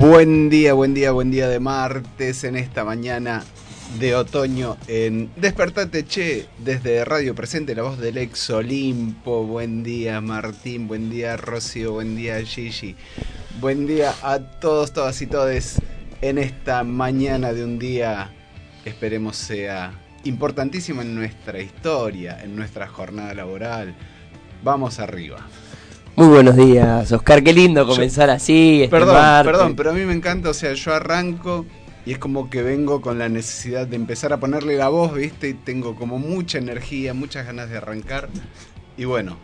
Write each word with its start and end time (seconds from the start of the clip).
Buen 0.00 0.48
día, 0.48 0.72
buen 0.72 0.94
día, 0.94 1.12
buen 1.12 1.30
día 1.30 1.46
de 1.46 1.60
martes 1.60 2.44
en 2.44 2.56
esta 2.56 2.86
mañana 2.86 3.44
de 3.98 4.14
otoño 4.14 4.78
en 4.88 5.30
Despertate 5.36 6.06
Che 6.06 6.46
desde 6.56 7.04
Radio 7.04 7.34
Presente, 7.34 7.74
la 7.74 7.82
voz 7.82 7.98
del 7.98 8.16
ex 8.16 8.48
Olimpo. 8.48 9.44
Buen 9.44 9.82
día 9.82 10.22
Martín, 10.22 10.88
buen 10.88 11.10
día 11.10 11.36
Rocío, 11.36 11.92
buen 11.92 12.16
día 12.16 12.42
Gigi. 12.42 12.96
Buen 13.60 13.86
día 13.86 14.14
a 14.22 14.38
todos, 14.38 14.94
todas 14.94 15.20
y 15.20 15.26
todes 15.26 15.82
en 16.22 16.38
esta 16.38 16.82
mañana 16.82 17.52
de 17.52 17.62
un 17.62 17.78
día 17.78 18.30
que 18.82 18.88
esperemos 18.88 19.36
sea 19.36 19.92
importantísimo 20.24 21.02
en 21.02 21.14
nuestra 21.14 21.60
historia, 21.60 22.42
en 22.42 22.56
nuestra 22.56 22.88
jornada 22.88 23.34
laboral. 23.34 23.94
Vamos 24.64 24.98
arriba. 24.98 25.46
Muy 26.20 26.28
buenos 26.28 26.54
días, 26.54 27.10
Oscar. 27.12 27.42
Qué 27.42 27.50
lindo 27.54 27.86
comenzar 27.86 28.28
así. 28.28 28.82
Este 28.82 28.90
Perdón, 28.94 29.14
martes. 29.14 29.50
perdón, 29.52 29.74
pero 29.74 29.88
a 29.88 29.92
mí 29.94 30.02
me 30.04 30.12
encanta, 30.12 30.50
o 30.50 30.52
sea, 30.52 30.74
yo 30.74 30.92
arranco 30.92 31.64
y 32.04 32.12
es 32.12 32.18
como 32.18 32.50
que 32.50 32.62
vengo 32.62 33.00
con 33.00 33.18
la 33.18 33.30
necesidad 33.30 33.86
de 33.86 33.96
empezar 33.96 34.34
a 34.34 34.36
ponerle 34.38 34.76
la 34.76 34.90
voz, 34.90 35.14
¿viste? 35.14 35.48
Y 35.48 35.54
tengo 35.54 35.96
como 35.96 36.18
mucha 36.18 36.58
energía, 36.58 37.14
muchas 37.14 37.46
ganas 37.46 37.70
de 37.70 37.78
arrancar. 37.78 38.28
Y 38.98 39.06
bueno, 39.06 39.38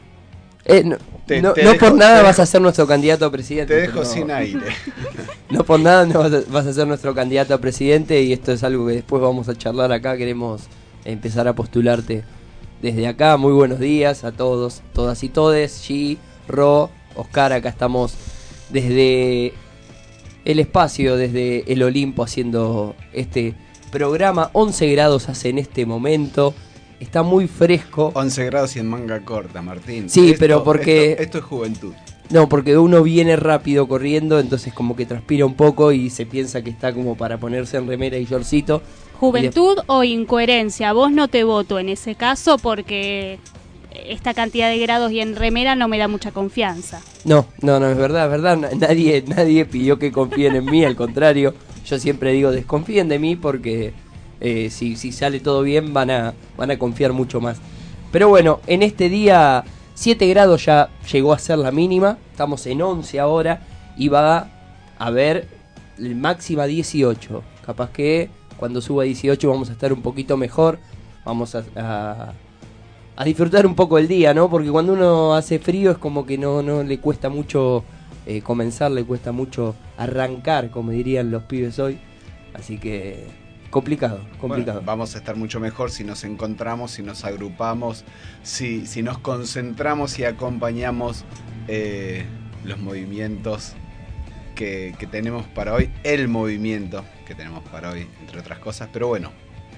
Eh, 0.66 0.82
no, 0.84 0.98
Te- 1.27 1.41
no- 1.41 1.54
te 1.54 1.62
no 1.64 1.70
dejo- 1.72 1.78
por 1.78 1.94
nada 1.94 2.22
vas 2.22 2.41
a 2.41 2.44
ser 2.44 2.60
nuestro 2.60 2.86
candidato 2.86 3.24
a 3.24 3.30
presidente. 3.32 3.72
te 3.74 3.80
dejo 3.80 4.04
sin 4.04 4.30
aire. 4.30 4.60
No 5.48 5.64
por 5.64 5.80
nada 5.80 6.04
no 6.04 6.19
vas, 6.19 6.32
a, 6.34 6.41
vas 6.50 6.66
a 6.66 6.72
ser 6.74 6.86
nuestro 6.88 7.14
candidato 7.14 7.54
a 7.54 7.58
presidente 7.58 8.20
y 8.20 8.34
esto 8.34 8.52
es 8.52 8.62
algo 8.64 8.86
que 8.88 8.94
después 8.94 9.22
vamos 9.22 9.48
a 9.48 9.54
charlar 9.54 9.92
acá. 9.92 10.14
Queremos 10.19 10.64
empezar 11.06 11.48
a 11.48 11.54
postularte 11.54 12.22
desde 12.82 13.06
acá. 13.06 13.38
Muy 13.38 13.52
buenos 13.54 13.78
días 13.78 14.24
a 14.24 14.32
todos, 14.32 14.82
todas 14.92 15.22
y 15.22 15.28
todes. 15.30 15.82
G, 15.88 16.19
Ro, 16.48 16.91
Oscar, 17.14 17.52
acá 17.52 17.69
estamos 17.69 18.14
desde 18.70 19.52
el 20.44 20.58
espacio, 20.61 21.16
desde 21.16 21.70
el 21.72 21.83
Olimpo 21.83 22.22
haciendo 22.22 22.94
este 23.12 23.55
programa. 23.91 24.50
11 24.53 24.91
grados 24.92 25.28
hace 25.28 25.48
en 25.50 25.58
este 25.58 25.86
momento. 25.86 26.55
Está 27.00 27.22
muy 27.22 27.47
fresco. 27.47 28.11
11 28.14 28.44
grados 28.47 28.77
y 28.77 28.78
en 28.78 28.88
manga 28.88 29.20
corta, 29.25 29.61
Martín. 29.62 30.08
Sí, 30.08 30.34
pero 30.38 30.64
porque- 30.64 31.12
Esto, 31.12 31.22
esto 31.22 31.38
es 31.38 31.44
juventud. 31.44 31.92
No, 32.30 32.48
porque 32.48 32.77
uno 32.77 33.03
viene 33.05 33.36
rápido 33.36 33.86
corriendo, 33.86 34.41
entonces 34.41 34.72
como 34.75 34.97
que 34.97 35.06
transpira 35.06 35.47
un 35.47 35.55
poco 35.55 35.92
y 35.92 36.10
se 36.10 36.27
piensa 36.27 36.62
que 36.62 36.70
está 36.70 36.92
como 36.92 37.16
para 37.16 37.38
ponerse 37.38 37.77
en 37.77 37.86
remera 37.86 38.16
y 38.19 38.25
shortcito. 38.25 38.83
Juventud 39.20 39.78
o 39.86 40.03
incoherencia. 40.03 40.92
Vos 40.92 41.12
no 41.12 41.28
te 41.28 41.44
voto 41.44 41.78
en 41.78 41.88
ese 41.88 42.16
caso 42.16 42.58
porque 42.58 43.38
esta 44.06 44.34
cantidad 44.34 44.68
de 44.70 44.78
grados 44.78 45.12
y 45.12 45.20
en 45.20 45.36
remera 45.36 45.74
no 45.74 45.88
me 45.88 45.98
da 45.98 46.08
mucha 46.08 46.30
confianza. 46.32 47.00
No, 47.24 47.46
no, 47.62 47.80
no, 47.80 47.88
es 47.88 47.96
verdad, 47.96 48.24
es 48.26 48.30
verdad. 48.30 48.56
na- 48.56 48.70
Nadie, 48.76 49.22
nadie 49.26 49.64
pidió 49.64 49.98
que 49.98 50.12
confíen 50.12 50.56
en 50.56 50.64
mí, 50.66 50.84
al 50.84 50.96
contrario. 50.96 51.54
Yo 51.86 51.98
siempre 51.98 52.32
digo, 52.32 52.50
desconfíen 52.50 53.08
de 53.08 53.18
mí 53.18 53.36
porque 53.36 53.92
eh, 54.40 54.68
si, 54.70 54.96
si 54.96 55.12
sale 55.12 55.40
todo 55.40 55.62
bien 55.62 55.92
van 55.94 56.10
a, 56.10 56.34
van 56.56 56.70
a 56.70 56.78
confiar 56.78 57.12
mucho 57.12 57.40
más. 57.40 57.58
Pero 58.12 58.28
bueno, 58.28 58.60
en 58.66 58.82
este 58.82 59.08
día 59.08 59.64
7 59.94 60.26
grados 60.28 60.64
ya 60.64 60.88
llegó 61.12 61.32
a 61.32 61.38
ser 61.38 61.58
la 61.58 61.70
mínima. 61.72 62.18
Estamos 62.32 62.66
en 62.66 62.82
11 62.82 63.20
ahora 63.20 63.62
y 63.96 64.08
va 64.08 64.36
a 64.38 64.48
haber 64.98 65.48
máxima 65.98 66.66
18. 66.66 67.42
Capaz 67.64 67.90
que 67.90 68.28
cuando 68.56 68.80
suba 68.80 69.02
a 69.02 69.06
18 69.06 69.48
vamos 69.48 69.68
a 69.70 69.72
estar 69.72 69.92
un 69.92 70.02
poquito 70.02 70.36
mejor. 70.36 70.78
Vamos 71.24 71.54
a, 71.54 72.32
a 73.16 73.25
disfrutar 73.25 73.66
un 73.66 73.75
poco 73.75 73.99
el 73.99 74.09
día, 74.09 74.34
¿no? 74.34 74.50
Porque 74.50 74.71
cuando 74.71 74.93
uno 74.93 75.34
hace 75.34 75.59
frío 75.59 75.91
es 75.91 75.99
como 75.99 76.27
que 76.27 76.37
no, 76.37 76.62
no 76.62 76.82
le 76.82 76.99
cuesta 76.99 77.31
mucho 77.31 77.82
eh, 78.27 78.43
comenzar, 78.43 78.91
le 78.91 79.04
cuesta 79.04 79.32
mucho 79.32 79.75
arrancar, 79.97 80.71
como 80.71 80.91
dirían 80.91 81.31
los 81.31 81.44
pibes 81.44 81.78
hoy. 81.78 81.99
Así 82.53 82.78
que 82.78 83.26
complicado, 83.71 84.21
complicado. 84.38 84.78
Bueno, 84.78 84.87
vamos 84.87 85.15
a 85.15 85.19
estar 85.19 85.37
mucho 85.37 85.60
mejor 85.60 85.91
si 85.91 86.05
nos 86.05 86.25
encontramos, 86.25 86.91
si 86.93 87.03
nos 87.03 87.25
agrupamos, 87.25 88.05
si, 88.43 88.87
si 88.87 89.03
nos 89.03 89.19
concentramos 89.19 90.19
y 90.19 90.25
acompañamos 90.25 91.25
eh, 91.69 92.25
los 92.65 92.78
movimientos 92.78 93.72
que, 94.55 94.94
que 94.99 95.06
tenemos 95.06 95.47
para 95.47 95.72
hoy, 95.72 95.91
el 96.03 96.28
movimiento 96.28 97.05
que 97.26 97.34
tenemos 97.34 97.62
para 97.71 97.91
hoy, 97.91 98.06
entre 98.21 98.41
otras 98.41 98.59
cosas. 98.59 98.91
Pero 98.93 99.09
bueno, 99.09 99.31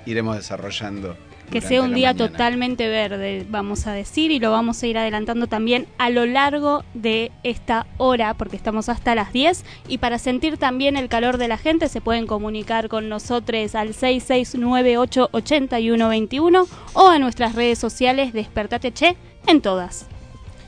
iremos 0.06 0.37
desarrollando. 0.37 1.16
Que 1.50 1.60
sea 1.60 1.82
un 1.82 1.94
día 1.94 2.12
mañana. 2.12 2.31
totalmente 2.31 2.88
verde, 2.88 3.47
vamos 3.48 3.86
a 3.86 3.92
decir, 3.92 4.31
y 4.31 4.38
lo 4.38 4.50
vamos 4.50 4.82
a 4.82 4.86
ir 4.86 4.98
adelantando 4.98 5.47
también 5.47 5.86
a 5.97 6.10
lo 6.10 6.26
largo 6.26 6.84
de 6.94 7.32
esta 7.42 7.86
hora, 7.97 8.34
porque 8.34 8.56
estamos 8.56 8.88
hasta 8.88 9.14
las 9.14 9.32
10. 9.32 9.64
Y 9.88 9.98
para 9.98 10.19
sentir 10.19 10.59
también 10.59 10.97
el 10.97 11.09
calor 11.09 11.38
de 11.38 11.48
la 11.48 11.56
gente, 11.56 11.88
se 11.88 12.00
pueden 12.00 12.26
comunicar 12.26 12.88
con 12.88 13.09
nosotros 13.09 13.75
al 13.75 13.94
66988121 13.94 16.66
o 16.94 17.09
a 17.09 17.19
nuestras 17.19 17.54
redes 17.54 17.78
sociales 17.78 18.32
Despertate 18.32 18.92
Che 18.92 19.16
en 19.47 19.60
todas. 19.60 20.06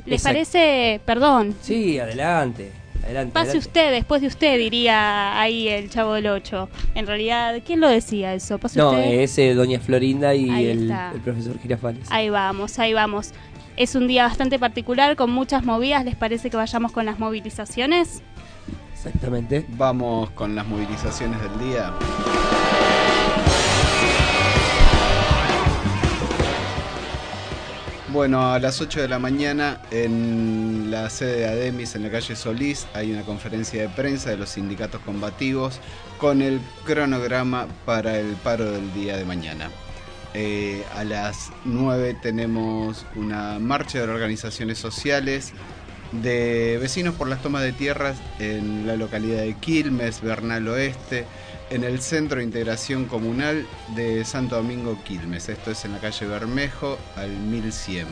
¿Les 0.06 0.20
Exacto. 0.20 0.34
parece? 0.34 1.00
Perdón. 1.04 1.54
Sí, 1.60 1.98
adelante. 1.98 2.72
Adelante 3.04 3.32
Pase 3.32 3.50
adelante. 3.50 3.68
usted, 3.68 3.90
después 3.92 4.20
de 4.22 4.28
usted, 4.28 4.58
diría 4.58 5.40
ahí 5.40 5.68
el 5.68 5.90
chavo 5.90 6.14
del 6.14 6.26
8. 6.28 6.68
En 6.94 7.06
realidad, 7.06 7.60
¿quién 7.64 7.80
lo 7.80 7.88
decía 7.88 8.34
eso? 8.34 8.58
Pase 8.58 8.78
No, 8.78 8.90
usted. 8.90 9.20
es 9.20 9.38
eh, 9.38 9.54
Doña 9.54 9.80
Florinda 9.80 10.34
y 10.34 10.48
el 10.66 10.92
profesor 11.24 11.58
Girafales. 11.60 12.06
Ahí 12.10 12.30
vamos, 12.30 12.78
ahí 12.78 12.92
vamos. 12.92 13.32
Es 13.76 13.94
un 13.94 14.06
día 14.08 14.24
bastante 14.24 14.58
particular 14.58 15.16
con 15.16 15.30
muchas 15.30 15.64
movidas. 15.64 16.04
¿Les 16.04 16.14
parece 16.16 16.50
que 16.50 16.56
vayamos 16.56 16.92
con 16.92 17.06
las 17.06 17.18
movilizaciones? 17.18 18.22
Exactamente. 18.94 19.64
Vamos 19.70 20.28
con 20.30 20.54
las 20.54 20.66
movilizaciones 20.66 21.40
del 21.40 21.58
día. 21.70 21.90
Bueno, 28.12 28.53
a 28.53 28.59
las 28.59 28.81
8 28.81 29.03
de 29.03 29.09
la 29.09 29.21
mañana 29.21 29.81
en 29.93 30.91
la 30.91 31.09
sede 31.10 31.37
de 31.37 31.47
Ademis, 31.47 31.94
en 31.94 32.03
la 32.03 32.10
calle 32.10 32.34
Solís, 32.34 32.88
hay 32.93 33.12
una 33.12 33.22
conferencia 33.22 33.82
de 33.82 33.88
prensa 33.88 34.31
de 34.31 34.37
los 34.37 34.48
sindicatos 34.48 35.00
combativos 35.03 35.78
con 36.19 36.43
el 36.43 36.60
cronograma 36.84 37.69
para 37.87 38.19
el 38.19 38.34
paro 38.34 38.65
del 38.72 38.93
día 38.94 39.16
de 39.16 39.25
mañana. 39.25 39.71
Eh, 40.34 40.82
a 40.97 41.04
las 41.04 41.53
9 41.65 42.16
tenemos 42.21 43.06
una 43.15 43.60
marcha 43.60 43.98
de 43.98 44.12
organizaciones 44.12 44.78
sociales 44.78 45.53
de 46.10 46.78
vecinos 46.81 47.15
por 47.15 47.28
las 47.28 47.41
tomas 47.42 47.62
de 47.62 47.72
tierras 47.72 48.16
en 48.41 48.88
la 48.88 48.97
localidad 48.97 49.42
de 49.42 49.54
Quilmes, 49.54 50.21
Bernal 50.21 50.66
Oeste, 50.66 51.27
en 51.70 51.84
el 51.84 52.00
Centro 52.00 52.38
de 52.38 52.44
Integración 52.44 53.04
Comunal 53.04 53.66
de 53.94 54.24
Santo 54.24 54.56
Domingo 54.56 54.98
Quilmes. 55.04 55.48
Esto 55.48 55.70
es 55.70 55.84
en 55.84 55.92
la 55.92 55.98
calle 55.98 56.26
Bermejo 56.26 56.98
al 57.16 57.30
1100. 57.30 58.06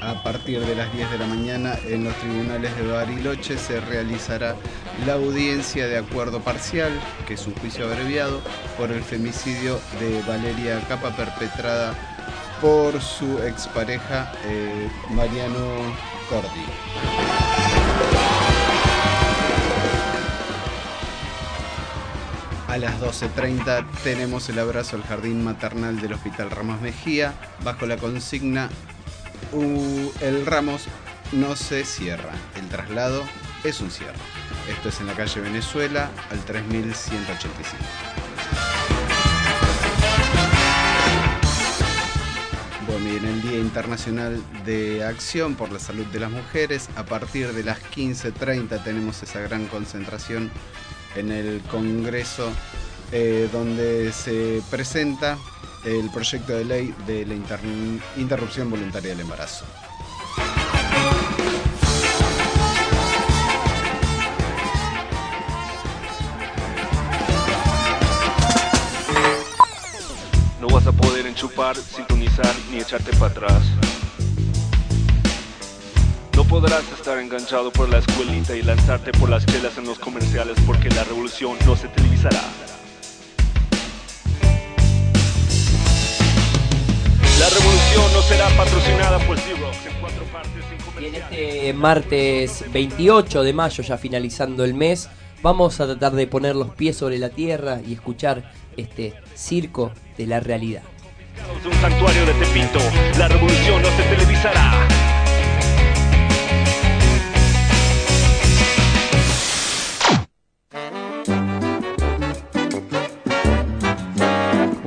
A 0.00 0.22
partir 0.22 0.60
de 0.60 0.76
las 0.76 0.92
10 0.92 1.10
de 1.10 1.18
la 1.18 1.26
mañana 1.26 1.76
en 1.84 2.04
los 2.04 2.14
tribunales 2.16 2.76
de 2.76 2.86
Bariloche 2.86 3.58
se 3.58 3.80
realizará 3.80 4.54
la 5.04 5.14
audiencia 5.14 5.88
de 5.88 5.98
acuerdo 5.98 6.40
parcial, 6.40 6.92
que 7.26 7.34
es 7.34 7.46
un 7.46 7.54
juicio 7.56 7.86
abreviado, 7.86 8.40
por 8.78 8.92
el 8.92 9.02
femicidio 9.02 9.80
de 9.98 10.22
Valeria 10.22 10.80
Capa 10.88 11.10
perpetrada 11.16 11.94
por 12.60 13.00
su 13.00 13.38
expareja 13.42 14.32
eh, 14.44 14.88
Mariano 15.10 15.92
Cordi. 16.28 17.45
A 22.76 22.78
las 22.78 23.00
12.30 23.00 23.86
tenemos 24.04 24.50
el 24.50 24.58
abrazo 24.58 24.96
al 24.96 25.02
jardín 25.02 25.42
maternal 25.42 25.98
del 25.98 26.12
Hospital 26.12 26.50
Ramos 26.50 26.78
Mejía 26.82 27.32
bajo 27.64 27.86
la 27.86 27.96
consigna 27.96 28.68
"U- 29.52 30.12
El 30.20 30.44
Ramos 30.44 30.82
no 31.32 31.56
se 31.56 31.86
cierra, 31.86 32.32
el 32.54 32.68
traslado 32.68 33.24
es 33.64 33.80
un 33.80 33.90
cierre. 33.90 34.12
Esto 34.68 34.90
es 34.90 35.00
en 35.00 35.06
la 35.06 35.14
calle 35.14 35.40
Venezuela 35.40 36.10
al 36.30 36.38
3185. 36.44 37.82
Bueno, 42.86 43.08
y 43.10 43.16
en 43.16 43.24
el 43.24 43.40
Día 43.40 43.58
Internacional 43.58 44.42
de 44.66 45.02
Acción 45.02 45.54
por 45.54 45.72
la 45.72 45.78
Salud 45.78 46.04
de 46.08 46.20
las 46.20 46.30
Mujeres, 46.30 46.90
a 46.96 47.04
partir 47.06 47.54
de 47.54 47.64
las 47.64 47.78
15.30 47.94 48.84
tenemos 48.84 49.22
esa 49.22 49.40
gran 49.40 49.64
concentración 49.66 50.50
en 51.16 51.32
el 51.32 51.62
Congreso 51.70 52.50
eh, 53.12 53.48
donde 53.52 54.12
se 54.12 54.62
presenta 54.70 55.38
el 55.84 56.10
proyecto 56.10 56.52
de 56.54 56.64
ley 56.64 56.94
de 57.06 57.24
la 57.24 57.34
interrupción 58.16 58.70
voluntaria 58.70 59.10
del 59.10 59.20
embarazo. 59.20 59.64
No 70.60 70.68
vas 70.68 70.86
a 70.86 70.92
poder 70.92 71.26
enchupar, 71.26 71.76
sintonizar 71.76 72.52
ni 72.70 72.78
echarte 72.78 73.12
para 73.16 73.30
atrás. 73.30 73.62
No 76.36 76.44
podrás 76.44 76.84
estar 76.92 77.18
enganchado 77.18 77.72
por 77.72 77.88
la 77.88 77.96
escuelita 77.96 78.54
y 78.54 78.60
lanzarte 78.60 79.10
por 79.12 79.30
las 79.30 79.46
chelas 79.46 79.78
en 79.78 79.86
los 79.86 79.98
comerciales 79.98 80.58
porque 80.66 80.90
la 80.90 81.02
revolución 81.02 81.56
no 81.64 81.74
se 81.74 81.88
televisará. 81.88 82.42
La 87.40 87.48
revolución 87.48 88.12
no 88.12 88.20
será 88.20 88.48
patrocinada 88.50 89.18
por 89.20 89.38
Xerox 89.38 89.86
en 89.86 89.94
cuatro 89.98 90.24
partes 90.24 90.62
sin 90.68 91.02
Y 91.02 91.06
en 91.06 91.14
este 91.14 91.72
martes 91.72 92.64
28 92.70 93.42
de 93.42 93.52
mayo, 93.54 93.82
ya 93.82 93.96
finalizando 93.96 94.62
el 94.64 94.74
mes, 94.74 95.08
vamos 95.40 95.80
a 95.80 95.86
tratar 95.86 96.12
de 96.12 96.26
poner 96.26 96.54
los 96.54 96.74
pies 96.74 96.98
sobre 96.98 97.16
la 97.16 97.30
tierra 97.30 97.80
y 97.86 97.94
escuchar 97.94 98.52
este 98.76 99.14
circo 99.34 99.90
de 100.18 100.26
la 100.26 100.40
realidad. 100.40 100.82
De 101.62 101.68
un 101.68 101.74
santuario 101.76 102.26
de 102.26 102.34
Tepito, 102.34 102.78
la 103.18 103.26
revolución 103.26 103.80
no 103.80 103.88
se 103.88 104.02
televisará. 104.02 105.05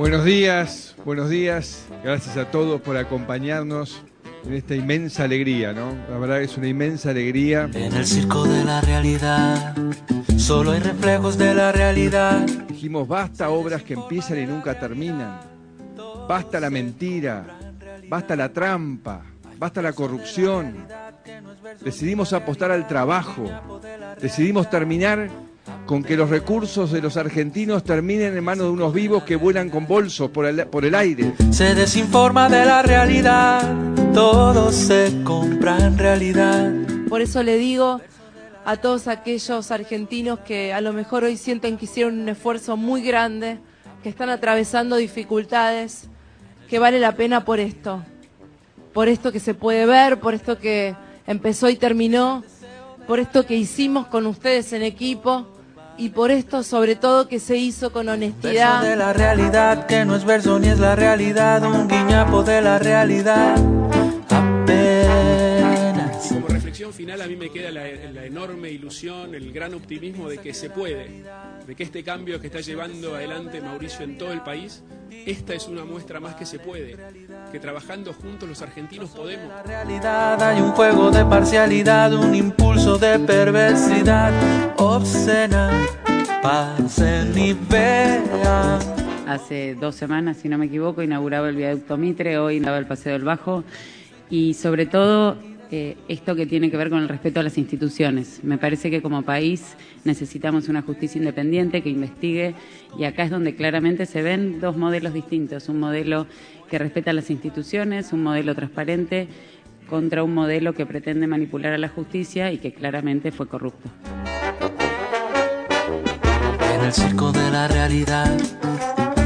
Buenos 0.00 0.24
días, 0.24 0.96
buenos 1.04 1.28
días. 1.28 1.84
Gracias 2.02 2.38
a 2.38 2.50
todos 2.50 2.80
por 2.80 2.96
acompañarnos 2.96 4.00
en 4.46 4.54
esta 4.54 4.74
inmensa 4.74 5.24
alegría, 5.24 5.74
¿no? 5.74 5.92
La 6.08 6.16
verdad 6.16 6.40
es 6.40 6.56
una 6.56 6.68
inmensa 6.68 7.10
alegría. 7.10 7.68
En 7.74 7.92
el 7.92 8.06
circo 8.06 8.44
de 8.44 8.64
la 8.64 8.80
realidad, 8.80 9.76
solo 10.38 10.70
hay 10.70 10.80
reflejos 10.80 11.36
de 11.36 11.54
la 11.54 11.70
realidad. 11.70 12.40
Dijimos, 12.66 13.06
basta 13.06 13.50
obras 13.50 13.82
que 13.82 13.92
empiezan 13.92 14.38
y 14.38 14.46
nunca 14.46 14.80
terminan. 14.80 15.38
Basta 16.26 16.58
la 16.60 16.70
mentira, 16.70 17.44
basta 18.08 18.34
la 18.34 18.50
trampa, 18.50 19.20
basta 19.58 19.82
la 19.82 19.92
corrupción. 19.92 20.86
Decidimos 21.84 22.32
apostar 22.32 22.70
al 22.70 22.86
trabajo. 22.86 23.44
Decidimos 24.18 24.70
terminar 24.70 25.28
con 25.86 26.02
que 26.02 26.16
los 26.16 26.30
recursos 26.30 26.92
de 26.92 27.00
los 27.00 27.16
argentinos 27.16 27.84
terminen 27.84 28.36
en 28.36 28.44
manos 28.44 28.66
de 28.66 28.72
unos 28.72 28.94
vivos 28.94 29.24
que 29.24 29.36
vuelan 29.36 29.70
con 29.70 29.86
bolsos 29.86 30.30
por 30.30 30.46
el, 30.46 30.66
por 30.66 30.84
el 30.84 30.94
aire. 30.94 31.32
Se 31.50 31.74
desinforma 31.74 32.48
de 32.48 32.64
la 32.64 32.82
realidad, 32.82 33.60
todo 34.14 34.70
se 34.72 35.12
compra 35.24 35.78
en 35.78 35.98
realidad. 35.98 36.72
Por 37.08 37.22
eso 37.22 37.42
le 37.42 37.56
digo 37.56 38.00
a 38.64 38.76
todos 38.76 39.08
aquellos 39.08 39.70
argentinos 39.70 40.40
que 40.40 40.72
a 40.72 40.80
lo 40.80 40.92
mejor 40.92 41.24
hoy 41.24 41.36
sienten 41.36 41.76
que 41.76 41.86
hicieron 41.86 42.20
un 42.20 42.28
esfuerzo 42.28 42.76
muy 42.76 43.02
grande, 43.02 43.58
que 44.02 44.08
están 44.08 44.30
atravesando 44.30 44.96
dificultades, 44.96 46.08
que 46.68 46.78
vale 46.78 47.00
la 47.00 47.16
pena 47.16 47.44
por 47.44 47.58
esto. 47.58 48.04
Por 48.92 49.08
esto 49.08 49.32
que 49.32 49.40
se 49.40 49.54
puede 49.54 49.86
ver, 49.86 50.20
por 50.20 50.34
esto 50.34 50.58
que 50.58 50.94
empezó 51.26 51.68
y 51.68 51.76
terminó, 51.76 52.44
por 53.10 53.18
esto 53.18 53.44
que 53.44 53.56
hicimos 53.56 54.06
con 54.06 54.24
ustedes 54.26 54.72
en 54.72 54.84
equipo 54.84 55.44
y 55.98 56.10
por 56.10 56.30
esto 56.30 56.62
sobre 56.62 56.94
todo 56.94 57.26
que 57.26 57.40
se 57.40 57.56
hizo 57.56 57.90
con 57.90 58.06
Verso 58.06 58.20
de 58.20 58.26
honestidad. 58.26 58.96
la 58.96 59.12
realidad, 59.12 59.86
que 59.86 60.04
no 60.04 60.14
es 60.14 60.24
verso 60.24 60.60
ni 60.60 60.68
es 60.68 60.78
la 60.78 60.94
realidad, 60.94 61.60
un 61.64 61.88
guiñapo 61.88 62.44
de 62.44 62.60
la 62.62 62.78
realidad. 62.78 63.56
Apenas. 64.30 66.28
Como 66.28 66.46
reflexión 66.46 66.92
final 66.92 67.20
a 67.20 67.26
mí 67.26 67.34
me 67.34 67.50
queda 67.50 67.72
la, 67.72 67.82
la 68.12 68.24
enorme 68.26 68.70
ilusión, 68.70 69.34
el 69.34 69.50
gran 69.50 69.74
optimismo 69.74 70.28
de 70.28 70.38
que 70.38 70.54
se 70.54 70.70
puede, 70.70 71.24
de 71.70 71.76
que 71.76 71.84
este 71.84 72.02
cambio 72.02 72.40
que 72.40 72.48
está 72.48 72.58
llevando 72.60 73.14
adelante 73.14 73.60
Mauricio 73.60 74.04
en 74.04 74.18
todo 74.18 74.32
el 74.32 74.40
país, 74.40 74.82
esta 75.24 75.54
es 75.54 75.68
una 75.68 75.84
muestra 75.84 76.18
más 76.18 76.34
que 76.34 76.44
se 76.44 76.58
puede, 76.58 76.96
que 77.52 77.60
trabajando 77.60 78.12
juntos 78.12 78.48
los 78.48 78.60
argentinos 78.60 79.10
podemos. 79.10 79.46
La 79.46 79.62
realidad 79.62 80.42
hay 80.42 80.60
un 80.60 80.72
juego 80.72 81.12
de 81.12 81.24
parcialidad, 81.24 82.12
un 82.12 82.34
impulso 82.34 82.98
de 82.98 83.20
perversidad 83.20 84.32
obscena. 84.78 85.70
Pasen 86.42 87.38
y 87.38 87.52
vean. 87.52 88.80
Hace 89.28 89.76
dos 89.76 89.94
semanas, 89.94 90.38
si 90.38 90.48
no 90.48 90.58
me 90.58 90.66
equivoco, 90.66 91.02
inauguraba 91.02 91.50
el 91.50 91.54
viaducto 91.54 91.96
Mitre, 91.96 92.36
hoy 92.36 92.56
inauguraba 92.56 92.78
el 92.78 92.86
Paseo 92.86 93.12
del 93.12 93.22
Bajo 93.22 93.62
y 94.28 94.54
sobre 94.54 94.86
todo 94.86 95.36
eh, 95.72 95.96
esto 96.08 96.34
que 96.34 96.46
tiene 96.46 96.70
que 96.70 96.76
ver 96.76 96.90
con 96.90 97.00
el 97.00 97.08
respeto 97.08 97.38
a 97.38 97.42
las 97.44 97.56
instituciones. 97.56 98.40
Me 98.42 98.58
parece 98.58 98.90
que 98.90 99.00
como 99.00 99.22
país 99.22 99.76
necesitamos 100.04 100.68
una 100.68 100.82
justicia 100.82 101.18
independiente 101.18 101.82
que 101.82 101.90
investigue 101.90 102.54
y 102.98 103.04
acá 103.04 103.22
es 103.22 103.30
donde 103.30 103.54
claramente 103.54 104.06
se 104.06 104.20
ven 104.22 104.60
dos 104.60 104.76
modelos 104.76 105.12
distintos, 105.14 105.68
un 105.68 105.78
modelo 105.78 106.26
que 106.68 106.78
respeta 106.78 107.12
las 107.12 107.30
instituciones, 107.30 108.12
un 108.12 108.22
modelo 108.22 108.54
transparente 108.54 109.28
contra 109.88 110.24
un 110.24 110.34
modelo 110.34 110.72
que 110.72 110.86
pretende 110.86 111.26
manipular 111.26 111.72
a 111.72 111.78
la 111.78 111.88
justicia 111.88 112.52
y 112.52 112.58
que 112.58 112.72
claramente 112.72 113.30
fue 113.30 113.46
corrupto. 113.46 113.88
En 116.74 116.84
el 116.84 116.92
circo 116.92 117.30
de 117.30 117.50
la 117.50 117.68
realidad 117.68 118.36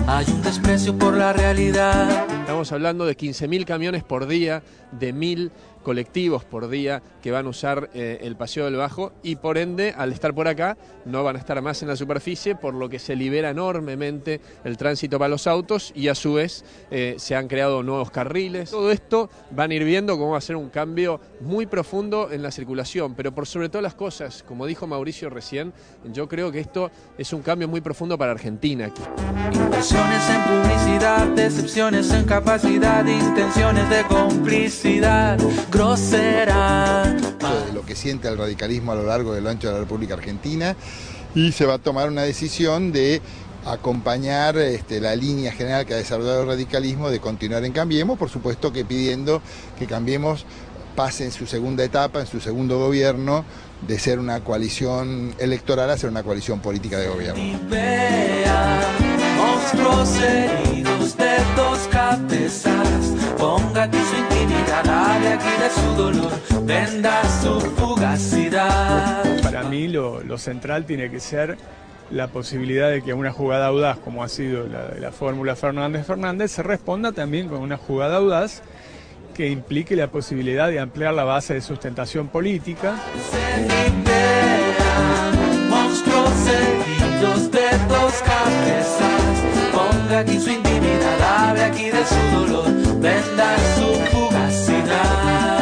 hay 0.07 0.27
un 0.31 0.43
desprecio 0.43 0.97
por 0.99 1.17
la 1.17 1.33
realidad. 1.33 2.27
Estamos 2.41 2.71
hablando 2.73 3.07
de 3.07 3.17
15.000 3.17 3.65
camiones 3.65 4.05
por 4.05 4.27
día, 4.27 4.63
de 4.93 5.15
1.000 5.15 5.51
colectivos 5.85 6.45
por 6.45 6.69
día 6.69 7.01
que 7.23 7.31
van 7.31 7.47
a 7.47 7.51
usar 7.51 7.91
eh, 7.95 8.19
el 8.23 8.35
Paseo 8.35 8.65
del 8.65 8.75
Bajo 8.77 9.13
y 9.23 9.37
por 9.37 9.59
ende, 9.59 9.95
al 9.97 10.13
estar 10.13 10.35
por 10.35 10.49
acá, 10.49 10.77
no 11.05 11.23
van 11.23 11.37
a 11.37 11.39
estar 11.39 11.61
más 11.63 11.81
en 11.83 11.89
la 11.89 11.95
superficie, 11.95 12.57
por 12.57 12.75
lo 12.75 12.89
que 12.89 12.99
se 12.99 13.15
libera 13.15 13.51
enormemente 13.51 14.41
el 14.65 14.77
tránsito 14.77 15.19
para 15.19 15.29
los 15.29 15.47
autos 15.47 15.93
y 15.95 16.09
a 16.09 16.15
su 16.17 16.35
vez 16.35 16.65
eh, 16.91 17.15
se 17.19 17.37
han 17.37 17.47
creado 17.47 17.85
nuevos 17.85 18.11
carriles. 18.11 18.71
Todo 18.71 18.91
esto 18.91 19.31
van 19.53 19.71
a 19.71 19.75
ir 19.75 19.85
viendo 19.85 20.19
cómo 20.19 20.33
va 20.33 20.39
a 20.39 20.41
ser 20.41 20.57
un 20.57 20.71
cambio 20.71 21.21
muy 21.41 21.67
profundo 21.67 22.33
en 22.33 22.43
la 22.43 22.51
circulación, 22.51 23.15
pero 23.15 23.33
por 23.33 23.47
sobre 23.47 23.69
todas 23.69 23.83
las 23.83 23.95
cosas, 23.95 24.43
como 24.43 24.67
dijo 24.67 24.87
Mauricio 24.87 25.31
recién, 25.31 25.73
yo 26.13 26.29
creo 26.29 26.51
que 26.51 26.61
esto 26.61 26.91
es 27.19 27.33
un 27.33 27.43
cambio 27.43 27.69
muy 27.69 27.81
profundo 27.81 28.17
para 28.19 28.33
Argentina. 28.33 28.91
Inversiones 29.53 30.31
en 30.31 30.43
publicidad, 30.43 31.27
decepciones 31.29 32.11
en 32.11 32.25
capacidad, 32.25 33.05
intenciones 33.07 33.89
de 33.91 34.03
complicidad 34.05 35.39
grosera. 35.75 37.03
de 37.67 37.73
lo 37.73 37.85
que 37.85 37.97
siente 37.97 38.29
el 38.29 38.39
radicalismo 38.39 38.93
a 38.93 38.95
lo 38.95 39.05
largo 39.05 39.35
de 39.35 39.41
lo 39.41 39.51
ancho 39.51 39.67
de 39.69 39.75
la 39.75 39.81
República 39.81 40.15
Argentina 40.15 40.77
y 41.35 41.53
se 41.53 41.67
va 41.67 41.75
a 41.75 41.79
tomar 41.79 42.09
una 42.09 42.23
decisión 42.23 42.93
de 42.93 43.21
acompañar 43.67 44.57
este, 44.59 45.01
la 45.01 45.17
línea 45.17 45.53
general 45.53 45.85
que 45.85 45.95
ha 45.95 45.97
desarrollado 45.97 46.43
el 46.43 46.49
radicalismo 46.49 47.11
de 47.11 47.19
continuar 47.19 47.65
en 47.65 47.73
Cambiemos, 47.73 48.19
por 48.19 48.31
supuesto 48.31 48.73
que 48.73 48.85
pidiendo 48.85 49.43
que 49.79 49.87
Cambiemos 49.87 50.47
pase 50.95 51.25
en 51.25 51.33
su 51.33 51.47
segunda 51.47 51.83
etapa, 51.83 52.21
en 52.21 52.27
su 52.27 52.41
segundo 52.41 52.79
gobierno, 52.79 53.45
de 53.87 53.99
ser 53.99 54.19
una 54.19 54.45
coalición 54.45 55.35
electoral 55.39 55.91
a 55.91 55.99
ser 55.99 56.11
una 56.11 56.23
coalición 56.23 56.61
política 56.61 56.99
de 56.99 57.09
gobierno. 57.09 57.43
Ponga 63.39 63.85
aquí 63.85 63.99
su 63.99 64.17
intimidad, 64.17 64.87
hable 64.87 65.29
aquí 65.29 65.49
de 65.63 65.71
su 65.71 66.03
dolor, 66.03 66.33
venda 66.63 67.23
su 67.43 67.61
fugacidad. 67.61 69.43
Para 69.43 69.63
mí 69.65 69.89
lo, 69.89 70.23
lo 70.23 70.39
central 70.39 70.85
tiene 70.85 71.11
que 71.11 71.21
ser 71.21 71.57
la 72.11 72.29
posibilidad 72.29 72.91
de 72.91 73.03
que 73.03 73.15
una 73.15 73.33
jugada 73.33 73.67
audaz, 73.69 73.99
como 73.99 74.23
ha 74.23 74.29
sido 74.29 74.67
la 74.67 74.89
de 74.89 75.01
la 75.01 75.13
fórmula 75.13 75.57
Fernández-Fernández, 75.57 76.53
se 76.53 76.63
responda 76.63 77.13
también 77.13 77.49
con 77.49 77.61
una 77.61 77.77
jugada 77.77 78.19
audaz 78.19 78.63
que 79.35 79.49
implique 79.49 79.97
la 79.97 80.09
posibilidad 80.09 80.69
de 80.69 80.81
ampliar 80.81 81.15
la 81.15 81.25
base 81.25 81.55
de 81.55 81.61
sustentación 81.61 82.29
política. 82.29 82.97
Monstruos 85.69 86.45
de 87.51 87.61
dos 87.89 88.23
cabezas. 88.23 89.11
Ponga 89.73 90.19
aquí 90.21 90.39
su 90.39 90.51
aquí 91.65 91.85
de 91.85 92.05
su 92.05 92.37
dolor, 92.37 93.01
venda 93.01 93.57
su 93.77 93.87
fugacidad. 94.11 95.55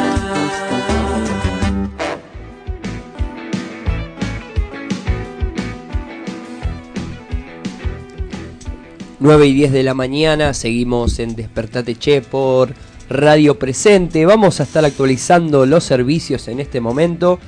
9 9.19 9.47
y 9.47 9.53
10 9.53 9.71
de 9.71 9.83
la 9.83 9.93
mañana, 9.93 10.53
seguimos 10.53 11.19
en 11.19 11.35
Despertate 11.35 11.95
Che 11.95 12.21
por 12.21 12.73
Radio 13.09 13.57
Presente. 13.57 14.25
Vamos 14.25 14.59
a 14.59 14.63
estar 14.63 14.83
actualizando 14.83 15.65
los 15.65 15.85
servicios 15.85 16.49
en 16.49 16.59
este 16.59 16.81
momento. 16.81 17.39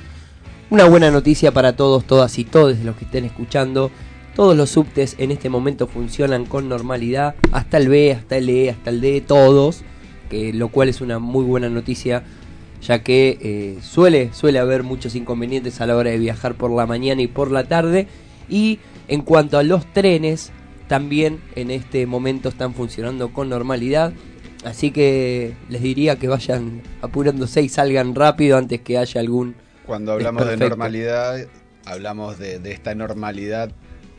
Una 0.70 0.84
buena 0.86 1.10
noticia 1.10 1.52
para 1.52 1.76
todos, 1.76 2.04
todas 2.04 2.38
y 2.38 2.44
todos 2.44 2.78
los 2.78 2.96
que 2.96 3.04
estén 3.04 3.26
escuchando. 3.26 3.90
Todos 4.36 4.54
los 4.54 4.68
subtes 4.68 5.16
en 5.18 5.30
este 5.30 5.48
momento 5.48 5.86
funcionan 5.86 6.44
con 6.44 6.68
normalidad, 6.68 7.36
hasta 7.52 7.78
el 7.78 7.88
B, 7.88 8.12
hasta 8.12 8.36
el 8.36 8.50
E, 8.50 8.68
hasta 8.68 8.90
el 8.90 9.00
D, 9.00 9.22
todos, 9.22 9.80
que, 10.28 10.52
lo 10.52 10.68
cual 10.68 10.90
es 10.90 11.00
una 11.00 11.18
muy 11.18 11.42
buena 11.42 11.70
noticia, 11.70 12.22
ya 12.82 13.02
que 13.02 13.38
eh, 13.40 13.78
suele, 13.80 14.34
suele 14.34 14.58
haber 14.58 14.82
muchos 14.82 15.14
inconvenientes 15.14 15.80
a 15.80 15.86
la 15.86 15.96
hora 15.96 16.10
de 16.10 16.18
viajar 16.18 16.54
por 16.54 16.70
la 16.70 16.84
mañana 16.84 17.22
y 17.22 17.28
por 17.28 17.50
la 17.50 17.64
tarde. 17.64 18.08
Y 18.46 18.78
en 19.08 19.22
cuanto 19.22 19.56
a 19.56 19.62
los 19.62 19.90
trenes, 19.94 20.52
también 20.86 21.40
en 21.54 21.70
este 21.70 22.04
momento 22.04 22.50
están 22.50 22.74
funcionando 22.74 23.32
con 23.32 23.48
normalidad. 23.48 24.12
Así 24.66 24.90
que 24.90 25.54
les 25.70 25.80
diría 25.80 26.16
que 26.16 26.28
vayan 26.28 26.82
apurándose 27.00 27.62
y 27.62 27.70
salgan 27.70 28.14
rápido 28.14 28.58
antes 28.58 28.82
que 28.82 28.98
haya 28.98 29.18
algún... 29.18 29.54
Cuando 29.86 30.12
hablamos 30.12 30.46
de 30.46 30.58
normalidad, 30.58 31.38
hablamos 31.86 32.38
de, 32.38 32.58
de 32.58 32.72
esta 32.72 32.94
normalidad 32.94 33.72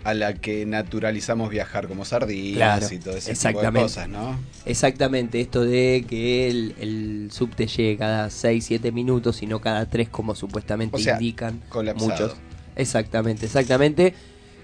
a 0.09 0.13
la 0.13 0.33
que 0.35 0.65
naturalizamos 0.65 1.49
viajar 1.49 1.87
como 1.87 2.05
sardinas 2.05 2.79
Claro, 2.79 2.95
y 2.95 2.97
todo 2.99 3.17
ese 3.17 3.33
tipo 3.35 3.59
de 3.59 3.67
exactamente. 3.67 3.81
cosas, 3.81 4.07
¿no? 4.09 4.39
Exactamente, 4.65 5.41
esto 5.41 5.63
de 5.65 6.05
que 6.07 6.47
el, 6.49 6.75
el 6.79 7.29
subte 7.31 7.67
llegue 7.67 7.97
cada 7.97 8.29
6, 8.29 8.63
7 8.65 8.91
minutos 8.93 9.41
y 9.43 9.47
no 9.47 9.59
cada 9.59 9.85
3 9.89 10.07
como 10.09 10.33
supuestamente 10.35 10.95
O 10.95 10.99
sea, 10.99 11.15
indican 11.15 11.61
colapsado. 11.69 12.09
muchos. 12.09 12.37
Exactamente, 12.77 13.45
exactamente. 13.47 14.13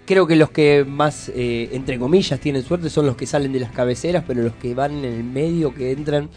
Creo 0.06 0.28
que 0.28 0.36
los 0.36 0.50
que 0.52 0.86
más, 0.86 1.30
eh, 1.36 1.70
entre 1.74 2.00
comillas, 2.00 2.40
tienen 2.40 2.64
suerte 2.64 2.90
son 2.90 3.06
los 3.06 3.16
que 3.18 3.26
salen 3.26 3.52
de 3.52 3.60
las 3.60 3.72
cabeceras, 3.72 4.24
pero 4.28 4.44
los 4.44 4.54
que 4.56 4.74
van 4.74 4.94
en 4.94 5.06
el 5.06 5.24
medio, 5.24 5.74
que 5.74 5.92
entran 5.92 6.30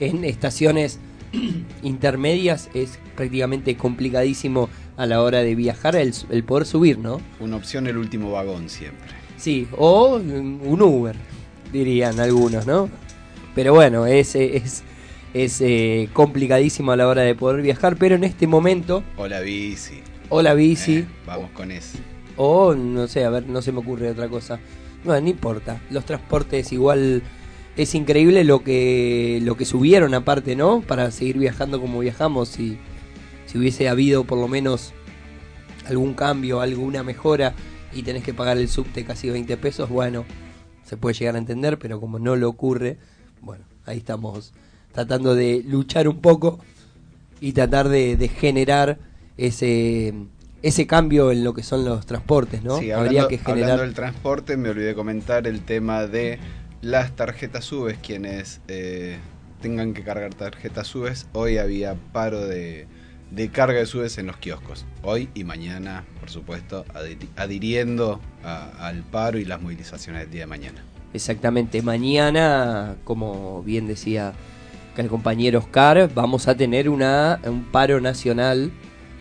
en 0.00 0.24
estaciones 0.24 0.98
intermedias, 1.82 2.68
es 2.74 2.98
prácticamente 3.16 3.76
complicadísimo 3.76 4.68
a 5.00 5.06
la 5.06 5.22
hora 5.22 5.38
de 5.42 5.54
viajar 5.54 5.96
el, 5.96 6.12
el 6.30 6.44
poder 6.44 6.66
subir, 6.66 6.98
¿no? 6.98 7.20
Una 7.40 7.56
opción 7.56 7.86
el 7.86 7.96
último 7.96 8.30
vagón 8.32 8.68
siempre. 8.68 9.08
Sí, 9.36 9.66
o 9.78 10.16
un 10.16 10.82
Uber, 10.82 11.16
dirían 11.72 12.20
algunos, 12.20 12.66
¿no? 12.66 12.88
Pero 13.54 13.72
bueno, 13.74 14.06
es, 14.06 14.34
es, 14.34 14.82
es 15.32 15.60
eh, 15.62 16.08
complicadísimo 16.12 16.92
a 16.92 16.96
la 16.96 17.08
hora 17.08 17.22
de 17.22 17.34
poder 17.34 17.62
viajar, 17.62 17.96
pero 17.96 18.14
en 18.16 18.24
este 18.24 18.46
momento, 18.46 19.02
O 19.16 19.26
la 19.26 19.40
bici. 19.40 20.00
o 20.28 20.42
la 20.42 20.52
bici, 20.54 20.98
Eh, 20.98 21.06
vamos 21.26 21.50
con 21.52 21.70
eso. 21.70 21.96
o 22.36 22.74
no 22.74 23.08
sé, 23.08 23.24
a 23.24 23.30
ver, 23.30 23.46
no 23.48 23.62
se 23.62 23.72
me 23.72 23.78
ocurre 23.78 24.10
otra 24.10 24.28
cosa. 24.28 24.60
No, 25.04 25.18
no 25.18 25.28
importa. 25.28 25.80
Los 25.90 26.04
transportes 26.04 26.72
igual 26.72 27.22
es 27.76 27.94
increíble 27.94 28.44
lo 28.44 28.62
que 28.62 29.40
lo 29.42 29.56
que 29.56 29.64
subieron 29.64 30.12
aparte, 30.12 30.54
¿no? 30.56 30.82
Para 30.82 31.10
seguir 31.10 31.38
viajando 31.38 31.80
como 31.80 32.00
viajamos 32.00 32.58
y 32.60 32.76
si 33.50 33.58
hubiese 33.58 33.88
habido 33.88 34.24
por 34.24 34.38
lo 34.38 34.46
menos 34.46 34.92
algún 35.88 36.14
cambio, 36.14 36.60
alguna 36.60 37.02
mejora 37.02 37.54
y 37.92 38.02
tenés 38.02 38.22
que 38.22 38.32
pagar 38.32 38.58
el 38.58 38.68
subte 38.68 39.04
casi 39.04 39.28
20 39.28 39.56
pesos, 39.56 39.88
bueno, 39.88 40.24
se 40.84 40.96
puede 40.96 41.14
llegar 41.14 41.34
a 41.34 41.38
entender, 41.38 41.78
pero 41.78 42.00
como 42.00 42.20
no 42.20 42.36
lo 42.36 42.48
ocurre, 42.48 42.98
bueno, 43.40 43.64
ahí 43.86 43.98
estamos 43.98 44.52
tratando 44.92 45.34
de 45.34 45.64
luchar 45.66 46.06
un 46.06 46.20
poco 46.20 46.60
y 47.40 47.52
tratar 47.52 47.88
de, 47.88 48.16
de 48.16 48.28
generar 48.28 48.98
ese 49.36 50.14
ese 50.62 50.86
cambio 50.86 51.32
en 51.32 51.42
lo 51.42 51.54
que 51.54 51.62
son 51.62 51.86
los 51.86 52.04
transportes, 52.04 52.62
¿no? 52.62 52.78
Sí, 52.78 52.90
Habría 52.90 53.22
hablando, 53.22 53.28
que 53.28 53.36
hablando 53.36 53.54
generar 53.54 53.80
del 53.80 53.94
transporte, 53.94 54.56
me 54.58 54.68
olvidé 54.68 54.94
comentar 54.94 55.46
el 55.46 55.62
tema 55.62 56.06
de 56.06 56.38
las 56.82 57.16
tarjetas 57.16 57.64
subes, 57.64 57.98
quienes 57.98 58.60
eh, 58.68 59.16
tengan 59.62 59.94
que 59.94 60.04
cargar 60.04 60.34
tarjetas 60.34 60.86
subes. 60.86 61.26
Hoy 61.32 61.56
había 61.56 61.94
paro 62.12 62.46
de, 62.46 62.86
de 63.30 63.48
carga 63.48 63.78
de 63.78 63.86
subes 63.86 64.18
en 64.18 64.26
los 64.26 64.36
kioscos. 64.38 64.84
Hoy 65.02 65.28
y 65.34 65.44
mañana, 65.44 66.04
por 66.18 66.30
supuesto, 66.30 66.84
adhi- 66.94 67.28
adhiriendo 67.36 68.20
a- 68.42 68.86
al 68.88 69.02
paro 69.02 69.38
y 69.38 69.44
las 69.44 69.60
movilizaciones 69.62 70.22
del 70.22 70.30
día 70.30 70.40
de 70.42 70.46
mañana. 70.46 70.84
Exactamente, 71.14 71.82
mañana, 71.82 72.96
como 73.04 73.62
bien 73.62 73.86
decía 73.86 74.32
el 74.96 75.08
compañero 75.08 75.60
Oscar, 75.60 76.10
vamos 76.14 76.46
a 76.46 76.54
tener 76.56 76.88
una, 76.90 77.40
un 77.46 77.64
paro 77.64 78.00
nacional. 78.02 78.70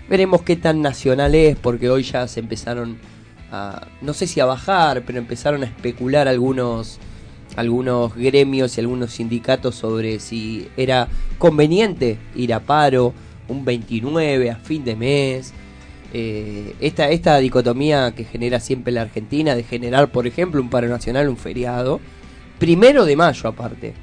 Veremos 0.09 0.41
qué 0.41 0.55
tan 0.57 0.81
nacional 0.81 1.35
es, 1.35 1.55
porque 1.55 1.89
hoy 1.89 2.03
ya 2.03 2.27
se 2.27 2.41
empezaron 2.41 2.97
a, 3.51 3.87
no 4.01 4.13
sé 4.13 4.27
si 4.27 4.39
a 4.41 4.45
bajar, 4.45 5.03
pero 5.05 5.19
empezaron 5.19 5.63
a 5.63 5.67
especular 5.67 6.27
algunos, 6.27 6.99
algunos 7.55 8.13
gremios 8.15 8.77
y 8.77 8.81
algunos 8.81 9.11
sindicatos 9.11 9.75
sobre 9.75 10.19
si 10.19 10.67
era 10.75 11.07
conveniente 11.37 12.17
ir 12.35 12.53
a 12.53 12.59
paro 12.59 13.13
un 13.49 13.65
29 13.65 14.51
a 14.51 14.55
fin 14.55 14.83
de 14.83 14.95
mes. 14.95 15.53
Eh, 16.13 16.75
esta, 16.79 17.09
esta 17.09 17.37
dicotomía 17.37 18.13
que 18.15 18.23
genera 18.23 18.59
siempre 18.59 18.91
la 18.93 19.01
Argentina 19.01 19.55
de 19.55 19.63
generar, 19.63 20.11
por 20.11 20.25
ejemplo, 20.25 20.61
un 20.61 20.69
paro 20.69 20.87
nacional, 20.87 21.29
un 21.29 21.37
feriado, 21.37 21.99
primero 22.57 23.05
de 23.05 23.15
mayo 23.15 23.49
aparte. 23.49 23.93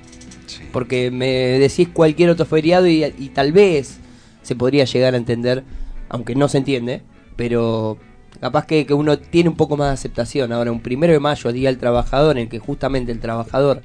Porque 0.72 1.10
me 1.10 1.58
decís 1.58 1.88
cualquier 1.92 2.30
otro 2.30 2.46
feriado 2.46 2.86
y, 2.86 3.04
y 3.04 3.30
tal 3.30 3.52
vez 3.52 3.98
se 4.42 4.54
podría 4.54 4.84
llegar 4.84 5.14
a 5.14 5.16
entender, 5.16 5.64
aunque 6.08 6.34
no 6.34 6.48
se 6.48 6.58
entiende, 6.58 7.02
pero 7.34 7.98
capaz 8.40 8.66
que, 8.66 8.86
que 8.86 8.94
uno 8.94 9.18
tiene 9.18 9.48
un 9.48 9.56
poco 9.56 9.76
más 9.76 9.88
de 9.88 9.94
aceptación. 9.94 10.52
Ahora, 10.52 10.70
un 10.70 10.80
primero 10.80 11.12
de 11.12 11.20
mayo, 11.20 11.52
Día 11.52 11.68
del 11.68 11.78
Trabajador, 11.78 12.36
en 12.36 12.44
el 12.44 12.48
que 12.48 12.58
justamente 12.58 13.10
el 13.10 13.20
trabajador 13.20 13.82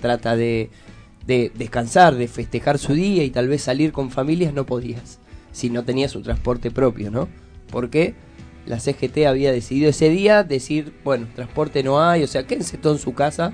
trata 0.00 0.36
de, 0.36 0.70
de 1.26 1.50
descansar, 1.54 2.14
de 2.14 2.28
festejar 2.28 2.78
su 2.78 2.94
día 2.94 3.24
y 3.24 3.30
tal 3.30 3.48
vez 3.48 3.62
salir 3.62 3.92
con 3.92 4.10
familias, 4.10 4.52
no 4.52 4.66
podías, 4.66 5.18
si 5.52 5.70
no 5.70 5.84
tenías 5.84 6.10
su 6.10 6.22
transporte 6.22 6.70
propio, 6.70 7.10
¿no? 7.10 7.28
Porque 7.70 8.14
la 8.66 8.78
CGT 8.78 9.26
había 9.26 9.52
decidido 9.52 9.90
ese 9.90 10.08
día 10.08 10.42
decir, 10.42 10.92
bueno, 11.04 11.26
transporte 11.34 11.82
no 11.82 12.02
hay, 12.02 12.22
o 12.22 12.26
sea, 12.26 12.46
quédense 12.46 12.78
todo 12.78 12.94
en 12.94 12.98
su 12.98 13.14
casa, 13.14 13.52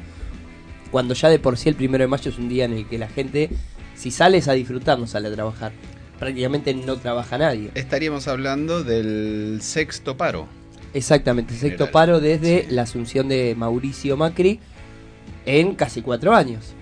cuando 0.91 1.15
ya 1.15 1.29
de 1.29 1.39
por 1.39 1.57
sí 1.57 1.69
el 1.69 1.75
primero 1.77 2.03
de 2.03 2.09
mayo 2.09 2.31
es 2.31 2.39
un 2.39 2.49
día 2.49 2.65
en 2.65 2.73
el 2.73 2.89
que 2.89 2.99
la 2.99 3.09
gente, 3.09 3.50
si 3.95 4.11
sales 4.11 4.49
a 4.49 4.53
disfrutar, 4.53 4.99
no 4.99 5.07
sale 5.07 5.29
a 5.29 5.33
trabajar. 5.33 5.73
Prácticamente 6.19 6.75
no 6.75 6.97
trabaja 6.97 7.39
nadie. 7.39 7.71
Estaríamos 7.75 8.29
hablando 8.29 8.85
del 8.85 9.61
sexto 9.62 10.17
paro. 10.17 10.49
Exactamente, 10.93 11.55
el 11.55 11.61
sexto 11.61 11.91
paro 11.91 12.21
desde 12.21 12.67
la 12.69 12.83
asunción 12.83 13.29
de 13.29 13.55
Mauricio 13.57 14.17
Macri 14.17 14.61
en 15.47 15.77
casi 15.77 16.03
cuatro 16.03 16.35
años. 16.35 16.75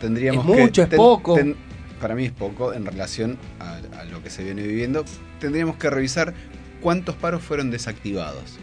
Tendríamos 0.00 0.44
Es 0.46 0.52
que- 0.54 0.62
mucho, 0.62 0.82
es 0.82 0.88
ten- 0.88 0.96
poco. 0.96 1.34
ten- 1.34 1.56
para 2.00 2.14
mí 2.14 2.26
es 2.26 2.32
poco 2.32 2.74
en 2.74 2.84
relación 2.84 3.38
a, 3.58 3.76
a 4.00 4.04
lo 4.04 4.22
que 4.22 4.28
se 4.30 4.44
viene 4.44 4.62
viviendo. 4.62 5.04
Tendríamos 5.40 5.76
que 5.76 5.88
revisar 5.88 6.34
cuántos 6.82 7.14
paros 7.16 7.42
fueron 7.42 7.70
desactivados. 7.70 8.58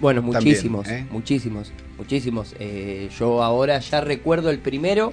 Bueno, 0.00 0.20
También, 0.20 0.42
muchísimos, 0.44 0.88
¿eh? 0.88 1.06
muchísimos, 1.10 1.72
muchísimos. 1.96 2.54
Eh, 2.58 3.08
yo 3.18 3.42
ahora 3.42 3.78
ya 3.78 4.00
recuerdo 4.00 4.50
el 4.50 4.58
primero, 4.58 5.12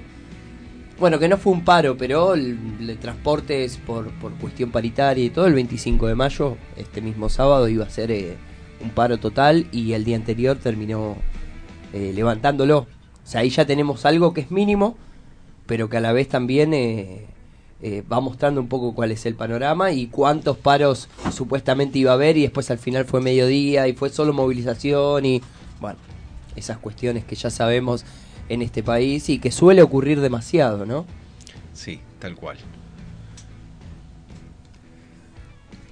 bueno, 0.99 1.19
que 1.19 1.27
no 1.29 1.37
fue 1.37 1.53
un 1.53 1.63
paro, 1.63 1.95
pero 1.95 2.33
el, 2.33 2.57
el 2.81 2.97
transportes 2.97 3.77
por, 3.77 4.09
por 4.13 4.33
cuestión 4.33 4.71
paritaria 4.71 5.23
y 5.23 5.29
todo, 5.29 5.45
el 5.47 5.53
25 5.53 6.07
de 6.07 6.15
mayo, 6.15 6.57
este 6.75 7.01
mismo 7.01 7.29
sábado, 7.29 7.67
iba 7.69 7.85
a 7.85 7.89
ser 7.89 8.11
eh, 8.11 8.35
un 8.81 8.89
paro 8.89 9.17
total 9.19 9.67
y 9.71 9.93
el 9.93 10.03
día 10.03 10.17
anterior 10.17 10.57
terminó 10.57 11.15
eh, 11.93 12.11
levantándolo. 12.13 12.79
O 12.79 12.87
sea, 13.27 13.41
ahí 13.41 13.49
ya 13.51 13.65
tenemos 13.65 14.05
algo 14.05 14.33
que 14.33 14.41
es 14.41 14.51
mínimo, 14.51 14.97
pero 15.65 15.89
que 15.89 15.97
a 15.97 16.01
la 16.01 16.13
vez 16.13 16.27
también 16.27 16.73
eh, 16.73 17.25
eh, 17.81 18.03
va 18.11 18.19
mostrando 18.19 18.61
un 18.61 18.67
poco 18.67 18.93
cuál 18.93 19.11
es 19.11 19.25
el 19.25 19.35
panorama 19.35 19.91
y 19.91 20.07
cuántos 20.07 20.57
paros 20.57 21.09
supuestamente 21.31 21.99
iba 21.99 22.11
a 22.11 22.15
haber 22.15 22.37
y 22.37 22.41
después 22.43 22.71
al 22.71 22.77
final 22.77 23.05
fue 23.05 23.21
mediodía 23.21 23.87
y 23.87 23.93
fue 23.93 24.09
solo 24.09 24.33
movilización 24.33 25.25
y 25.25 25.41
bueno, 25.79 25.99
esas 26.55 26.77
cuestiones 26.77 27.25
que 27.25 27.35
ya 27.35 27.49
sabemos 27.49 28.05
en 28.49 28.61
este 28.61 28.83
país 28.83 29.29
y 29.29 29.39
que 29.39 29.51
suele 29.51 29.81
ocurrir 29.81 30.21
demasiado, 30.21 30.85
¿no? 30.85 31.05
Sí, 31.73 31.99
tal 32.19 32.35
cual. 32.35 32.57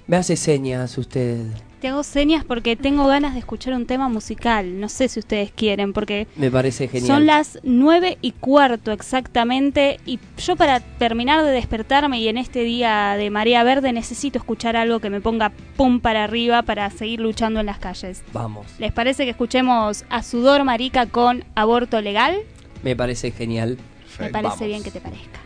Me 0.06 0.16
hace 0.16 0.36
señas 0.36 0.98
usted. 0.98 1.46
Te 1.82 1.88
hago 1.88 2.04
señas 2.04 2.44
porque 2.44 2.76
tengo 2.76 3.08
ganas 3.08 3.32
de 3.32 3.40
escuchar 3.40 3.74
un 3.74 3.86
tema 3.86 4.08
musical. 4.08 4.78
No 4.78 4.88
sé 4.88 5.08
si 5.08 5.18
ustedes 5.18 5.50
quieren, 5.50 5.92
porque 5.92 6.28
Me 6.36 6.48
parece 6.48 6.86
genial. 6.86 7.08
son 7.08 7.26
las 7.26 7.58
nueve 7.64 8.18
y 8.22 8.30
cuarto 8.30 8.92
exactamente. 8.92 9.98
Y 10.06 10.20
yo 10.38 10.54
para 10.54 10.78
terminar 10.78 11.44
de 11.44 11.50
despertarme 11.50 12.20
y 12.20 12.28
en 12.28 12.38
este 12.38 12.60
día 12.60 13.16
de 13.18 13.30
marea 13.30 13.64
verde 13.64 13.92
necesito 13.92 14.38
escuchar 14.38 14.76
algo 14.76 15.00
que 15.00 15.10
me 15.10 15.20
ponga 15.20 15.50
pum 15.76 15.98
para 15.98 16.22
arriba 16.22 16.62
para 16.62 16.88
seguir 16.88 17.18
luchando 17.18 17.58
en 17.58 17.66
las 17.66 17.80
calles. 17.80 18.22
Vamos, 18.32 18.64
¿Les 18.78 18.92
parece 18.92 19.24
que 19.24 19.30
escuchemos 19.30 20.04
a 20.08 20.22
Sudor 20.22 20.62
Marica 20.62 21.06
con 21.06 21.44
Aborto 21.56 22.00
Legal? 22.00 22.36
me 22.84 22.94
parece 22.94 23.32
genial. 23.32 23.76
Me 24.20 24.28
parece 24.30 24.48
Vamos. 24.54 24.66
bien 24.66 24.82
que 24.84 24.92
te 24.92 25.00
parezca. 25.00 25.41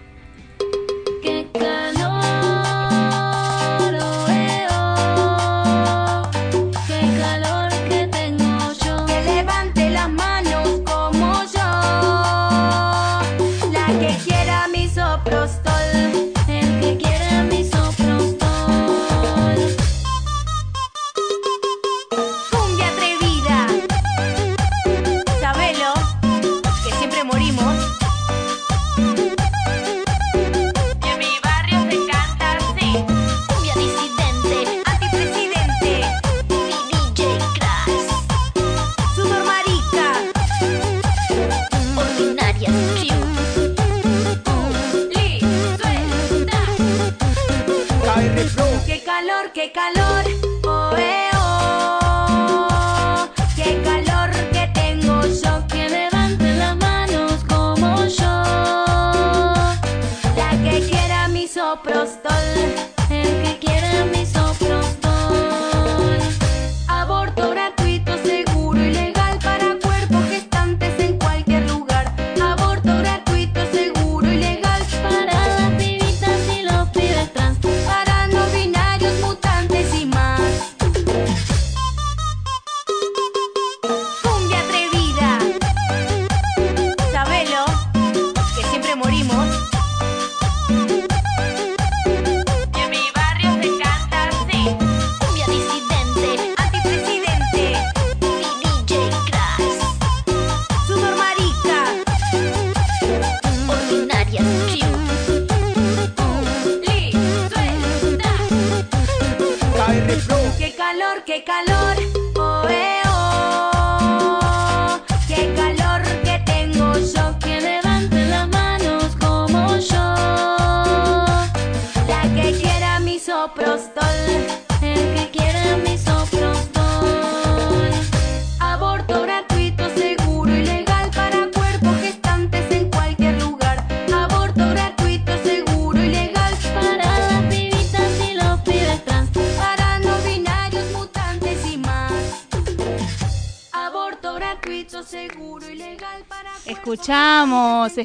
prosto 15.25 15.76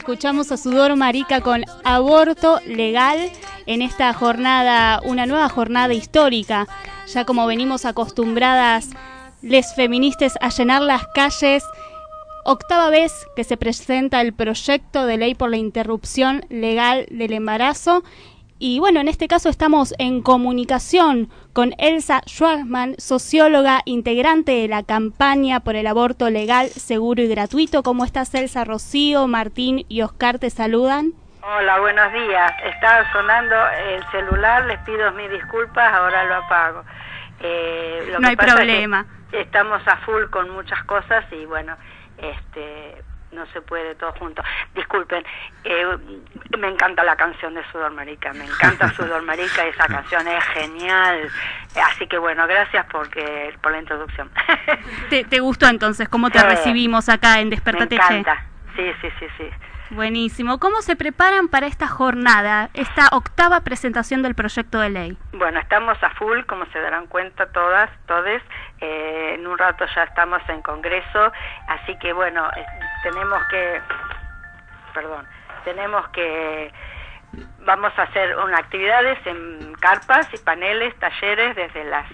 Escuchamos, 0.01 0.51
a 0.51 0.57
Sudor 0.57 0.95
Marica 0.95 1.41
con 1.41 1.63
aborto 1.83 2.59
legal 2.65 3.31
en 3.67 3.83
esta 3.83 4.11
jornada, 4.13 4.99
una 5.05 5.27
nueva 5.27 5.47
jornada 5.47 5.93
histórica, 5.93 6.67
ya 7.05 7.23
como 7.23 7.45
venimos 7.45 7.85
acostumbradas 7.85 8.89
les 9.43 9.75
feministas 9.75 10.39
a 10.41 10.49
llenar 10.49 10.81
las 10.81 11.05
calles. 11.13 11.63
Octava 12.45 12.89
vez 12.89 13.13
que 13.35 13.43
se 13.43 13.57
presenta 13.57 14.21
el 14.21 14.33
proyecto 14.33 15.05
de 15.05 15.17
ley 15.17 15.35
por 15.35 15.51
la 15.51 15.57
interrupción 15.57 16.47
legal 16.49 17.05
del 17.11 17.33
embarazo. 17.33 18.03
Y 18.63 18.79
bueno, 18.79 18.99
en 18.99 19.07
este 19.07 19.27
caso 19.27 19.49
estamos 19.49 19.95
en 19.97 20.21
comunicación 20.21 21.31
con 21.51 21.73
Elsa 21.79 22.21
Schwartzman, 22.27 22.93
socióloga 22.99 23.81
integrante 23.85 24.51
de 24.51 24.67
la 24.67 24.83
campaña 24.83 25.61
por 25.61 25.75
el 25.75 25.87
aborto 25.87 26.29
legal, 26.29 26.67
seguro 26.67 27.23
y 27.23 27.27
gratuito. 27.27 27.81
¿Cómo 27.81 28.05
estás, 28.05 28.31
Elsa? 28.35 28.63
Rocío, 28.63 29.25
Martín 29.25 29.83
y 29.89 30.03
Oscar 30.03 30.37
te 30.37 30.51
saludan. 30.51 31.13
Hola, 31.41 31.79
buenos 31.79 32.13
días. 32.13 32.51
Estaba 32.71 33.11
sonando 33.11 33.55
el 33.95 34.03
celular, 34.11 34.63
les 34.65 34.77
pido 34.81 35.11
mis 35.13 35.31
disculpas, 35.31 35.91
ahora 35.91 36.23
lo 36.25 36.35
apago. 36.35 36.83
Eh, 37.39 38.09
lo 38.11 38.19
No 38.19 38.19
que 38.19 38.27
hay 38.27 38.35
pasa 38.35 38.49
es 38.49 38.55
que 38.59 38.65
problema. 38.67 39.05
estamos 39.31 39.81
a 39.87 39.97
full 40.05 40.25
con 40.29 40.51
muchas 40.51 40.83
cosas 40.83 41.25
y 41.31 41.45
bueno, 41.47 41.75
este 42.19 43.01
no 43.31 43.45
se 43.47 43.61
puede 43.61 43.95
todo 43.95 44.11
junto. 44.13 44.43
Disculpen, 44.75 45.23
eh, 45.63 45.97
me 46.57 46.67
encanta 46.67 47.03
la 47.03 47.15
canción 47.15 47.53
de 47.53 47.63
Sudor 47.71 47.91
Marica, 47.91 48.33
me 48.33 48.45
encanta 48.45 48.89
Sudor 48.95 49.21
Marica, 49.23 49.65
esa 49.65 49.87
canción 49.87 50.27
es 50.27 50.43
genial. 50.45 51.29
Así 51.91 52.07
que 52.07 52.17
bueno, 52.17 52.45
gracias 52.47 52.85
porque 52.91 53.53
por 53.61 53.71
la 53.71 53.79
introducción. 53.79 54.29
¿Te, 55.09 55.23
te 55.23 55.39
gustó 55.39 55.67
entonces 55.67 56.09
cómo 56.09 56.29
te 56.29 56.43
recibimos 56.43 57.09
acá 57.09 57.39
en 57.39 57.49
me 57.49 57.55
Despertate 57.55 57.97
Che? 57.97 58.17
encanta. 58.17 58.45
Sí, 58.75 58.91
sí, 59.01 59.09
sí, 59.19 59.25
sí. 59.37 59.49
Buenísimo. 59.91 60.57
¿Cómo 60.57 60.81
se 60.81 60.95
preparan 60.95 61.49
para 61.49 61.67
esta 61.67 61.85
jornada, 61.85 62.69
esta 62.73 63.09
octava 63.11 63.59
presentación 63.59 64.21
del 64.21 64.35
proyecto 64.35 64.79
de 64.79 64.89
ley? 64.89 65.17
Bueno, 65.33 65.59
estamos 65.59 66.01
a 66.01 66.09
full, 66.11 66.43
como 66.45 66.65
se 66.67 66.79
darán 66.79 67.07
cuenta 67.07 67.51
todas, 67.51 67.89
todes. 68.07 68.41
Eh, 68.79 69.35
en 69.35 69.45
un 69.45 69.57
rato 69.57 69.85
ya 69.93 70.03
estamos 70.03 70.41
en 70.47 70.61
Congreso, 70.61 71.33
así 71.67 71.97
que 71.99 72.13
bueno, 72.13 72.49
eh, 72.55 72.65
tenemos 73.03 73.43
que, 73.45 73.81
perdón, 74.93 75.25
tenemos 75.63 76.07
que, 76.09 76.71
vamos 77.59 77.91
a 77.97 78.03
hacer 78.03 78.37
unas 78.37 78.59
actividades 78.59 79.19
en 79.25 79.73
carpas 79.79 80.27
y 80.33 80.37
paneles, 80.37 80.97
talleres 80.99 81.55
desde 81.55 81.83
las 81.85 82.07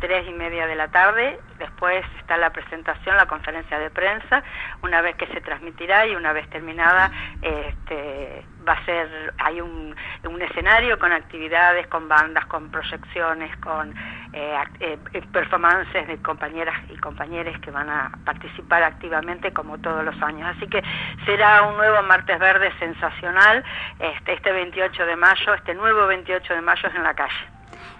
tres 0.00 0.26
y 0.26 0.32
media 0.32 0.66
de 0.66 0.74
la 0.74 0.88
tarde. 0.88 1.38
Después 1.58 2.04
está 2.18 2.36
la 2.36 2.50
presentación, 2.50 3.16
la 3.16 3.26
conferencia 3.26 3.78
de 3.78 3.90
prensa. 3.90 4.42
Una 4.82 5.00
vez 5.02 5.14
que 5.16 5.26
se 5.26 5.40
transmitirá 5.40 6.06
y 6.06 6.16
una 6.16 6.32
vez 6.32 6.48
terminada, 6.50 7.10
este, 7.42 8.44
va 8.66 8.72
a 8.72 8.84
ser 8.84 9.34
hay 9.38 9.60
un, 9.60 9.94
un 10.24 10.42
escenario 10.42 10.98
con 10.98 11.12
actividades, 11.12 11.86
con 11.88 12.08
bandas, 12.08 12.46
con 12.46 12.70
proyecciones, 12.70 13.54
con 13.58 13.94
eh, 14.32 14.54
eh, 14.80 14.98
eh, 15.12 15.22
performances 15.32 16.06
de 16.06 16.16
compañeras 16.22 16.74
y 16.88 16.96
compañeros 16.98 17.58
que 17.60 17.70
van 17.70 17.88
a 17.88 18.12
participar 18.24 18.82
activamente 18.82 19.52
como 19.52 19.78
todos 19.78 20.04
los 20.04 20.20
años. 20.22 20.54
Así 20.56 20.66
que 20.68 20.82
será 21.24 21.62
un 21.62 21.76
nuevo 21.76 22.02
Martes 22.02 22.38
Verde 22.38 22.72
sensacional 22.78 23.64
este, 23.98 24.34
este 24.34 24.52
28 24.52 25.06
de 25.06 25.16
mayo, 25.16 25.54
este 25.54 25.74
nuevo 25.74 26.06
28 26.06 26.54
de 26.54 26.60
mayo 26.60 26.88
es 26.88 26.94
en 26.94 27.02
la 27.02 27.14
calle. 27.14 27.34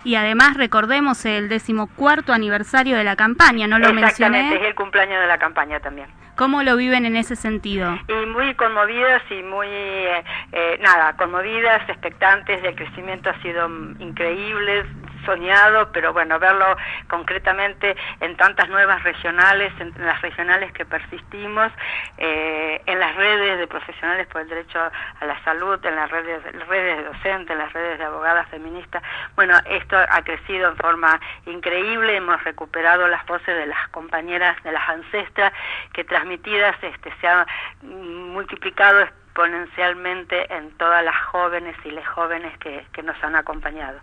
Y 0.05 0.15
además 0.15 0.57
recordemos 0.57 1.25
el 1.27 1.49
decimocuarto 1.49 2.33
aniversario 2.33 2.97
de 2.97 3.05
la 3.05 3.17
campaña, 3.17 3.67
no 3.67 3.79
lo 3.79 3.89
Exactamente, 3.89 4.39
es 4.39 4.51
mencioné. 4.51 4.69
el 4.69 4.75
cumpleaños 4.75 5.21
de 5.21 5.27
la 5.27 5.39
campaña 5.39 5.81
también. 5.81 6.09
¿Cómo 6.37 6.63
lo 6.63 6.77
viven 6.77 7.05
en 7.05 7.17
ese 7.17 7.37
sentido? 7.37 7.99
Y 8.09 8.27
muy 8.27 8.55
conmovidas 8.55 9.21
y 9.31 9.43
muy, 9.43 9.67
eh, 9.69 10.25
eh, 10.53 10.79
nada, 10.81 11.15
conmovidas, 11.19 11.87
expectantes, 11.87 12.65
el 12.65 12.75
crecimiento 12.77 13.29
ha 13.29 13.43
sido 13.43 13.69
increíble, 13.99 14.87
soñado, 15.25 15.91
pero 15.93 16.13
bueno, 16.13 16.39
verlo 16.39 16.77
concretamente 17.09 17.97
en 18.21 18.37
tantas 18.37 18.69
nuevas 18.69 19.03
regionales, 19.03 19.73
en 19.81 19.93
las 19.99 20.21
regionales 20.23 20.73
que 20.73 20.85
persistimos, 20.85 21.73
eh, 22.19 22.81
en 22.87 22.99
las 22.99 23.15
redes 23.17 23.59
de 23.59 23.67
profesionales 23.67 24.27
por 24.29 24.43
el 24.43 24.49
derecho 24.49 24.79
a 24.79 25.27
la 25.27 25.43
salud, 25.45 25.85
en 25.85 25.97
las 25.97 26.11
redes, 26.11 26.43
redes 26.69 26.99
de 26.99 27.05
docentes, 27.05 27.51
en 27.51 27.59
las 27.59 27.73
redes 27.73 27.99
de 27.99 28.05
abogadas 28.05 28.49
feministas. 28.49 29.03
Bueno, 29.37 29.55
esto 29.67 29.97
ha 29.97 30.23
crecido 30.23 30.69
en 30.71 30.77
forma 30.77 31.21
increíble, 31.47 32.17
hemos 32.17 32.43
recuperado 32.45 33.09
las 33.09 33.25
voces 33.27 33.57
de 33.57 33.67
las 33.67 33.89
compañeras, 33.89 34.63
de 34.63 34.73
las 34.73 34.89
ancestras, 34.89 35.53
que 35.93 36.05
transmitidas 36.05 36.77
este, 36.83 37.13
se 37.21 37.29
han 37.29 37.47
multiplicado 37.83 39.01
exponencialmente 39.01 40.53
en 40.53 40.71
todas 40.73 41.05
las 41.05 41.17
jóvenes 41.27 41.77
y 41.85 41.91
les 41.91 42.07
jóvenes 42.09 42.57
que, 42.59 42.87
que 42.93 43.03
nos 43.03 43.23
han 43.23 43.37
acompañado. 43.37 44.01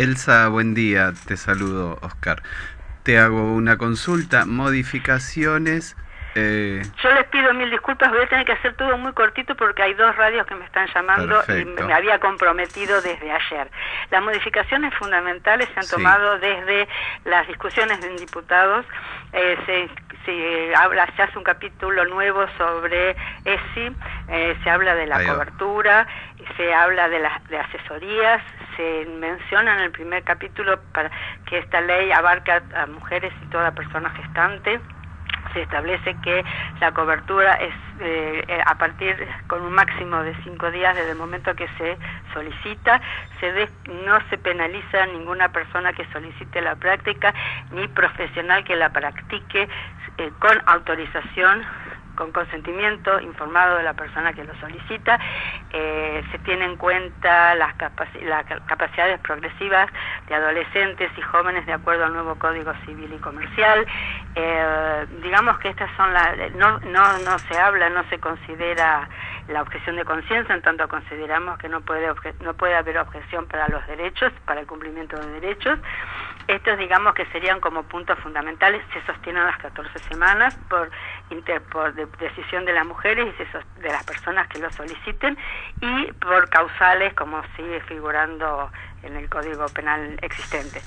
Elsa, 0.00 0.48
buen 0.48 0.74
día, 0.74 1.12
te 1.26 1.36
saludo, 1.38 1.98
Oscar. 2.02 2.42
Te 3.02 3.18
hago 3.18 3.54
una 3.54 3.78
consulta, 3.78 4.44
modificaciones. 4.44 5.96
eh, 6.34 6.82
Yo 7.02 7.10
les 7.14 7.24
pido 7.28 7.54
mil 7.54 7.70
disculpas, 7.70 8.10
voy 8.10 8.20
a 8.20 8.28
tener 8.28 8.44
que 8.44 8.52
hacer 8.52 8.74
todo 8.74 8.98
muy 8.98 9.12
cortito 9.14 9.54
porque 9.56 9.82
hay 9.82 9.94
dos 9.94 10.14
radios 10.16 10.46
que 10.46 10.54
me 10.54 10.66
están 10.66 10.86
llamando 10.94 11.42
y 11.48 11.64
me 11.64 11.94
había 11.94 12.20
comprometido 12.20 13.00
desde 13.00 13.32
ayer. 13.32 13.70
Las 14.10 14.22
modificaciones 14.22 14.92
fundamentales 14.94 15.66
se 15.72 15.80
han 15.80 15.86
Sí. 15.86 15.92
tomado 15.96 16.38
desde 16.40 16.86
las 17.24 17.46
discusiones 17.48 17.98
de 18.02 18.10
diputados. 18.18 18.84
Eh, 19.32 19.56
se, 19.64 19.88
se 20.26 20.74
habla, 20.74 21.06
se 21.16 21.22
hace 21.22 21.38
un 21.38 21.44
capítulo 21.44 22.04
nuevo 22.04 22.44
sobre 22.58 23.12
ESI, 23.44 23.92
eh, 24.28 24.56
se 24.62 24.68
habla 24.70 24.94
de 24.94 25.06
la 25.06 25.16
Ahí 25.18 25.26
cobertura, 25.26 26.06
se 26.56 26.74
habla 26.74 27.08
de 27.08 27.16
de 27.48 27.58
asesorías, 27.58 28.42
se 28.76 29.06
menciona 29.18 29.74
en 29.74 29.80
el 29.80 29.90
primer 29.90 30.22
capítulo 30.22 30.78
para 30.92 31.10
que 31.46 31.58
esta 31.58 31.80
ley 31.80 32.12
abarca 32.12 32.62
a 32.74 32.86
mujeres 32.86 33.32
y 33.42 33.46
toda 33.46 33.72
persona 33.72 34.10
gestante. 34.10 34.80
Se 35.52 35.62
establece 35.62 36.14
que 36.22 36.44
la 36.80 36.92
cobertura 36.92 37.54
es 37.54 37.72
eh, 38.00 38.44
eh, 38.46 38.60
a 38.66 38.74
partir 38.74 39.16
con 39.46 39.62
un 39.62 39.72
máximo 39.72 40.22
de 40.22 40.34
cinco 40.42 40.70
días 40.70 40.94
desde 40.94 41.12
el 41.12 41.16
momento 41.16 41.54
que 41.54 41.66
se 41.78 41.96
solicita, 42.34 43.00
se 43.40 43.68
no 44.04 44.18
se 44.28 44.36
penaliza 44.36 45.04
a 45.04 45.06
ninguna 45.06 45.48
persona 45.48 45.92
que 45.94 46.04
solicite 46.12 46.60
la 46.60 46.74
práctica 46.74 47.32
ni 47.70 47.88
profesional 47.88 48.64
que 48.64 48.76
la 48.76 48.90
practique 48.90 49.68
eh, 50.18 50.30
con 50.40 50.60
autorización 50.66 51.62
con 52.16 52.32
consentimiento 52.32 53.20
informado 53.20 53.76
de 53.76 53.84
la 53.84 53.94
persona 53.94 54.32
que 54.32 54.42
lo 54.44 54.54
solicita, 54.56 55.20
eh, 55.70 56.24
se 56.32 56.38
tiene 56.40 56.64
en 56.64 56.76
cuenta 56.76 57.54
las, 57.54 57.74
las 58.22 58.44
ca- 58.46 58.60
capacidades 58.66 59.20
progresivas 59.20 59.88
de 60.26 60.34
adolescentes 60.34 61.12
y 61.16 61.22
jóvenes 61.22 61.64
de 61.66 61.74
acuerdo 61.74 62.06
al 62.06 62.12
nuevo 62.12 62.34
Código 62.36 62.72
Civil 62.84 63.12
y 63.12 63.18
Comercial. 63.18 63.86
Eh, 64.34 65.06
digamos 65.22 65.58
que 65.58 65.68
estas 65.68 65.90
son 65.96 66.12
las... 66.12 66.36
No, 66.56 66.80
no, 66.80 67.18
no 67.18 67.38
se 67.48 67.58
habla, 67.58 67.88
no 67.90 68.02
se 68.10 68.18
considera 68.18 69.08
la 69.48 69.62
objeción 69.62 69.96
de 69.96 70.04
conciencia, 70.04 70.54
en 70.54 70.62
tanto 70.62 70.88
consideramos 70.88 71.58
que 71.58 71.68
no 71.68 71.80
puede, 71.82 72.10
obje- 72.10 72.34
no 72.40 72.54
puede 72.54 72.74
haber 72.74 72.98
objeción 72.98 73.46
para 73.46 73.68
los 73.68 73.86
derechos, 73.86 74.32
para 74.44 74.60
el 74.60 74.66
cumplimiento 74.66 75.16
de 75.20 75.40
derechos. 75.40 75.78
Estos 76.48 76.78
digamos 76.78 77.12
que 77.14 77.26
serían 77.26 77.58
como 77.60 77.82
puntos 77.82 78.16
fundamentales, 78.20 78.80
se 78.92 79.04
sostienen 79.04 79.44
las 79.44 79.56
14 79.58 79.98
semanas 80.08 80.56
por, 80.68 80.90
inter- 81.30 81.60
por 81.62 81.92
de- 81.94 82.06
decisión 82.20 82.64
de 82.64 82.72
las 82.72 82.86
mujeres 82.86 83.26
y 83.34 83.36
se 83.36 83.80
de 83.82 83.88
las 83.88 84.04
personas 84.04 84.46
que 84.48 84.58
lo 84.60 84.70
soliciten 84.70 85.36
y 85.80 86.12
por 86.12 86.48
causales 86.48 87.14
como 87.14 87.42
sigue 87.56 87.80
figurando 87.88 88.70
en 89.02 89.16
el 89.16 89.28
Código 89.28 89.66
Penal 89.70 90.18
existente. 90.22 90.80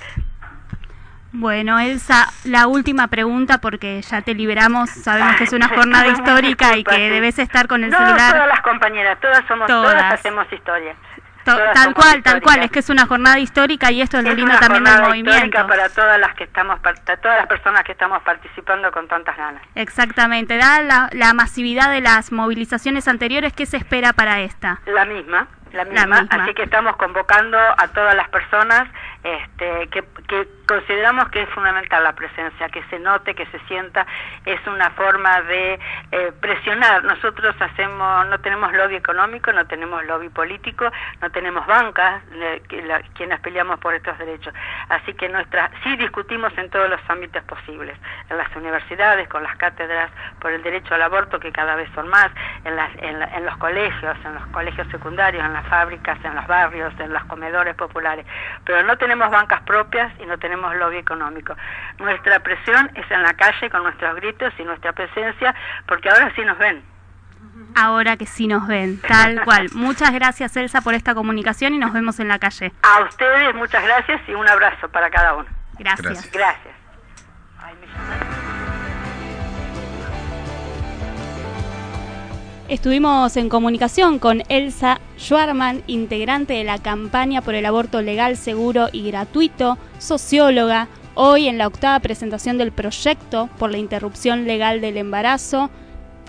Bueno, 1.31 1.77
Elsa, 1.79 2.25
la 2.43 2.65
última 2.65 3.07
pregunta 3.07 3.59
porque 3.59 4.01
ya 4.01 4.21
te 4.23 4.33
liberamos. 4.33 4.89
Sabemos 4.89 5.35
que 5.35 5.43
es 5.43 5.53
una 5.53 5.67
jornada 5.67 6.07
histórica 6.13 6.75
y 6.75 6.83
que 6.83 7.09
debes 7.11 7.37
estar 7.37 7.67
con 7.67 7.83
el 7.83 7.91
no, 7.91 7.97
celular. 7.97 8.31
todas 8.33 8.47
las 8.47 8.61
compañeras, 8.61 9.19
todas 9.19 9.45
somos, 9.47 9.67
todas, 9.67 9.93
Todas. 9.93 10.13
hacemos 10.13 10.51
historia. 10.51 10.95
Todas 11.55 11.73
tal 11.73 11.93
cual, 11.93 12.23
tal 12.23 12.41
cual. 12.41 12.63
Es 12.63 12.71
que 12.71 12.79
es 12.79 12.89
una 12.89 13.05
jornada 13.05 13.39
histórica 13.39 13.91
y 13.91 14.01
esto 14.01 14.17
es 14.17 14.23
lo 14.23 14.33
lindo 14.33 14.51
una 14.51 14.59
también 14.59 14.83
del 14.83 15.01
movimiento. 15.01 15.67
para 15.67 15.89
todas 15.89 16.19
las 16.19 16.33
que 16.35 16.43
estamos, 16.45 16.79
par- 16.79 16.99
todas 17.21 17.37
las 17.37 17.47
personas 17.47 17.83
que 17.83 17.91
estamos 17.93 18.21
participando 18.23 18.91
con 18.91 19.07
tantas 19.07 19.35
ganas. 19.37 19.61
Exactamente. 19.75 20.57
Dada 20.57 20.81
la, 20.81 21.09
la 21.13 21.33
masividad 21.33 21.89
de 21.91 22.01
las 22.01 22.31
movilizaciones 22.31 23.07
anteriores, 23.07 23.53
¿qué 23.53 23.65
se 23.65 23.77
espera 23.77 24.13
para 24.13 24.39
esta? 24.41 24.81
La 24.85 25.05
misma, 25.05 25.47
la 25.73 25.83
La 25.83 25.85
misma. 26.05 26.21
misma. 26.21 26.43
Así 26.43 26.53
que 26.53 26.63
estamos 26.63 26.95
convocando 26.97 27.57
a 27.57 27.87
todas 27.89 28.15
las 28.15 28.29
personas 28.29 28.87
este, 29.23 29.87
que, 29.89 30.03
que 30.27 30.47
consideramos 30.69 31.29
que 31.29 31.41
es 31.41 31.49
fundamental 31.49 32.03
la 32.03 32.13
presencia, 32.13 32.69
que 32.69 32.83
se 32.91 32.99
note, 32.99 33.33
que 33.33 33.47
se 33.47 33.59
sienta. 33.61 34.05
Es 34.45 34.59
una 34.67 34.91
forma 34.91 35.41
de 35.41 35.79
eh, 36.11 36.31
presionar. 36.39 37.03
Nosotros 37.03 37.55
hacemos, 37.59 38.27
no 38.27 38.39
tenemos 38.39 38.71
lobby 38.73 38.95
económico, 38.95 39.51
no 39.51 39.65
tenemos 39.65 40.05
lobby 40.05 40.29
político, 40.29 40.91
no 41.21 41.31
tenemos 41.31 41.65
bancas, 41.65 42.21
eh, 42.33 42.61
quienes 43.15 43.39
peleamos 43.39 43.79
por 43.79 43.95
estos 43.95 44.15
derechos. 44.19 44.53
Así 44.89 45.13
que 45.15 45.27
nuestra, 45.29 45.71
sí 45.83 45.95
discutimos 45.97 46.55
en 46.59 46.69
todos 46.69 46.87
los 46.87 47.01
ámbitos 47.09 47.43
posibles, 47.45 47.97
en 48.29 48.37
las 48.37 48.55
universidades, 48.55 49.27
con 49.27 49.41
las 49.41 49.55
cátedras 49.57 50.11
por 50.39 50.51
el 50.51 50.61
derecho 50.61 50.93
al 50.93 51.01
aborto, 51.01 51.39
que 51.39 51.51
cada 51.51 51.73
vez 51.75 51.89
son 51.95 52.07
más, 52.09 52.29
en, 52.63 52.75
las, 52.75 52.91
en, 52.99 53.17
la- 53.17 53.25
en 53.35 53.43
los 53.45 53.57
colegios, 53.57 54.15
en 54.23 54.35
los 54.35 54.45
colegios 54.47 54.87
secundarios, 54.89 55.43
en 55.43 55.53
las 55.53 55.65
fábricas, 55.67 56.23
en 56.23 56.35
los 56.35 56.45
barrios, 56.45 56.93
en 56.99 57.11
los 57.11 57.23
comedores 57.25 57.73
populares. 57.75 58.25
Pero 58.65 58.83
no 58.83 58.95
tenemos 58.99 59.31
bancas 59.31 59.61
propias 59.63 60.11
y 60.19 60.25
no 60.27 60.37
tenemos 60.37 60.58
lobby 60.61 60.97
económico. 60.97 61.55
Nuestra 61.99 62.39
presión 62.39 62.91
es 62.95 63.09
en 63.11 63.23
la 63.23 63.33
calle 63.33 63.69
con 63.69 63.83
nuestros 63.83 64.15
gritos 64.15 64.53
y 64.57 64.63
nuestra 64.63 64.93
presencia, 64.93 65.55
porque 65.87 66.09
ahora 66.09 66.31
sí 66.35 66.41
nos 66.43 66.57
ven. 66.57 66.83
Ahora 67.75 68.17
que 68.17 68.25
sí 68.25 68.47
nos 68.47 68.67
ven, 68.67 68.99
tal 69.01 69.41
cual. 69.45 69.67
Muchas 69.73 70.11
gracias, 70.11 70.55
Elsa, 70.57 70.81
por 70.81 70.93
esta 70.93 71.13
comunicación 71.13 71.73
y 71.73 71.77
nos 71.77 71.93
vemos 71.93 72.19
en 72.19 72.27
la 72.27 72.39
calle. 72.39 72.71
A 72.83 73.01
ustedes 73.01 73.55
muchas 73.55 73.83
gracias 73.83 74.21
y 74.27 74.33
un 74.33 74.47
abrazo 74.47 74.89
para 74.89 75.09
cada 75.09 75.35
uno. 75.35 75.47
Gracias. 75.77 76.29
Gracias. 76.31 76.75
Estuvimos 82.69 83.35
en 83.35 83.49
comunicación 83.49 84.19
con 84.19 84.43
Elsa 84.47 85.01
Schwarman, 85.17 85.81
integrante 85.87 86.53
de 86.53 86.63
la 86.63 86.77
campaña 86.77 87.41
por 87.41 87.55
el 87.55 87.65
aborto 87.65 88.03
legal, 88.03 88.37
seguro 88.37 88.89
y 88.93 89.01
gratuito, 89.09 89.79
socióloga, 89.97 90.87
hoy 91.15 91.47
en 91.47 91.57
la 91.57 91.65
octava 91.65 91.99
presentación 91.99 92.59
del 92.59 92.71
proyecto 92.71 93.49
por 93.57 93.71
la 93.71 93.79
interrupción 93.79 94.45
legal 94.45 94.81
del 94.81 94.97
embarazo, 94.97 95.71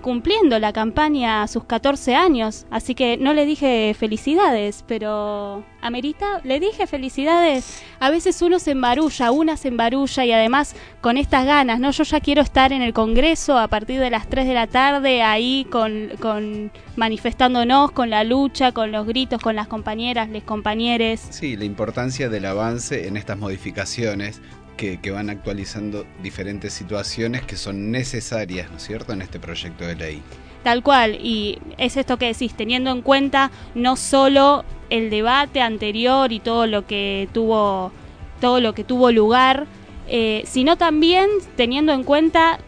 cumpliendo 0.01 0.59
la 0.59 0.73
campaña 0.73 1.43
a 1.43 1.49
sus 1.49 1.65
14 1.65 2.15
años. 2.15 2.67
Así 2.71 2.95
que 2.95 3.17
no 3.17 3.35
le 3.35 3.47
dije 3.47 3.95
felicidades, 3.99 4.85
pero 4.87 5.65
amerita, 5.83 6.41
le 6.45 6.61
dije 6.61 6.87
felicidades. 6.87 7.83
A 8.01 8.11
veces 8.11 8.41
uno 8.43 8.59
se 8.59 8.73
embarulla, 8.73 9.31
una 9.31 9.57
se 9.57 9.69
embarulla 9.69 10.25
y 10.25 10.33
además 10.33 10.75
con 11.01 11.17
estas 11.17 11.47
ganas, 11.47 11.81
¿no? 11.81 11.91
Yo 11.91 12.05
ya 12.05 12.21
quiero 12.21 12.43
estar 12.43 12.73
en 12.73 12.83
el 12.83 12.93
Congreso 12.93 13.59
a 13.59 13.69
partir 13.69 14.01
de 14.01 14.11
las 14.11 14.29
3 14.29 14.47
de 14.47 14.55
la 14.55 14.67
tarde 14.67 15.23
ahí 15.23 15.67
con, 15.71 16.11
con 16.21 16.71
manifestándonos, 16.97 17.93
con 17.93 18.11
la 18.11 18.25
lucha, 18.25 18.73
con 18.73 18.93
los 18.93 19.07
gritos, 19.07 19.41
con 19.41 19.57
las 19.57 19.69
compañeras, 19.69 20.29
les 20.29 20.43
compañeres. 20.43 21.27
Sí, 21.31 21.57
la 21.57 21.65
importancia 21.65 22.29
del 22.29 22.47
avance 22.47 23.07
en 23.07 23.17
estas 23.17 23.39
modificaciones 23.39 24.41
que, 25.03 25.11
van 25.11 25.29
actualizando 25.29 26.07
diferentes 26.23 26.73
situaciones 26.73 27.43
que 27.43 27.57
son 27.57 27.91
necesarias, 27.91 28.71
¿no 28.71 28.79
es 28.79 28.85
cierto?, 28.85 29.13
en 29.13 29.21
este 29.21 29.39
proyecto 29.39 29.85
de 29.87 29.95
ley. 29.95 30.23
Tal 30.63 30.83
cual, 30.83 31.19
y 31.23 31.59
es 31.77 31.97
esto 31.97 32.17
que 32.17 32.27
decís, 32.27 32.55
teniendo 32.55 32.91
en 32.91 33.03
cuenta 33.03 33.51
no 33.75 33.97
solo 33.97 34.65
el 34.89 35.11
debate 35.11 35.61
anterior 35.61 36.33
y 36.33 36.41
todo 36.41 36.67
lo 36.67 36.87
que 36.87 37.29
tuvo, 37.33 37.93
todo 38.41 38.61
lo 38.61 38.75
que 38.75 38.85
tuvo 38.85 39.11
lugar, 39.11 39.67
eh, 40.09 40.43
sino 40.47 40.77
también 40.77 41.29
teniendo 41.57 41.93
en 41.93 42.05
cuenta 42.05 42.59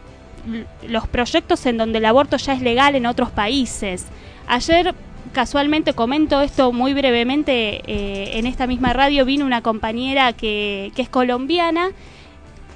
los 0.87 1.07
proyectos 1.07 1.65
en 1.65 1.77
donde 1.77 1.99
el 1.99 2.05
aborto 2.05 2.37
ya 2.37 2.53
es 2.53 2.61
legal 2.61 2.95
en 2.95 3.05
otros 3.05 3.31
países. 3.31 4.05
Ayer 4.47 4.93
casualmente 5.33 5.93
comento 5.93 6.41
esto 6.41 6.71
muy 6.71 6.93
brevemente 6.93 7.81
eh, 7.85 8.37
en 8.37 8.45
esta 8.45 8.67
misma 8.67 8.93
radio 8.93 9.25
vino 9.25 9.45
una 9.45 9.61
compañera 9.61 10.31
que, 10.31 10.93
es 10.95 11.09
colombiana 11.09 11.89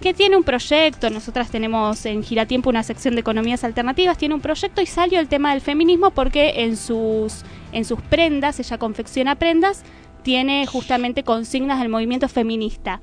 que 0.01 0.13
tiene 0.13 0.37
un 0.37 0.43
proyecto, 0.43 1.09
nosotras 1.09 1.49
tenemos 1.49 2.05
en 2.05 2.23
Giratiempo 2.23 2.69
una 2.69 2.83
sección 2.83 3.15
de 3.15 3.21
economías 3.21 3.63
alternativas, 3.63 4.17
tiene 4.17 4.35
un 4.35 4.41
proyecto 4.41 4.81
y 4.81 4.85
salió 4.85 5.19
el 5.19 5.27
tema 5.27 5.51
del 5.51 5.61
feminismo 5.61 6.11
porque 6.11 6.63
en 6.63 6.77
sus, 6.77 7.43
en 7.71 7.83
sus 7.83 7.99
prendas, 8.01 8.59
ella 8.59 8.77
confecciona 8.77 9.35
prendas, 9.35 9.83
tiene 10.21 10.67
justamente 10.67 11.23
consignas 11.23 11.79
del 11.79 11.89
movimiento 11.89 12.27
feminista. 12.27 13.01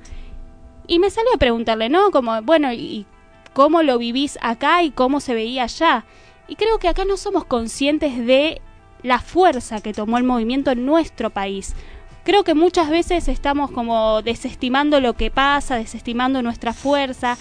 Y 0.87 0.99
me 0.99 1.09
salió 1.09 1.31
a 1.33 1.37
preguntarle, 1.37 1.89
¿no? 1.89 2.11
Como, 2.11 2.41
bueno, 2.43 2.71
¿y 2.71 3.05
cómo 3.51 3.83
lo 3.83 3.97
vivís 3.97 4.37
acá 4.41 4.81
y 4.83 4.91
cómo 4.91 5.19
se 5.19 5.33
veía 5.33 5.63
allá? 5.63 6.05
Y 6.47 6.55
creo 6.55 6.77
que 6.77 6.87
acá 6.87 7.03
no 7.03 7.17
somos 7.17 7.43
conscientes 7.43 8.25
de 8.25 8.61
la 9.05 9.19
fuerza 9.19 9.81
que 9.81 9.93
tomó 9.93 10.17
el 10.17 10.23
movimiento 10.23 10.71
en 10.71 10.85
nuestro 10.85 11.29
país. 11.29 11.75
Creo 12.23 12.43
que 12.43 12.55
muchas 12.55 12.89
veces 12.89 13.27
estamos 13.27 13.69
como 13.69 14.23
desestimando 14.23 14.99
lo 14.99 15.13
que 15.13 15.29
pasa, 15.29 15.75
desestimando 15.75 16.41
nuestra 16.41 16.73
fuerza 16.73 17.37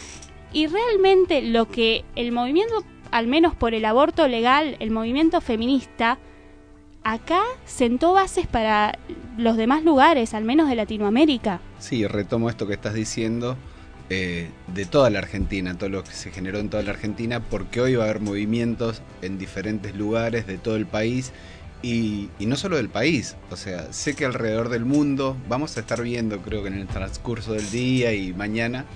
y 0.53 0.67
realmente 0.67 1.41
lo 1.41 1.67
que 1.67 2.05
el 2.17 2.33
movimiento, 2.33 2.85
al 3.11 3.29
menos 3.29 3.55
por 3.55 3.73
el 3.73 3.87
aborto 3.87 4.29
legal, 4.29 4.77
el 4.79 4.91
movimiento 4.91 5.41
feminista, 5.41 6.19
acá 7.03 7.41
sentó 7.65 8.13
bases 8.13 8.47
para 8.47 8.99
los 9.39 9.57
demás 9.57 9.85
lugares, 9.85 10.35
al 10.35 10.45
menos 10.45 10.69
de 10.69 10.75
Latinoamérica. 10.75 11.61
Sí, 11.79 12.07
retomo 12.07 12.51
esto 12.51 12.67
que 12.67 12.75
estás 12.75 12.93
diciendo 12.93 13.57
eh, 14.11 14.51
de 14.67 14.85
toda 14.85 15.09
la 15.09 15.21
Argentina, 15.21 15.79
todo 15.79 15.89
lo 15.89 16.05
que 16.05 16.13
se 16.13 16.31
generó 16.31 16.59
en 16.59 16.69
toda 16.69 16.83
la 16.83 16.91
Argentina, 16.91 17.41
porque 17.41 17.81
hoy 17.81 17.95
va 17.95 18.05
a 18.05 18.11
haber 18.11 18.21
movimientos 18.21 19.01
en 19.23 19.39
diferentes 19.39 19.97
lugares 19.97 20.47
de 20.47 20.59
todo 20.59 20.77
el 20.77 20.85
país 20.85 21.33
y, 21.85 22.31
y 22.39 22.47
no 22.47 22.57
solo 22.57 22.79
del 22.79 22.89
país, 22.89 23.37
o 23.51 23.57
sea, 23.57 23.93
sé 23.93 24.17
que 24.17 24.25
alrededor 24.25 24.71
del 24.71 24.87
mundo 24.87 25.37
vamos 25.49 25.77
a 25.77 25.81
estar 25.81 26.03
viendo, 26.03 26.39
creo 26.39 26.63
que 26.63 26.69
en 26.69 26.79
el 26.79 26.87
transcurso 26.87 27.53
del 27.53 27.71
día 27.71 28.15
y 28.15 28.33
mañana, 28.33 28.87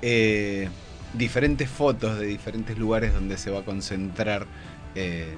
eh, 0.00 0.70
diferentes 1.12 1.68
fotos 1.68 2.18
de 2.18 2.26
diferentes 2.26 2.78
lugares 2.78 3.12
donde 3.12 3.36
se 3.36 3.50
va 3.50 3.60
a 3.60 3.62
concentrar 3.64 4.46
eh, 4.94 5.34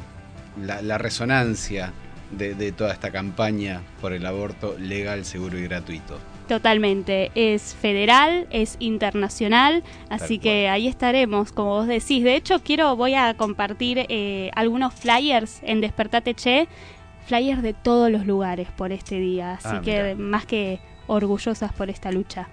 la, 0.62 0.82
la 0.82 0.98
resonancia 0.98 1.92
de, 2.30 2.54
de 2.54 2.70
toda 2.70 2.92
esta 2.92 3.10
campaña 3.10 3.82
por 4.00 4.12
el 4.12 4.24
aborto 4.24 4.76
legal, 4.78 5.24
seguro 5.24 5.58
y 5.58 5.64
gratuito. 5.64 6.16
Totalmente, 6.46 7.30
es 7.36 7.76
federal, 7.76 8.48
es 8.50 8.76
internacional, 8.80 9.84
así 10.08 10.40
que 10.40 10.68
ahí 10.68 10.88
estaremos, 10.88 11.52
como 11.52 11.70
vos 11.70 11.86
decís. 11.86 12.24
De 12.24 12.34
hecho, 12.34 12.60
quiero, 12.64 12.96
voy 12.96 13.14
a 13.14 13.34
compartir 13.34 14.06
eh, 14.08 14.50
algunos 14.56 14.92
flyers 14.94 15.60
en 15.62 15.80
Despertate 15.80 16.34
Che, 16.34 16.66
flyers 17.26 17.62
de 17.62 17.74
todos 17.74 18.10
los 18.10 18.26
lugares 18.26 18.68
por 18.76 18.92
este 18.92 19.16
día, 19.16 19.54
así 19.54 19.68
ah, 19.70 19.80
que 19.82 20.14
más 20.14 20.46
que 20.46 20.80
orgullosas 21.06 21.72
por 21.72 21.90
esta 21.90 22.12
lucha. 22.12 22.48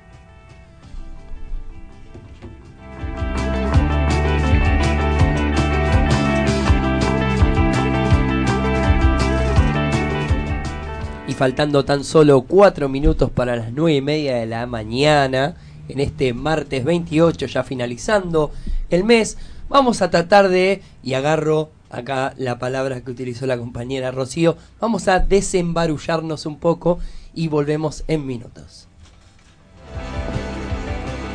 Y 11.27 11.33
faltando 11.33 11.83
tan 11.83 12.03
solo 12.03 12.41
cuatro 12.41 12.87
minutos 12.87 13.29
para 13.29 13.55
las 13.55 13.73
nueve 13.73 13.97
y 13.97 14.01
media 14.01 14.37
de 14.37 14.45
la 14.45 14.65
mañana, 14.65 15.55
en 15.89 15.99
este 15.99 16.33
martes 16.33 16.83
28, 16.83 17.45
ya 17.47 17.63
finalizando 17.63 18.51
el 18.89 19.03
mes, 19.03 19.37
vamos 19.69 20.01
a 20.01 20.09
tratar 20.09 20.47
de, 20.49 20.81
y 21.03 21.13
agarro 21.13 21.69
acá 21.89 22.33
la 22.37 22.59
palabra 22.59 23.01
que 23.01 23.11
utilizó 23.11 23.45
la 23.45 23.57
compañera 23.57 24.11
Rocío, 24.11 24.57
vamos 24.79 25.07
a 25.07 25.19
desembarullarnos 25.19 26.45
un 26.45 26.59
poco 26.59 26.99
y 27.33 27.47
volvemos 27.47 28.03
en 28.07 28.25
minutos. 28.25 28.87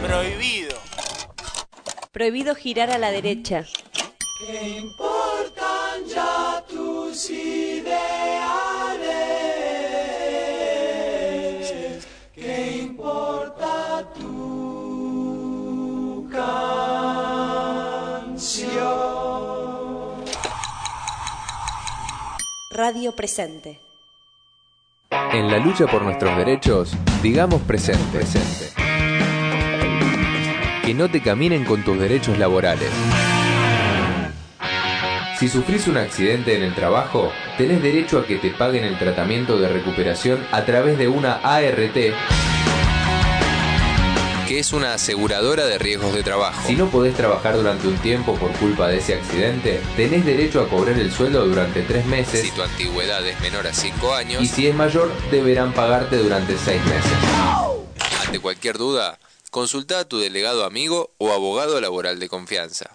Prohibido. 0.06 0.76
Prohibido 2.10 2.54
girar 2.54 2.90
a 2.90 2.98
la 2.98 3.10
derecha. 3.10 3.64
¿Qué 4.38 4.78
importan 4.78 6.04
ya 6.08 6.64
tus? 6.68 7.30
Radio 22.74 23.12
presente. 23.12 23.80
En 25.10 25.50
la 25.50 25.58
lucha 25.58 25.86
por 25.86 26.00
nuestros 26.02 26.34
derechos, 26.38 26.94
digamos 27.22 27.60
presente. 27.62 28.20
Que 30.82 30.94
no 30.94 31.10
te 31.10 31.20
caminen 31.20 31.66
con 31.66 31.84
tus 31.84 31.98
derechos 31.98 32.38
laborales. 32.38 32.88
Si 35.38 35.48
sufrís 35.48 35.86
un 35.86 35.98
accidente 35.98 36.56
en 36.56 36.62
el 36.62 36.74
trabajo, 36.74 37.30
tenés 37.58 37.82
derecho 37.82 38.18
a 38.18 38.26
que 38.26 38.36
te 38.36 38.48
paguen 38.48 38.84
el 38.84 38.98
tratamiento 38.98 39.58
de 39.58 39.68
recuperación 39.68 40.38
a 40.50 40.64
través 40.64 40.96
de 40.96 41.08
una 41.08 41.34
ART, 41.42 41.96
que 44.52 44.58
es 44.58 44.74
una 44.74 44.92
aseguradora 44.92 45.64
de 45.64 45.78
riesgos 45.78 46.12
de 46.12 46.22
trabajo. 46.22 46.62
Si 46.66 46.76
no 46.76 46.90
podés 46.90 47.14
trabajar 47.14 47.56
durante 47.56 47.88
un 47.88 47.96
tiempo 47.96 48.34
por 48.34 48.52
culpa 48.58 48.86
de 48.86 48.98
ese 48.98 49.14
accidente, 49.14 49.80
tenés 49.96 50.26
derecho 50.26 50.60
a 50.60 50.68
cobrar 50.68 50.98
el 50.98 51.10
sueldo 51.10 51.46
durante 51.46 51.80
tres 51.80 52.04
meses. 52.04 52.42
Si 52.42 52.50
tu 52.50 52.60
antigüedad 52.60 53.26
es 53.26 53.40
menor 53.40 53.66
a 53.66 53.72
cinco 53.72 54.12
años. 54.12 54.42
Y 54.42 54.46
si 54.46 54.66
es 54.66 54.74
mayor, 54.74 55.10
deberán 55.30 55.72
pagarte 55.72 56.18
durante 56.18 56.58
seis 56.58 56.84
meses. 56.84 57.12
Ante 58.26 58.40
cualquier 58.40 58.76
duda, 58.76 59.18
consulta 59.50 60.00
a 60.00 60.04
tu 60.04 60.18
delegado 60.18 60.66
amigo 60.66 61.12
o 61.16 61.32
abogado 61.32 61.80
laboral 61.80 62.20
de 62.20 62.28
confianza. 62.28 62.90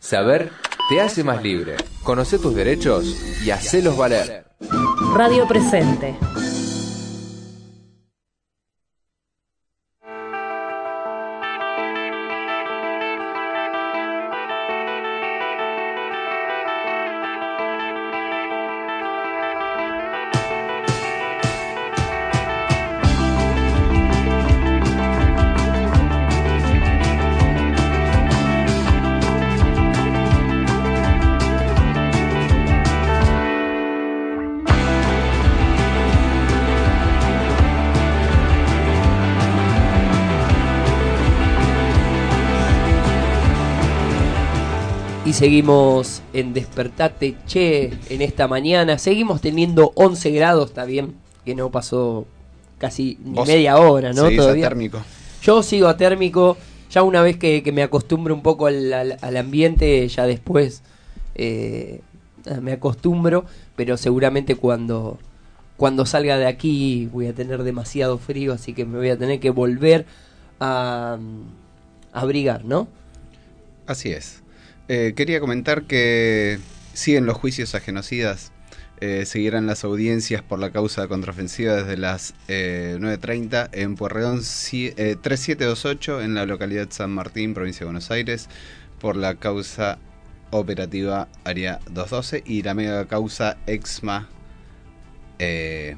Saber 0.00 0.50
te 0.88 1.02
hace 1.02 1.24
más 1.24 1.42
libre. 1.42 1.76
Conoce 2.04 2.38
tus 2.38 2.54
derechos 2.54 3.04
y 3.44 3.50
hacelos 3.50 3.98
valer. 3.98 4.46
Radio 5.14 5.46
presente. 5.46 6.16
Y 45.32 45.34
seguimos 45.34 46.20
en 46.34 46.52
Despertate 46.52 47.36
Che 47.46 47.90
en 48.10 48.20
esta 48.20 48.48
mañana. 48.48 48.98
Seguimos 48.98 49.40
teniendo 49.40 49.90
11 49.94 50.30
grados, 50.30 50.68
está 50.68 50.84
bien, 50.84 51.14
que 51.46 51.54
no 51.54 51.70
pasó 51.70 52.26
casi 52.76 53.16
ni 53.24 53.38
media 53.46 53.78
hora, 53.78 54.12
¿no? 54.12 54.28
Todavía. 54.36 54.66
atérmico. 54.66 55.02
Yo 55.42 55.62
sigo 55.62 55.88
atérmico. 55.88 56.58
Ya 56.90 57.02
una 57.02 57.22
vez 57.22 57.38
que, 57.38 57.62
que 57.62 57.72
me 57.72 57.82
acostumbro 57.82 58.34
un 58.34 58.42
poco 58.42 58.66
al, 58.66 58.92
al- 58.92 59.16
al 59.22 59.36
ambiente, 59.38 60.06
ya 60.06 60.26
después 60.26 60.82
eh, 61.34 62.02
me 62.60 62.72
acostumbro. 62.72 63.46
Pero 63.74 63.96
seguramente 63.96 64.56
cuando, 64.56 65.18
cuando 65.78 66.04
salga 66.04 66.36
de 66.36 66.46
aquí 66.46 67.08
voy 67.10 67.28
a 67.28 67.32
tener 67.32 67.62
demasiado 67.62 68.18
frío, 68.18 68.52
así 68.52 68.74
que 68.74 68.84
me 68.84 68.98
voy 68.98 69.08
a 69.08 69.16
tener 69.18 69.40
que 69.40 69.48
volver 69.48 70.04
a, 70.60 71.16
a 72.12 72.20
abrigar, 72.20 72.66
¿no? 72.66 72.86
Así 73.86 74.10
es. 74.12 74.41
Eh, 74.94 75.14
quería 75.16 75.40
comentar 75.40 75.84
que 75.84 76.58
siguen 76.92 77.24
los 77.24 77.38
juicios 77.38 77.74
a 77.74 77.80
genocidas. 77.80 78.52
Eh, 79.00 79.24
seguirán 79.24 79.66
las 79.66 79.84
audiencias 79.84 80.42
por 80.42 80.58
la 80.58 80.70
causa 80.70 81.08
contraofensiva 81.08 81.76
desde 81.76 81.96
las 81.96 82.34
eh, 82.48 82.98
9.30 83.00 83.70
en 83.72 83.94
Puerredón 83.94 84.40
eh, 84.40 85.16
3728 85.18 86.20
en 86.20 86.34
la 86.34 86.44
localidad 86.44 86.88
San 86.90 87.10
Martín, 87.10 87.54
provincia 87.54 87.80
de 87.80 87.84
Buenos 87.86 88.10
Aires, 88.10 88.50
por 89.00 89.16
la 89.16 89.36
causa 89.36 89.98
operativa 90.50 91.26
Área 91.44 91.80
212 91.86 92.42
y 92.44 92.60
la 92.60 92.74
mega 92.74 93.06
causa 93.06 93.56
EXMA. 93.66 94.28
eh, 95.38 95.96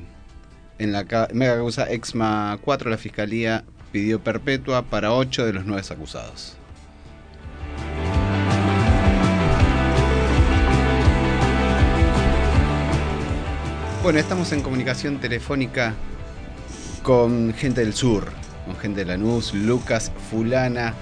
en 0.79 0.93
la 0.93 1.05
mega 1.33 1.57
causa 1.57 1.91
EXMA 1.91 2.61
4 2.63 2.91
la 2.91 2.99
Fiscalía 2.99 3.65
pidió 3.91 4.23
perpetua 4.23 4.83
para 4.83 5.13
8 5.13 5.47
de 5.47 5.53
los 5.53 5.67
9 5.67 5.83
acusados. 5.91 6.59
Bueno, 14.05 14.19
estamos 14.19 14.53
en 14.53 14.61
comunicación 14.61 15.19
telefónica 15.19 15.95
con 17.03 17.55
gente 17.55 17.81
del 17.81 17.95
sur, 17.95 18.27
con 18.67 18.77
gente 18.77 19.01
de 19.01 19.07
Lanús, 19.07 19.55
Lucas 19.55 20.13
Fulana, 20.31 20.93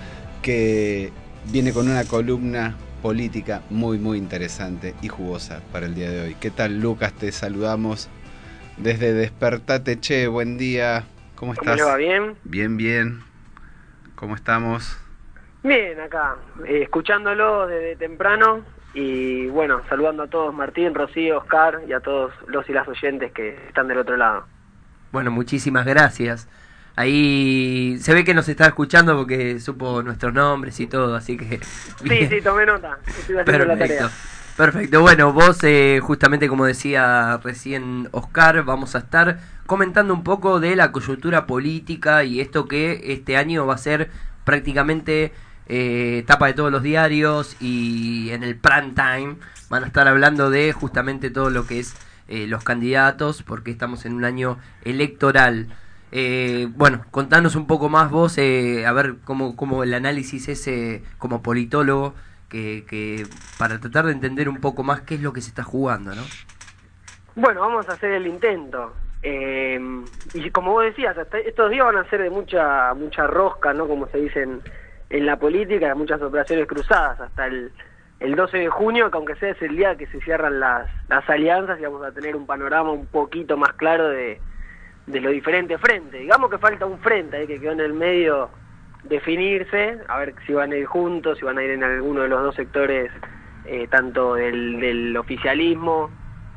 que 0.41 1.11
viene 1.51 1.73
con 1.73 1.89
una 1.89 2.05
columna 2.05 2.77
política 3.03 3.63
muy, 3.71 3.99
muy 3.99 4.19
interesante 4.19 4.95
y 5.03 5.09
jugosa 5.09 5.63
para 5.73 5.87
el 5.87 5.97
día 5.97 6.13
de 6.13 6.21
hoy. 6.21 6.37
¿Qué 6.37 6.53
tal, 6.53 6.79
Lucas? 6.81 7.13
Te 7.13 7.33
saludamos 7.33 8.09
desde 8.77 9.13
Despertate 9.13 9.99
Che. 9.99 10.29
Buen 10.29 10.57
día. 10.57 11.03
¿Cómo 11.35 11.55
¿Cómo 11.57 11.73
estás? 11.73 11.79
le 11.79 11.83
va? 11.83 11.97
¿Bien? 11.97 12.37
Bien, 12.45 12.77
bien. 12.77 13.19
¿Cómo 14.15 14.37
estamos? 14.37 14.97
Bien, 15.65 15.99
acá, 15.99 16.37
eh, 16.69 16.83
escuchándolo 16.85 17.67
desde 17.67 17.97
temprano 17.97 18.63
y 18.95 19.47
bueno, 19.49 19.81
saludando 19.89 20.25
a 20.25 20.27
todos, 20.27 20.55
Martín, 20.55 20.95
Rocío, 20.95 21.39
Oscar 21.39 21.81
y 21.89 21.93
a 21.93 22.01
todos 22.01 22.33
los 22.47 22.69
y 22.69 22.73
las 22.73 22.87
oyentes 22.87 23.33
que 23.33 23.57
están 23.69 23.89
del 23.89 23.99
otro 23.99 24.17
lado. 24.17 24.45
Bueno, 25.13 25.31
muchísimas 25.31 25.87
gracias. 25.87 26.49
Ahí 26.95 27.97
se 28.01 28.13
ve 28.13 28.23
que 28.25 28.35
nos 28.35 28.49
está 28.49 28.67
escuchando 28.67 29.17
porque 29.17 29.59
supo 29.61 30.03
nuestros 30.03 30.35
nombres 30.35 30.79
y 30.81 30.87
todo, 30.87 31.15
así 31.15 31.39
que... 31.39 31.59
Sí, 31.59 32.27
sí, 32.29 32.43
tomé 32.43 32.67
nota, 32.67 32.99
estoy 33.07 33.39
haciendo 33.39 33.65
la 33.65 33.77
Perfecto. 33.77 33.79
tarea. 33.79 34.11
Perfecto. 34.57 35.01
Bueno, 35.01 35.33
vos, 35.33 35.59
eh, 35.65 36.01
justamente 36.03 36.49
como 36.49 36.67
decía 36.67 37.41
recién 37.43 38.09
Oscar, 38.13 38.63
vamos 38.65 38.95
a 38.95 38.99
estar 38.99 39.39
comentando 39.67 40.13
un 40.13 40.23
poco 40.23 40.61
de 40.61 40.77
la 40.77 40.93
coyuntura 40.93 41.47
política 41.47 42.25
y 42.25 42.41
esto 42.41 42.69
que 42.69 43.01
este 43.15 43.39
año 43.39 43.67
va 43.67 43.75
a 43.75 43.79
ser 43.79 44.11
prácticamente 44.45 45.33
eh, 45.67 46.25
tapa 46.27 46.47
de 46.47 46.55
todos 46.55 46.73
los 46.73 46.83
diarios 46.83 47.57
y 47.61 48.31
en 48.31 48.43
el 48.43 48.57
prime 48.57 48.93
time 48.95 49.37
van 49.69 49.85
a 49.85 49.87
estar 49.87 50.09
hablando 50.09 50.51
de 50.51 50.73
justamente 50.73 51.31
todo 51.31 51.51
lo 51.51 51.67
que 51.67 51.81
es 51.81 51.95
eh, 52.29 52.47
los 52.47 52.65
candidatos 52.65 53.43
porque 53.43 53.71
estamos 53.71 54.07
en 54.07 54.15
un 54.15 54.25
año 54.25 54.59
electoral. 54.85 55.69
Eh, 56.13 56.69
bueno, 56.77 57.05
contanos 57.11 57.57
un 57.57 57.67
poco 57.67 57.89
más 57.89 58.11
vos, 58.11 58.37
eh, 58.39 58.87
a 58.87 58.93
ver 58.93 59.17
cómo, 59.25 59.57
cómo 59.57 59.83
el 59.83 59.95
análisis 59.95 60.49
ese 60.49 61.03
como 61.19 61.43
politólogo, 61.43 62.15
que, 62.49 62.85
que 62.87 63.27
para 63.59 63.81
tratar 63.81 64.05
de 64.07 64.13
entender 64.13 64.49
un 64.49 64.61
poco 64.61 64.83
más 64.83 65.01
qué 65.01 65.15
es 65.15 65.23
lo 65.23 65.33
que 65.33 65.41
se 65.41 65.49
está 65.49 65.63
jugando, 65.63 66.15
¿no? 66.15 66.23
Bueno, 67.35 67.63
vamos 67.63 67.89
a 67.89 67.93
hacer 67.93 68.13
el 68.13 68.27
intento. 68.27 68.93
Eh, 69.23 69.81
y 70.35 70.51
como 70.51 70.73
vos 70.73 70.85
decías, 70.85 71.17
estos 71.47 71.71
días 71.71 71.87
van 71.87 71.97
a 71.97 72.11
ser 72.11 72.23
de 72.23 72.31
mucha 72.31 72.93
mucha 72.95 73.27
rosca, 73.27 73.73
¿no? 73.73 73.87
Como 73.87 74.07
se 74.09 74.19
dice 74.19 74.43
en, 74.43 74.61
en 75.13 75.27
la 75.27 75.37
política, 75.39 75.95
muchas 75.95 76.23
operaciones 76.23 76.67
cruzadas, 76.67 77.21
hasta 77.21 77.47
el, 77.47 77.71
el 78.19 78.35
12 78.35 78.59
de 78.59 78.69
junio, 78.69 79.11
que 79.11 79.17
aunque 79.19 79.35
sea 79.37 79.51
es 79.51 79.61
el 79.63 79.77
día 79.77 79.95
que 79.97 80.07
se 80.07 80.21
cierran 80.23 80.59
las, 80.59 80.89
las 81.09 81.29
alianzas 81.29 81.79
y 81.79 81.83
vamos 81.83 82.03
a 82.05 82.13
tener 82.13 82.35
un 82.35 82.47
panorama 82.47 82.91
un 82.93 83.07
poquito 83.07 83.57
más 83.59 83.75
claro 83.75 84.09
de, 84.09 84.41
de 85.07 85.21
los 85.21 85.33
diferentes 85.33 85.79
frentes. 85.81 86.19
Digamos 86.21 86.49
que 86.51 86.59
falta 86.59 86.87
un 86.87 86.99
frente 87.01 87.37
ahí 87.37 87.47
que 87.47 87.61
quedó 87.61 87.73
en 87.73 87.81
el 87.81 87.93
medio 87.93 88.51
definirse, 89.03 89.99
a 90.09 90.19
ver 90.19 90.35
si 90.47 90.53
van 90.55 90.73
a 90.73 90.77
ir 90.77 90.87
juntos, 90.87 91.39
si 91.39 91.45
van 91.45 91.59
a 91.59 91.63
ir 91.65 91.71
en 91.73 91.85
alguno 91.85 92.23
de 92.23 92.29
los 92.29 92.43
dos 92.43 92.55
sectores, 92.55 93.11
eh, 93.65 93.87
tanto 93.89 94.35
del, 94.35 94.81
del 94.81 95.17
oficialismo 95.17 96.11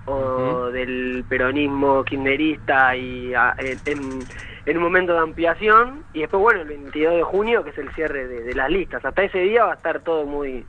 o 0.06 0.70
del 0.72 1.26
peronismo 1.28 2.04
kirchnerista 2.04 2.96
y 2.96 3.34
a- 3.34 3.56
en, 3.58 3.82
en- 3.86 4.28
en 4.66 4.78
un 4.78 4.84
momento 4.84 5.14
de 5.14 5.20
ampliación 5.20 6.04
y 6.14 6.22
después 6.22 6.42
bueno 6.42 6.62
el 6.62 6.68
22 6.68 7.16
de 7.16 7.24
junio 7.24 7.64
que 7.64 7.70
es 7.70 7.78
el 7.78 7.94
cierre 7.94 8.28
de, 8.28 8.44
de 8.44 8.54
las 8.54 8.70
listas. 8.70 9.04
Hasta 9.04 9.24
ese 9.24 9.40
día 9.40 9.66
va 9.66 9.74
a 9.74 9.76
estar 9.76 10.00
todo 10.02 10.26
muy 10.26 10.66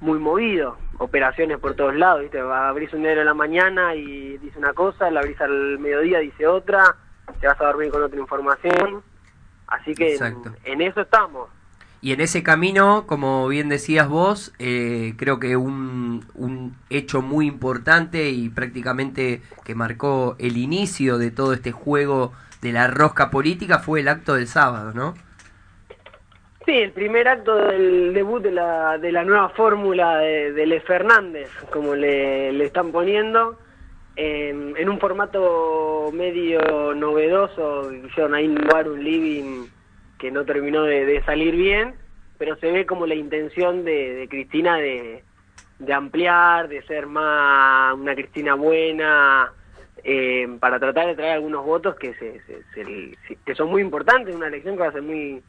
muy 0.00 0.18
movido 0.18 0.78
operaciones 0.98 1.58
por 1.58 1.74
todos 1.74 1.94
lados 1.94 2.22
viste 2.22 2.40
va 2.40 2.66
a 2.66 2.68
abrirse 2.70 2.96
un 2.96 3.02
diario 3.02 3.20
en 3.20 3.26
la 3.26 3.34
mañana 3.34 3.94
y 3.94 4.38
dice 4.38 4.58
una 4.58 4.72
cosa 4.72 5.10
la 5.10 5.20
abrís 5.20 5.40
al 5.40 5.78
mediodía 5.78 6.20
dice 6.20 6.46
otra 6.46 6.96
te 7.38 7.46
vas 7.46 7.60
a 7.60 7.66
dormir 7.66 7.90
con 7.90 8.02
otra 8.02 8.18
información. 8.18 9.02
Así 9.66 9.94
que 9.94 10.16
en, 10.16 10.42
en 10.64 10.80
eso 10.80 11.02
estamos. 11.02 11.48
Y 12.02 12.12
en 12.12 12.20
ese 12.20 12.42
camino, 12.42 13.04
como 13.06 13.46
bien 13.46 13.68
decías 13.68 14.08
vos, 14.08 14.54
eh, 14.58 15.14
creo 15.18 15.38
que 15.38 15.56
un, 15.56 16.24
un 16.34 16.74
hecho 16.88 17.20
muy 17.20 17.46
importante 17.46 18.30
y 18.30 18.48
prácticamente 18.48 19.42
que 19.64 19.74
marcó 19.74 20.34
el 20.38 20.56
inicio 20.56 21.18
de 21.18 21.30
todo 21.30 21.52
este 21.52 21.72
juego 21.72 22.32
de 22.60 22.72
la 22.72 22.86
rosca 22.88 23.30
política 23.30 23.78
fue 23.78 24.00
el 24.00 24.08
acto 24.08 24.34
del 24.34 24.46
sábado, 24.46 24.92
¿no? 24.92 25.14
Sí, 26.66 26.72
el 26.72 26.92
primer 26.92 27.26
acto 27.26 27.56
del 27.56 28.12
debut 28.12 28.42
de 28.42 28.52
la, 28.52 28.98
de 28.98 29.12
la 29.12 29.24
nueva 29.24 29.48
fórmula 29.50 30.18
de, 30.18 30.66
Le 30.66 30.80
Fernández, 30.80 31.50
como 31.72 31.94
le, 31.94 32.52
le 32.52 32.64
están 32.64 32.92
poniendo, 32.92 33.58
en, 34.16 34.88
un 34.88 34.98
formato 35.00 36.10
medio 36.12 36.94
novedoso, 36.94 37.90
hicieron 37.92 38.34
ahí 38.34 38.44
innovar 38.44 38.88
un 38.88 39.02
living 39.02 39.66
que 40.18 40.30
no 40.30 40.44
terminó 40.44 40.82
de, 40.82 41.06
de 41.06 41.22
salir 41.24 41.56
bien, 41.56 41.94
pero 42.36 42.56
se 42.56 42.70
ve 42.70 42.84
como 42.84 43.06
la 43.06 43.14
intención 43.14 43.84
de, 43.84 44.14
de 44.14 44.28
Cristina 44.28 44.76
de, 44.76 45.24
de 45.78 45.92
ampliar, 45.94 46.68
de 46.68 46.82
ser 46.82 47.06
más 47.06 47.94
una 47.94 48.14
Cristina 48.14 48.54
buena, 48.54 49.52
eh, 50.04 50.48
para 50.60 50.78
tratar 50.78 51.06
de 51.06 51.14
traer 51.14 51.34
algunos 51.34 51.64
votos 51.64 51.96
que, 51.96 52.14
se, 52.14 52.40
se- 52.42 52.62
se- 52.74 53.36
que 53.44 53.54
son 53.54 53.70
muy 53.70 53.82
importantes 53.82 54.30
en 54.30 54.36
una 54.36 54.48
elección 54.48 54.76
que 54.76 54.82
va 54.82 54.88
a 54.88 54.92
ser 54.92 55.02
muy 55.02 55.42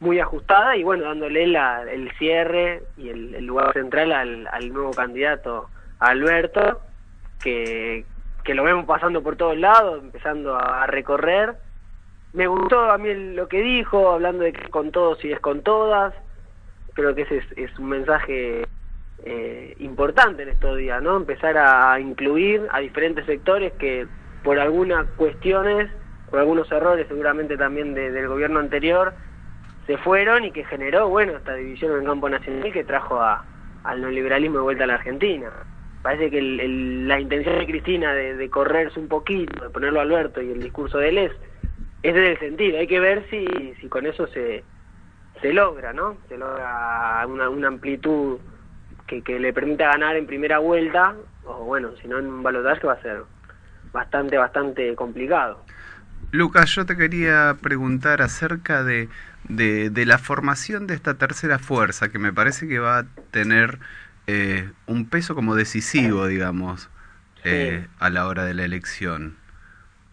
muy 0.00 0.18
ajustada 0.20 0.76
y 0.76 0.82
bueno, 0.82 1.04
dándole 1.04 1.46
la- 1.46 1.82
el 1.90 2.10
cierre 2.18 2.82
y 2.96 3.08
el, 3.08 3.44
lugar 3.46 3.72
central 3.72 4.12
al, 4.12 4.46
al 4.50 4.72
nuevo 4.72 4.90
candidato, 4.90 5.70
Alberto, 5.98 6.80
que, 7.42 8.04
que 8.42 8.54
lo 8.54 8.64
vemos 8.64 8.84
pasando 8.86 9.22
por 9.22 9.36
todos 9.36 9.56
lados, 9.56 10.02
empezando 10.02 10.56
a, 10.56 10.86
recorrer. 10.86 11.54
Me 12.32 12.46
gustó 12.48 12.90
a 12.90 12.98
mí 12.98 13.14
lo 13.34 13.48
que 13.48 13.60
dijo, 13.62 14.10
hablando 14.10 14.44
de 14.44 14.52
que 14.52 14.62
es 14.62 14.68
con 14.68 14.90
todos 14.90 15.24
y 15.24 15.32
es 15.32 15.40
con 15.40 15.62
todas. 15.62 16.12
Creo 16.94 17.14
que 17.14 17.22
ese 17.22 17.38
es, 17.38 17.44
es 17.56 17.78
un 17.78 17.88
mensaje 17.88 18.66
eh, 19.26 19.74
importante 19.78 20.42
en 20.42 20.50
estos 20.50 20.76
días, 20.76 21.02
¿no? 21.02 21.16
Empezar 21.16 21.56
a 21.56 21.98
incluir 21.98 22.66
a 22.70 22.80
diferentes 22.80 23.24
sectores 23.24 23.72
que 23.74 24.06
por 24.42 24.58
algunas 24.58 25.06
cuestiones, 25.16 25.90
por 26.26 26.40
algunos 26.40 26.70
errores 26.70 27.06
seguramente 27.08 27.56
también 27.56 27.94
de- 27.94 28.10
del 28.10 28.28
gobierno 28.28 28.58
anterior, 28.60 29.14
se 29.86 29.96
fueron 29.98 30.44
y 30.44 30.50
que 30.50 30.64
generó, 30.64 31.08
bueno, 31.08 31.36
esta 31.36 31.54
división 31.54 31.92
en 31.92 32.00
el 32.00 32.04
campo 32.06 32.28
nacional 32.28 32.70
que 32.72 32.84
trajo 32.84 33.20
a, 33.20 33.44
al 33.84 34.00
neoliberalismo 34.02 34.58
de 34.58 34.62
vuelta 34.62 34.84
a 34.84 34.88
la 34.88 34.94
Argentina. 34.94 35.50
Parece 36.02 36.30
que 36.30 36.38
el- 36.38 37.08
la 37.08 37.18
intención 37.18 37.58
de 37.58 37.66
Cristina 37.66 38.12
de, 38.12 38.50
correrse 38.50 39.00
un 39.00 39.08
poquito, 39.08 39.64
de 39.64 39.70
ponerlo 39.70 40.00
a 40.00 40.02
Alberto 40.02 40.42
y 40.42 40.50
el 40.50 40.62
discurso 40.62 40.98
de 40.98 41.08
él 41.08 41.18
es, 41.18 41.32
es 42.02 42.14
el 42.14 42.38
sentido. 42.38 42.78
Hay 42.78 42.86
que 42.86 43.00
ver 43.00 43.26
si, 43.30 43.46
con 43.88 44.04
eso 44.04 44.26
se, 44.26 44.64
se 45.40 45.52
logra, 45.54 45.94
¿no? 45.94 46.18
Se 46.28 46.36
logra 46.36 47.26
una 47.26 47.68
amplitud 47.68 48.38
que, 49.22 49.22
que 49.22 49.38
le 49.38 49.52
permita 49.52 49.86
ganar 49.88 50.16
en 50.16 50.26
primera 50.26 50.58
vuelta, 50.58 51.14
o 51.44 51.64
bueno, 51.64 51.90
si 52.00 52.08
no 52.08 52.18
en 52.18 52.26
un 52.26 52.42
balotaje 52.42 52.86
va 52.86 52.94
a 52.94 53.02
ser 53.02 53.22
bastante, 53.92 54.36
bastante 54.36 54.94
complicado. 54.94 55.62
Lucas, 56.32 56.70
yo 56.74 56.84
te 56.84 56.96
quería 56.96 57.56
preguntar 57.60 58.22
acerca 58.22 58.82
de, 58.82 59.08
de, 59.48 59.90
de 59.90 60.06
la 60.06 60.18
formación 60.18 60.86
de 60.86 60.94
esta 60.94 61.14
tercera 61.14 61.58
fuerza, 61.58 62.08
que 62.08 62.18
me 62.18 62.32
parece 62.32 62.66
que 62.66 62.78
va 62.78 62.98
a 63.00 63.06
tener 63.30 63.78
eh, 64.26 64.70
un 64.86 65.08
peso 65.08 65.34
como 65.34 65.54
decisivo, 65.54 66.26
digamos, 66.26 66.88
eh, 67.44 67.86
a 68.00 68.10
la 68.10 68.26
hora 68.26 68.44
de 68.44 68.54
la 68.54 68.64
elección. 68.64 69.36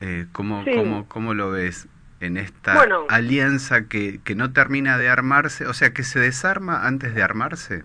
Eh, 0.01 0.27
¿cómo, 0.31 0.63
Sí. 0.65 0.73
cómo, 0.75 1.07
cómo 1.07 1.33
lo 1.33 1.51
ves 1.51 1.87
en 2.19 2.37
esta 2.37 2.75
Bueno. 2.75 3.05
alianza 3.09 3.87
que, 3.87 4.19
que 4.23 4.35
no 4.35 4.51
termina 4.51 4.97
de 4.97 5.09
armarse, 5.09 5.65
o 5.65 5.73
sea, 5.73 5.91
que 5.93 6.03
se 6.03 6.19
desarma 6.19 6.85
antes 6.85 7.15
de 7.15 7.23
armarse? 7.23 7.83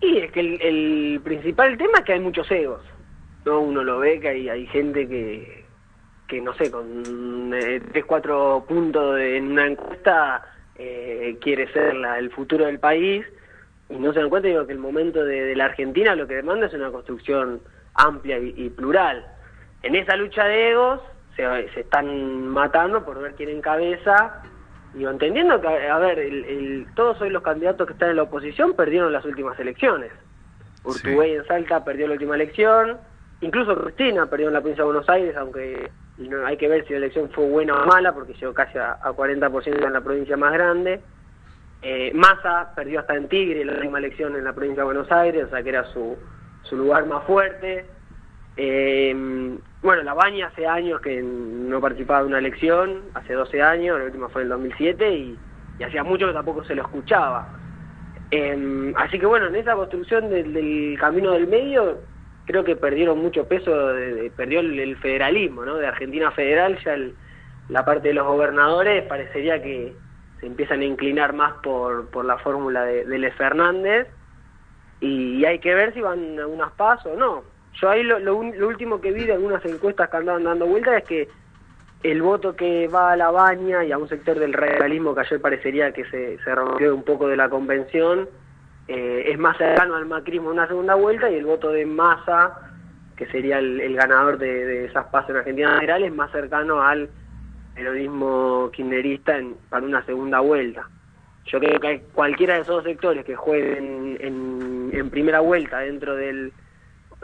Y 0.00 0.18
es 0.18 0.30
que 0.32 0.40
el, 0.40 1.20
principal 1.24 1.76
tema 1.78 1.98
es 1.98 2.04
que 2.04 2.12
hay 2.12 2.20
muchos 2.20 2.50
egos. 2.50 2.82
¿no? 3.44 3.60
Uno 3.60 3.82
lo 3.82 3.98
ve 4.00 4.20
que 4.20 4.28
hay, 4.28 4.48
hay 4.48 4.66
gente 4.66 5.08
que, 5.08 5.64
que, 6.28 6.40
no 6.40 6.52
sé, 6.54 6.70
con 6.70 7.52
eh, 7.54 7.80
tres, 7.92 8.04
cuatro 8.04 8.64
puntos 8.68 9.16
de- 9.16 9.36
en 9.36 9.52
una 9.52 9.66
encuesta 9.66 10.42
eh, 10.78 11.38
quiere 11.40 11.72
ser 11.72 11.94
la- 11.94 12.18
el 12.18 12.30
futuro 12.30 12.66
del 12.66 12.78
país 12.78 13.24
y 13.88 13.94
no 13.96 14.12
se 14.12 14.20
dan 14.20 14.28
cuenta 14.28 14.48
digo, 14.48 14.66
que 14.66 14.72
el 14.72 14.78
momento 14.78 15.24
de, 15.24 15.54
la 15.56 15.66
Argentina 15.66 16.14
lo 16.16 16.26
que 16.26 16.34
demanda 16.34 16.66
es 16.66 16.74
una 16.74 16.90
construcción 16.90 17.60
amplia 17.94 18.38
y, 18.38 18.52
y 18.56 18.68
plural. 18.70 19.24
En 19.82 19.94
esa 19.94 20.16
lucha 20.16 20.44
de 20.44 20.70
egos 20.72 21.00
se, 21.36 21.44
se 21.72 21.80
están 21.80 22.48
matando 22.48 23.04
por 23.04 23.20
ver 23.22 23.34
quién 23.36 23.48
encabeza 23.48 24.42
Digo, 24.96 25.10
entendiendo 25.10 25.60
que, 25.60 25.68
a 25.68 25.98
ver, 25.98 26.18
el, 26.18 26.44
el- 26.46 26.86
todos 26.94 27.20
hoy 27.20 27.28
los 27.30 27.42
candidatos 27.42 27.86
que 27.86 27.92
están 27.92 28.10
en 28.10 28.16
la 28.16 28.22
oposición 28.22 28.74
perdieron 28.74 29.12
las 29.12 29.24
últimas 29.26 29.58
elecciones. 29.60 30.10
Urtubey 30.84 31.32
en 31.34 31.44
Salta 31.46 31.84
perdió 31.84 32.06
la 32.06 32.14
última 32.14 32.34
elección, 32.34 32.98
incluso 33.40 33.76
Cristina 33.76 34.26
perdió 34.26 34.48
en 34.48 34.54
la 34.54 34.60
provincia 34.60 34.82
de 34.84 34.86
Buenos 34.90 35.08
Aires, 35.10 35.36
aunque 35.36 35.90
no, 36.16 36.46
hay 36.46 36.56
que 36.56 36.68
ver 36.68 36.86
si 36.86 36.92
la 36.94 36.98
elección 36.98 37.28
fue 37.30 37.46
buena 37.46 37.74
o 37.74 37.86
mala, 37.86 38.14
porque 38.14 38.32
llegó 38.34 38.54
casi 38.54 38.78
a, 38.78 38.92
a 39.02 39.12
40% 39.12 39.84
en 39.86 39.92
la 39.92 40.00
provincia 40.00 40.36
más 40.36 40.52
grande. 40.54 41.02
Eh, 41.82 42.10
Massa 42.14 42.72
perdió 42.74 43.00
hasta 43.00 43.14
en 43.16 43.28
Tigre 43.28 43.64
la 43.66 43.72
última 43.74 43.98
elección 43.98 44.34
en 44.34 44.44
la 44.44 44.54
provincia 44.54 44.80
de 44.82 44.86
Buenos 44.86 45.12
Aires, 45.12 45.44
o 45.44 45.50
sea 45.50 45.62
que 45.62 45.68
era 45.68 45.84
su, 45.92 46.16
su 46.62 46.74
lugar 46.76 47.04
más 47.04 47.22
fuerte. 47.24 47.90
Eh, 48.56 49.14
bueno, 49.82 50.02
la 50.02 50.14
Baña 50.14 50.46
hace 50.48 50.66
años 50.66 51.00
que 51.00 51.22
no 51.22 51.80
participaba 51.80 52.20
de 52.20 52.26
una 52.26 52.38
elección, 52.38 53.10
hace 53.14 53.34
12 53.34 53.62
años, 53.62 53.98
la 53.98 54.06
última 54.06 54.28
fue 54.30 54.42
en 54.42 54.46
el 54.46 54.50
2007 54.50 55.10
y, 55.14 55.40
y 55.78 55.82
hacía 55.84 56.02
mucho 56.04 56.26
que 56.26 56.32
tampoco 56.32 56.64
se 56.64 56.74
lo 56.74 56.82
escuchaba. 56.82 57.52
Eh, 58.30 58.92
así 58.96 59.18
que 59.18 59.26
bueno, 59.26 59.46
en 59.46 59.56
esa 59.56 59.74
construcción 59.76 60.30
del, 60.30 60.52
del 60.52 60.96
camino 60.98 61.32
del 61.32 61.46
medio 61.46 62.04
creo 62.44 62.64
que 62.64 62.76
perdieron 62.76 63.18
mucho 63.18 63.46
peso, 63.48 63.88
de- 63.94 64.30
perdió 64.30 64.60
el, 64.60 64.96
federalismo, 64.98 65.64
¿no? 65.64 65.76
De 65.76 65.86
Argentina 65.86 66.30
Federal 66.32 66.78
ya 66.84 66.94
el- 66.94 67.16
la 67.68 67.84
parte 67.84 68.08
de 68.08 68.14
los 68.14 68.26
gobernadores 68.26 69.04
parecería 69.04 69.62
que 69.62 69.98
se 70.40 70.46
empiezan 70.46 70.80
a 70.80 70.84
inclinar 70.84 71.32
más 71.34 71.54
por, 71.62 72.10
por 72.10 72.24
la 72.24 72.38
fórmula 72.38 72.84
de, 72.84 73.04
de 73.04 73.18
Les 73.18 73.34
Fernández 73.36 74.08
y 75.00 75.44
hay 75.44 75.58
que 75.60 75.74
ver 75.74 75.92
si 75.94 76.00
van 76.00 76.38
a 76.40 76.46
unas 76.46 76.72
pasos 76.72 77.12
o 77.12 77.16
no. 77.16 77.55
Yo 77.80 77.90
ahí 77.90 78.02
lo, 78.02 78.18
lo 78.18 78.42
lo 78.42 78.68
último 78.68 79.00
que 79.00 79.12
vi 79.12 79.24
de 79.24 79.34
algunas 79.34 79.64
encuestas 79.64 80.08
que 80.08 80.16
andaban 80.16 80.44
dando 80.44 80.66
vueltas 80.66 80.96
es 80.98 81.04
que 81.04 81.28
el 82.02 82.22
voto 82.22 82.54
que 82.54 82.88
va 82.88 83.12
a 83.12 83.16
la 83.16 83.30
baña 83.30 83.84
y 83.84 83.92
a 83.92 83.98
un 83.98 84.08
sector 84.08 84.38
del 84.38 84.52
radicalismo 84.52 85.14
que 85.14 85.20
ayer 85.22 85.40
parecería 85.40 85.92
que 85.92 86.04
se, 86.04 86.38
rompió 86.54 86.94
un 86.94 87.02
poco 87.02 87.26
de 87.28 87.36
la 87.36 87.48
convención, 87.48 88.28
eh, 88.88 89.24
es 89.26 89.38
más 89.38 89.56
cercano 89.56 89.96
al 89.96 90.06
macrismo 90.06 90.50
en 90.50 90.58
una 90.58 90.68
segunda 90.68 90.94
vuelta 90.94 91.30
y 91.30 91.34
el 91.34 91.44
voto 91.44 91.70
de 91.70 91.84
Massa, 91.86 92.54
que 93.16 93.26
sería 93.26 93.58
el, 93.58 93.96
ganador 93.96 94.38
de, 94.38 94.84
esas 94.84 95.06
pasos 95.06 95.30
en 95.30 95.36
Argentina 95.36 95.74
General, 95.74 96.04
es 96.04 96.14
más 96.14 96.30
cercano 96.30 96.82
al 96.82 97.08
peronismo 97.74 98.70
kirchnerista 98.72 99.38
en- 99.38 99.56
para 99.68 99.84
una 99.84 100.04
segunda 100.04 100.40
vuelta. 100.40 100.88
Yo 101.46 101.58
creo 101.58 101.80
que 101.80 102.02
cualquiera 102.12 102.54
de 102.54 102.60
esos 102.60 102.84
sectores 102.84 103.24
que 103.24 103.36
jueguen 103.36 104.16
en, 104.20 104.90
en 104.92 105.10
primera 105.10 105.40
vuelta 105.40 105.78
dentro 105.78 106.14
del, 106.14 106.52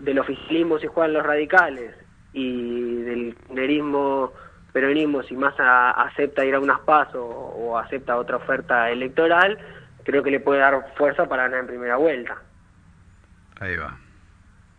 del 0.00 0.18
oficialismo 0.18 0.78
si 0.78 0.86
juegan 0.86 1.12
los 1.12 1.24
radicales 1.24 1.94
y 2.32 3.02
del 3.02 3.36
kirchnerismo, 3.36 4.32
peronismo 4.72 5.22
si 5.22 5.36
más 5.36 5.54
acepta 5.58 6.44
ir 6.44 6.54
a 6.54 6.60
unas 6.60 6.80
pasos 6.80 7.16
o, 7.16 7.28
o 7.28 7.78
acepta 7.78 8.16
otra 8.16 8.36
oferta 8.36 8.90
electoral, 8.90 9.58
creo 10.04 10.22
que 10.22 10.30
le 10.30 10.40
puede 10.40 10.60
dar 10.60 10.94
fuerza 10.96 11.28
para 11.28 11.44
ganar 11.44 11.60
en 11.60 11.66
primera 11.66 11.96
vuelta. 11.96 12.36
Ahí 13.60 13.76
va. 13.76 13.96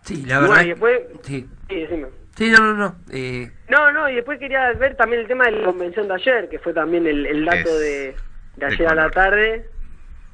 Sí, 0.01 0.25
la 0.25 0.39
verdad. 0.39 0.55
bueno, 0.55 0.63
y 0.63 0.69
después... 0.69 1.01
Sí. 1.21 1.49
Sí, 1.69 1.75
decime. 1.75 2.07
Sí, 2.35 2.49
no, 2.49 2.57
no, 2.59 2.73
no. 2.73 2.95
Eh, 3.11 3.51
No, 3.69 3.91
no, 3.91 4.09
y 4.09 4.15
después 4.15 4.39
quería 4.39 4.73
ver 4.73 4.95
también 4.95 5.21
el 5.21 5.27
tema 5.27 5.45
de 5.45 5.51
la 5.51 5.65
convención 5.65 6.07
de 6.07 6.15
ayer, 6.15 6.49
que 6.49 6.59
fue 6.59 6.73
también 6.73 7.05
el, 7.05 7.25
el 7.25 7.45
dato 7.45 7.57
Es 7.57 7.79
de, 7.79 7.79
de 7.79 8.15
de 8.57 8.65
ayer 8.65 8.87
a 8.87 8.95
la 8.95 9.09
tarde, 9.11 9.69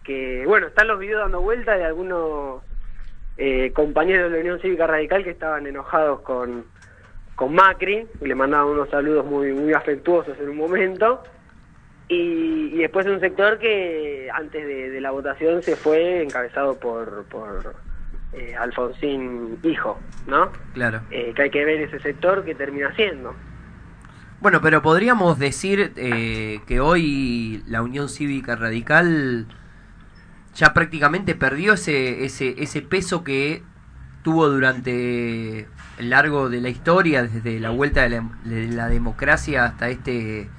que 0.04 0.44
bueno, 0.48 0.68
están 0.68 0.88
los 0.88 1.00
videos 1.00 1.22
dando 1.22 1.42
vuelta 1.42 1.76
de 1.78 1.86
algunos 1.86 2.64
eh, 3.40 3.72
compañeros 3.74 4.32
de 4.32 4.38
la 4.38 4.42
Unión 4.42 4.60
Cívica 4.60 4.86
Radical 4.86 5.24
que 5.24 5.32
estaban 5.32 5.66
enojados 5.66 6.22
con, 6.22 6.66
con 7.36 7.54
Macri, 7.54 8.06
le 8.22 8.36
mandaban 8.36 8.68
unos 8.68 8.90
saludos 8.90 9.26
muy, 9.26 9.54
muy 9.54 9.74
afectuosos 9.74 10.38
en 10.40 10.50
un 10.50 10.58
momento, 10.58 11.24
y, 12.10 12.72
y 12.74 12.78
después 12.80 13.06
de 13.06 13.14
un 13.14 13.20
sector 13.20 13.58
que 13.58 14.30
antes 14.34 14.68
de, 14.68 14.90
de 14.90 15.02
la 15.02 15.12
votación 15.12 15.64
se 15.64 15.76
fue 15.76 16.22
encabezado 16.22 16.80
por, 16.80 17.24
por, 17.26 17.76
eh, 18.34 18.56
Alfonsín 18.60 19.58
hijo, 19.64 20.00
¿no? 20.28 20.52
Claro. 20.74 21.02
Eh, 21.10 21.34
que 21.36 21.44
hay 21.44 21.50
que 21.50 21.66
ver 21.66 21.82
ese 21.82 22.00
sector 22.00 22.44
que 22.44 22.54
termina 22.54 22.94
siendo. 22.96 23.34
Bueno, 24.40 24.62
pero 24.62 24.82
podríamos 24.82 25.40
decir 25.40 25.94
eh, 25.96 26.60
que 26.68 26.80
hoy 26.80 27.64
la 27.68 27.82
Unión 27.82 28.08
Cívica 28.08 28.56
Radical 28.56 29.48
ya 30.60 30.74
prácticamente 30.74 31.36
perdió 31.36 31.74
ese, 31.74 32.26
ese, 32.26 32.56
ese 32.62 32.82
peso 32.82 33.24
que 33.24 33.64
tuvo 34.24 34.50
durante 34.50 35.68
el 35.98 36.10
largo 36.10 36.50
de 36.50 36.60
la 36.60 36.68
historia, 36.70 37.24
desde 37.24 37.60
la 37.62 37.70
vuelta 37.70 38.02
de 38.02 38.10
la, 38.10 38.30
de 38.44 38.68
la 38.68 38.90
democracia 38.90 39.64
hasta 39.66 39.88
este 39.90 40.50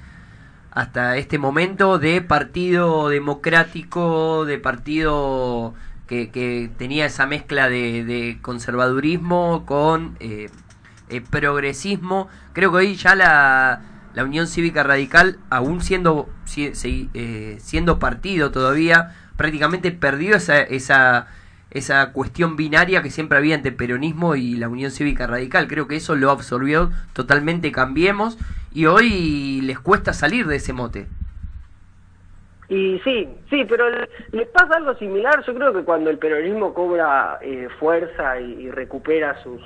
hasta 0.71 1.17
este 1.17 1.37
momento 1.37 1.99
de 1.99 2.21
partido 2.21 3.09
democrático, 3.09 4.45
de 4.45 4.57
partido 4.57 5.73
que, 6.07 6.29
que 6.31 6.71
tenía 6.77 7.05
esa 7.05 7.25
mezcla 7.27 7.67
de, 7.69 8.05
de 8.05 8.39
conservadurismo 8.41 9.65
con 9.65 10.15
eh, 10.21 10.49
eh, 11.09 11.21
progresismo. 11.29 12.29
Creo 12.53 12.71
que 12.71 12.77
hoy 12.77 12.95
ya 12.95 13.15
la, 13.15 13.81
la 14.13 14.23
Unión 14.23 14.47
Cívica 14.47 14.81
Radical, 14.83 15.39
aún 15.49 15.81
siendo, 15.81 16.29
si- 16.45 16.73
si- 16.73 17.09
eh, 17.13 17.57
siendo 17.59 17.99
partido 17.99 18.51
todavía, 18.51 19.13
prácticamente 19.41 19.89
perdió 19.91 20.35
esa, 20.35 20.61
esa, 20.61 21.25
esa 21.71 22.11
cuestión 22.13 22.55
binaria 22.57 23.01
que 23.01 23.09
siempre 23.09 23.39
había 23.39 23.55
entre 23.55 23.71
peronismo 23.71 24.35
y 24.35 24.55
la 24.55 24.69
Unión 24.69 24.91
Cívica 24.91 25.25
Radical. 25.25 25.67
Creo 25.67 25.87
que 25.87 25.95
eso 25.95 26.15
lo 26.15 26.29
absorbió 26.29 26.91
totalmente 27.13 27.71
Cambiemos 27.71 28.37
y 28.71 28.85
hoy 28.85 29.61
les 29.63 29.79
cuesta 29.79 30.13
salir 30.13 30.45
de 30.45 30.57
ese 30.57 30.73
mote. 30.73 31.07
Y 32.69 32.99
sí, 33.03 33.27
sí, 33.49 33.65
pero 33.67 33.89
le- 33.89 34.07
les 34.31 34.47
pasa 34.49 34.75
algo 34.75 34.93
similar. 34.99 35.43
Yo 35.43 35.55
creo 35.55 35.73
que 35.73 35.81
cuando 35.81 36.11
el 36.11 36.19
peronismo 36.19 36.75
cobra 36.75 37.39
eh, 37.41 37.67
fuerza 37.79 38.39
y, 38.39 38.69
recupera 38.69 39.41
sus 39.41 39.59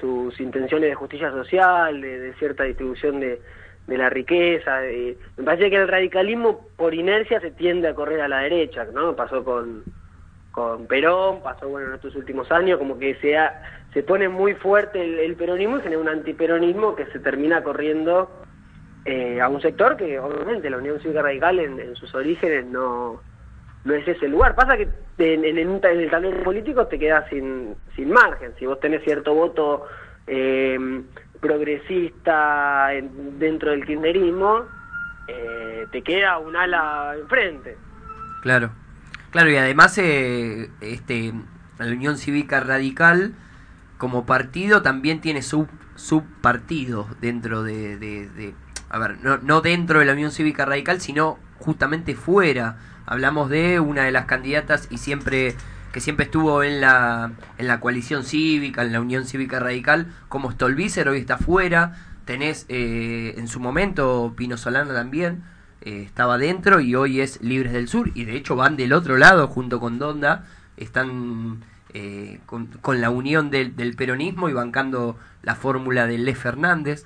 sus 0.00 0.40
intenciones 0.40 0.90
de 0.90 0.94
justicia 0.96 1.30
social, 1.30 2.00
de 2.00 2.34
cierta 2.40 2.64
distribución 2.64 3.20
de, 3.20 3.40
de 3.86 3.98
la 3.98 4.10
riqueza, 4.10 4.78
de- 4.80 5.18
me 5.36 5.44
parece 5.44 5.70
que 5.70 5.76
el 5.76 5.88
radicalismo 5.88 6.68
por 6.76 6.94
inercia 6.94 7.40
se 7.40 7.50
tiende 7.50 7.88
a 7.88 7.94
correr 7.94 8.20
a 8.20 8.28
la 8.28 8.40
derecha, 8.40 8.86
¿no? 8.92 9.16
Pasó 9.16 9.44
con 9.44 9.84
con 10.52 10.86
Perón, 10.86 11.42
pasó 11.42 11.66
bueno 11.68 11.88
en 11.88 11.94
estos 11.94 12.14
últimos 12.14 12.52
años, 12.52 12.78
como 12.78 12.98
que 12.98 13.14
se, 13.16 13.36
se 13.92 14.02
pone 14.02 14.28
muy 14.28 14.54
fuerte 14.54 15.24
el, 15.24 15.34
peronismo 15.34 15.78
y 15.78 15.80
genera 15.80 16.00
un 16.00 16.08
antiperonismo 16.08 16.94
que 16.94 17.06
se 17.06 17.18
termina 17.18 17.62
corriendo 17.64 18.30
eh, 19.06 19.40
a 19.40 19.48
un 19.48 19.60
sector 19.62 19.96
que 19.96 20.20
obviamente 20.20 20.70
la 20.70 20.76
Unión 20.76 21.00
Cívica 21.00 21.22
Radical 21.22 21.58
en, 21.58 21.96
sus 21.96 22.14
orígenes 22.14 22.66
no, 22.66 23.22
no 23.84 23.94
es 23.94 24.06
ese 24.06 24.28
lugar. 24.28 24.54
Pasa 24.54 24.76
que 24.76 24.88
en, 25.18 25.44
en, 25.44 25.58
en 25.58 25.84
el 25.84 26.10
tablero 26.10 26.44
político 26.44 26.86
te 26.86 26.98
quedas 26.98 27.28
sin, 27.30 27.74
sin 27.96 28.10
margen. 28.10 28.52
Si 28.58 28.66
vos 28.66 28.78
tenés 28.78 29.02
cierto 29.04 29.34
voto 29.34 29.86
eh, 30.26 30.78
progresista 31.42 32.94
en- 32.94 33.38
dentro 33.38 33.72
del 33.72 33.84
kirchnerismo, 33.84 34.62
eh, 35.28 35.86
te 35.92 36.02
queda 36.02 36.38
un 36.38 36.56
ala 36.56 37.14
enfrente. 37.20 37.76
Claro, 38.42 38.70
claro, 39.30 39.50
y 39.50 39.56
además 39.56 39.98
eh, 39.98 40.70
este, 40.80 41.32
la 41.78 41.86
Unión 41.86 42.16
Cívica 42.16 42.60
Radical 42.60 43.34
como 43.98 44.24
partido 44.24 44.82
también 44.82 45.20
tiene 45.20 45.42
sub 45.42 45.68
subpartidos 45.94 47.20
dentro 47.20 47.62
de, 47.62 47.98
de- 47.98 48.28
de- 48.30 48.54
a 48.88 48.98
ver, 48.98 49.18
no, 49.22 49.36
no 49.38 49.60
dentro 49.60 49.98
de 50.00 50.06
la 50.06 50.12
Unión 50.14 50.30
Cívica 50.30 50.64
Radical, 50.64 51.00
sino 51.00 51.38
justamente 51.58 52.14
fuera. 52.14 52.78
Hablamos 53.06 53.50
de 53.50 53.78
una 53.78 54.04
de 54.04 54.10
las 54.12 54.24
candidatas 54.24 54.88
y 54.90 54.98
siempre 54.98 55.54
que 55.92 56.00
siempre 56.00 56.24
estuvo 56.24 56.62
en 56.62 56.80
la 56.80 57.32
en 57.58 57.68
la 57.68 57.80
coalición 57.80 58.24
cívica, 58.24 58.82
en 58.82 58.92
la 58.92 59.00
Unión 59.00 59.24
Cívica 59.26 59.60
Radical, 59.60 60.12
como 60.28 60.50
Stolbizer 60.50 61.08
hoy 61.08 61.18
está 61.18 61.38
fuera. 61.38 61.92
Tenés 62.24 62.66
eh, 62.68 63.34
en 63.36 63.48
su 63.48 63.60
momento 63.60 64.32
Pino 64.36 64.56
Solana 64.56 64.94
también 64.94 65.42
eh, 65.82 66.02
estaba 66.06 66.38
dentro 66.38 66.80
y 66.80 66.94
hoy 66.94 67.20
es 67.20 67.42
Libres 67.42 67.72
del 67.72 67.88
Sur 67.88 68.10
y 68.14 68.24
de 68.24 68.36
hecho 68.36 68.56
van 68.56 68.76
del 68.76 68.92
otro 68.92 69.18
lado 69.18 69.48
junto 69.48 69.80
con 69.80 69.98
Donda, 69.98 70.46
están 70.76 71.64
eh, 71.92 72.40
con, 72.46 72.66
con 72.66 73.00
la 73.00 73.10
unión 73.10 73.50
del, 73.50 73.76
del 73.76 73.94
peronismo 73.96 74.48
y 74.48 74.52
bancando 74.52 75.18
la 75.42 75.54
fórmula 75.54 76.06
de 76.06 76.18
Le 76.18 76.34
Fernández. 76.34 77.04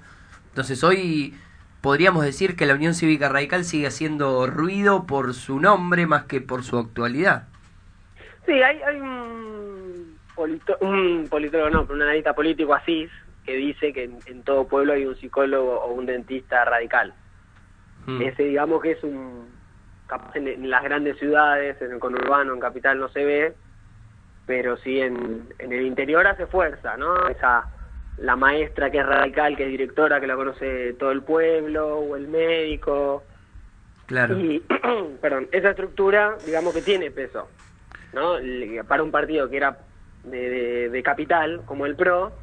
Entonces 0.50 0.84
hoy 0.84 1.34
podríamos 1.80 2.24
decir 2.24 2.56
que 2.56 2.66
la 2.66 2.74
Unión 2.74 2.94
Cívica 2.94 3.28
Radical 3.28 3.64
sigue 3.64 3.86
haciendo 3.86 4.46
ruido 4.46 5.06
por 5.06 5.34
su 5.34 5.58
nombre 5.60 6.06
más 6.06 6.24
que 6.24 6.40
por 6.40 6.62
su 6.62 6.78
actualidad. 6.78 7.48
Sí, 8.46 8.52
hay, 8.52 8.80
hay 8.82 9.00
un, 9.00 10.18
polito- 10.34 10.78
un 10.80 11.26
politólogo, 11.28 11.70
no, 11.70 11.86
un 11.92 12.02
analista 12.02 12.32
político 12.34 12.74
así 12.74 13.08
que 13.44 13.54
dice 13.54 13.92
que 13.92 14.04
en, 14.04 14.18
en 14.26 14.42
todo 14.42 14.66
pueblo 14.66 14.92
hay 14.92 15.04
un 15.04 15.16
psicólogo 15.16 15.80
o 15.80 15.92
un 15.92 16.06
dentista 16.06 16.64
radical. 16.64 17.12
Mm. 18.06 18.22
Ese, 18.22 18.44
digamos 18.44 18.80
que 18.82 18.92
es 18.92 19.02
un. 19.02 19.48
capaz 20.06 20.36
en, 20.36 20.48
en 20.48 20.70
las 20.70 20.82
grandes 20.84 21.18
ciudades, 21.18 21.80
en 21.82 21.92
el 21.92 21.98
conurbano, 21.98 22.54
en 22.54 22.60
capital 22.60 22.98
no 22.98 23.08
se 23.08 23.24
ve, 23.24 23.54
pero 24.46 24.76
sí 24.78 25.00
en, 25.00 25.48
en 25.58 25.72
el 25.72 25.86
interior 25.86 26.26
hace 26.26 26.46
fuerza, 26.46 26.96
¿no? 26.96 27.28
Esa. 27.28 27.70
La 28.18 28.34
maestra 28.34 28.90
que 28.90 28.98
es 28.98 29.04
radical, 29.06 29.56
que 29.58 29.64
es 29.64 29.68
directora, 29.68 30.20
que 30.20 30.26
la 30.26 30.36
conoce 30.36 30.94
todo 30.94 31.10
el 31.10 31.22
pueblo, 31.22 31.98
o 31.98 32.16
el 32.16 32.28
médico. 32.28 33.24
Claro. 34.06 34.38
Y, 34.38 34.60
perdón, 35.20 35.48
esa 35.52 35.70
estructura, 35.70 36.38
digamos 36.46 36.72
que 36.72 36.80
tiene 36.80 37.10
peso, 37.10 37.50
¿no? 38.16 38.36
Para 38.88 39.02
un 39.04 39.12
partido 39.12 39.48
que 39.48 39.58
era 39.58 39.78
de, 40.24 40.38
de- 40.50 40.88
de 40.90 41.02
capital, 41.02 41.62
como 41.66 41.86
el 41.86 41.94
PRO, 41.94 42.42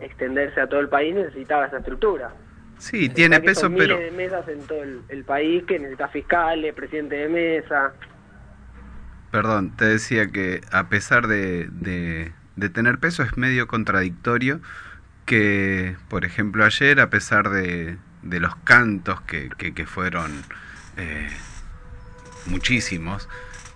extenderse 0.00 0.60
a 0.60 0.66
todo 0.68 0.80
el 0.80 0.88
país 0.88 1.14
necesitaba 1.14 1.66
esa 1.66 1.76
estructura. 1.78 2.34
Sí, 2.78 3.08
tiene 3.10 3.40
peso, 3.40 3.60
son 3.62 3.74
pero 3.76 3.96
miles 3.98 4.10
de 4.12 4.16
mesas 4.16 4.48
en 4.48 4.66
todo 4.66 4.82
el, 4.82 5.02
el 5.10 5.24
país 5.24 5.62
que 5.64 5.78
necesita 5.78 6.08
fiscales, 6.08 6.74
presidente 6.74 7.16
de 7.16 7.28
mesa. 7.28 7.92
Perdón, 9.30 9.76
te 9.76 9.84
decía 9.84 10.30
que 10.32 10.62
a 10.72 10.88
pesar 10.88 11.28
de, 11.28 11.68
de- 11.70 12.32
de 12.56 12.68
tener 12.70 12.98
peso 12.98 13.22
es 13.22 13.36
medio 13.36 13.68
contradictorio 13.68 14.60
que, 15.26 15.96
por 16.08 16.24
ejemplo, 16.24 16.64
ayer, 16.64 16.98
a 17.00 17.10
pesar 17.10 17.50
de, 17.50 17.98
de 18.22 18.40
los 18.40 18.56
cantos 18.56 19.20
que, 19.20 19.50
que- 19.58 19.74
que 19.74 19.86
fueron 19.86 20.32
eh, 20.96 21.28
muchísimos 22.46 23.28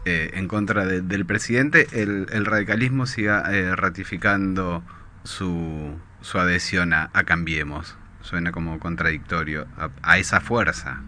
eh, 0.05 0.31
en 0.35 0.49
contra 0.49 0.85
de- 0.87 1.01
del 1.01 1.25
presidente, 1.27 1.87
el, 1.93 2.27
el 2.33 2.45
radicalismo 2.45 3.07
siga 3.07 3.43
eh, 3.53 3.75
ratificando 3.77 4.83
su, 5.23 5.95
su 6.21 6.39
adhesión 6.39 6.93
a, 6.93 7.11
a 7.13 7.25
Cambiemos. 7.25 7.97
Suena 8.21 8.53
como 8.53 8.79
contradictorio 8.79 9.67
a, 9.77 9.91
a 10.03 10.19
esa 10.19 10.41
fuerza. 10.41 11.03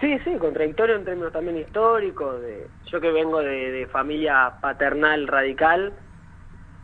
Sí, 0.00 0.18
sí, 0.24 0.36
contradictorio 0.38 0.96
en 0.96 1.04
términos 1.04 1.32
también 1.32 1.56
históricos. 1.58 2.40
De, 2.42 2.66
yo 2.90 3.00
que 3.00 3.10
vengo 3.12 3.40
de, 3.40 3.88
familia 3.90 4.52
paternal 4.60 5.26
radical, 5.26 5.92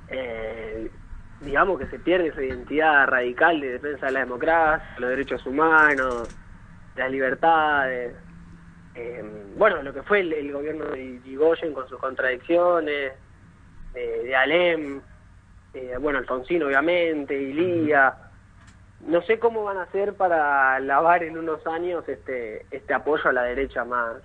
eh, 0.09 0.91
digamos 1.41 1.79
que 1.79 1.87
se 1.89 1.99
pierde 1.99 2.29
esa 2.29 2.43
identidad 2.43 3.07
radical 3.09 3.61
de 3.61 3.73
defensa 3.73 4.07
de 4.07 4.13
la 4.13 4.21
democracia, 4.21 4.87
los 4.99 5.11
derechos 5.11 5.45
humanos, 5.45 6.29
las 6.97 7.11
libertades. 7.11 8.15
Eh, 8.95 9.25
bueno, 9.57 9.83
lo 9.83 9.95
que 9.95 10.03
fue 10.03 10.21
el, 10.21 10.33
el 10.33 10.53
gobierno 10.53 10.87
de 10.87 11.21
Yigoyen 11.23 11.73
con 11.73 11.89
sus 11.89 11.99
contradicciones, 11.99 13.13
de, 13.95 14.23
de 14.25 14.37
Alem, 14.37 15.01
eh, 15.75 15.97
bueno, 16.01 16.19
Alfonsín 16.19 16.63
obviamente, 16.63 17.41
Ilía. 17.41 18.15
No 19.07 19.23
sé 19.23 19.39
cómo 19.39 19.65
van 19.65 19.79
a 19.79 19.83
hacer 19.83 20.15
para 20.15 20.79
lavar 20.81 21.23
en 21.23 21.39
unos 21.39 21.67
años 21.67 22.07
este 22.09 22.67
este 22.71 22.93
apoyo 22.93 23.31
a 23.31 23.33
la 23.33 23.43
derecha 23.45 23.85
más 23.85 24.17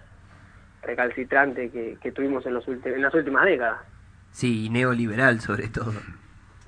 recalcitrante 0.81 1.69
que, 1.71 1.97
que 2.01 2.11
tuvimos 2.11 2.45
en, 2.45 2.55
los 2.55 2.67
en 2.67 3.01
las 3.01 3.13
últimas 3.13 3.45
décadas. 3.45 3.81
Sí, 4.31 4.65
y 4.65 4.69
neoliberal 4.69 5.39
sobre 5.39 5.69
todo. 5.69 5.93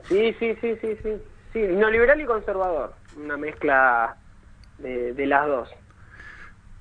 Sí, 0.03 0.33
sí, 0.39 0.55
sí, 0.61 0.77
sí, 0.81 0.97
sí. 1.03 1.21
Sí, 1.53 1.59
neoliberal 1.59 2.21
y 2.21 2.25
conservador. 2.25 2.93
Una 3.17 3.35
mezcla 3.37 4.15
de, 4.77 5.13
de 5.13 5.25
las 5.25 5.47
dos. 5.47 5.69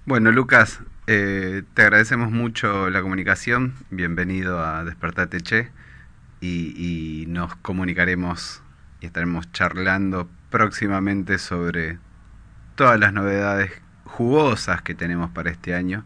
Bueno, 0.04 0.30
Lucas, 0.30 0.80
eh, 1.06 1.62
te 1.74 1.82
agradecemos 1.82 2.30
mucho 2.30 2.90
la 2.90 3.02
comunicación. 3.02 3.74
Bienvenido 3.90 4.60
a 4.60 4.84
Despertate 4.84 5.40
Che. 5.40 5.70
Y, 6.40 6.74
y 7.22 7.26
nos 7.26 7.56
comunicaremos 7.56 8.62
y 9.00 9.06
estaremos 9.06 9.50
charlando 9.52 10.28
próximamente 10.50 11.38
sobre 11.38 11.98
todas 12.74 13.00
las 13.00 13.12
novedades 13.12 13.72
jugosas 14.04 14.82
que 14.82 14.94
tenemos 14.94 15.30
para 15.30 15.50
este 15.50 15.74
año 15.74 16.04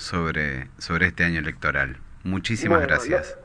sobre, 0.00 0.68
sobre 0.78 1.06
este 1.06 1.24
año 1.24 1.40
electoral. 1.40 1.96
Muchísimas 2.24 2.78
Bueno, 2.78 2.88
gracias. 2.88 3.38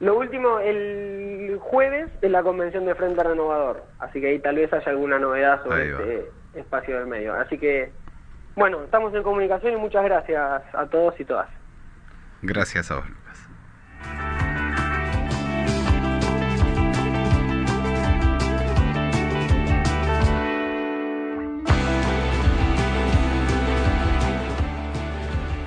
Lo 0.00 0.16
último, 0.16 0.60
el 0.60 1.58
jueves 1.60 2.08
es 2.22 2.30
la 2.30 2.42
convención 2.42 2.86
de 2.86 2.94
Frente 2.94 3.22
Renovador, 3.22 3.84
así 3.98 4.20
que 4.20 4.28
ahí 4.28 4.38
tal 4.38 4.56
vez 4.56 4.72
haya 4.72 4.90
alguna 4.90 5.18
novedad 5.18 5.62
sobre 5.64 5.90
este 5.90 6.30
espacio 6.54 6.98
del 6.98 7.08
medio. 7.08 7.34
Así 7.34 7.58
que, 7.58 7.90
bueno, 8.58 8.82
estamos 8.82 9.14
en 9.14 9.22
comunicación 9.22 9.74
y 9.74 9.76
muchas 9.76 10.02
gracias 10.02 10.62
a 10.74 10.86
todos 10.86 11.14
y 11.20 11.24
todas. 11.24 11.46
Gracias 12.42 12.90
a 12.90 12.96
vos, 12.96 13.04
Lucas. 13.08 13.48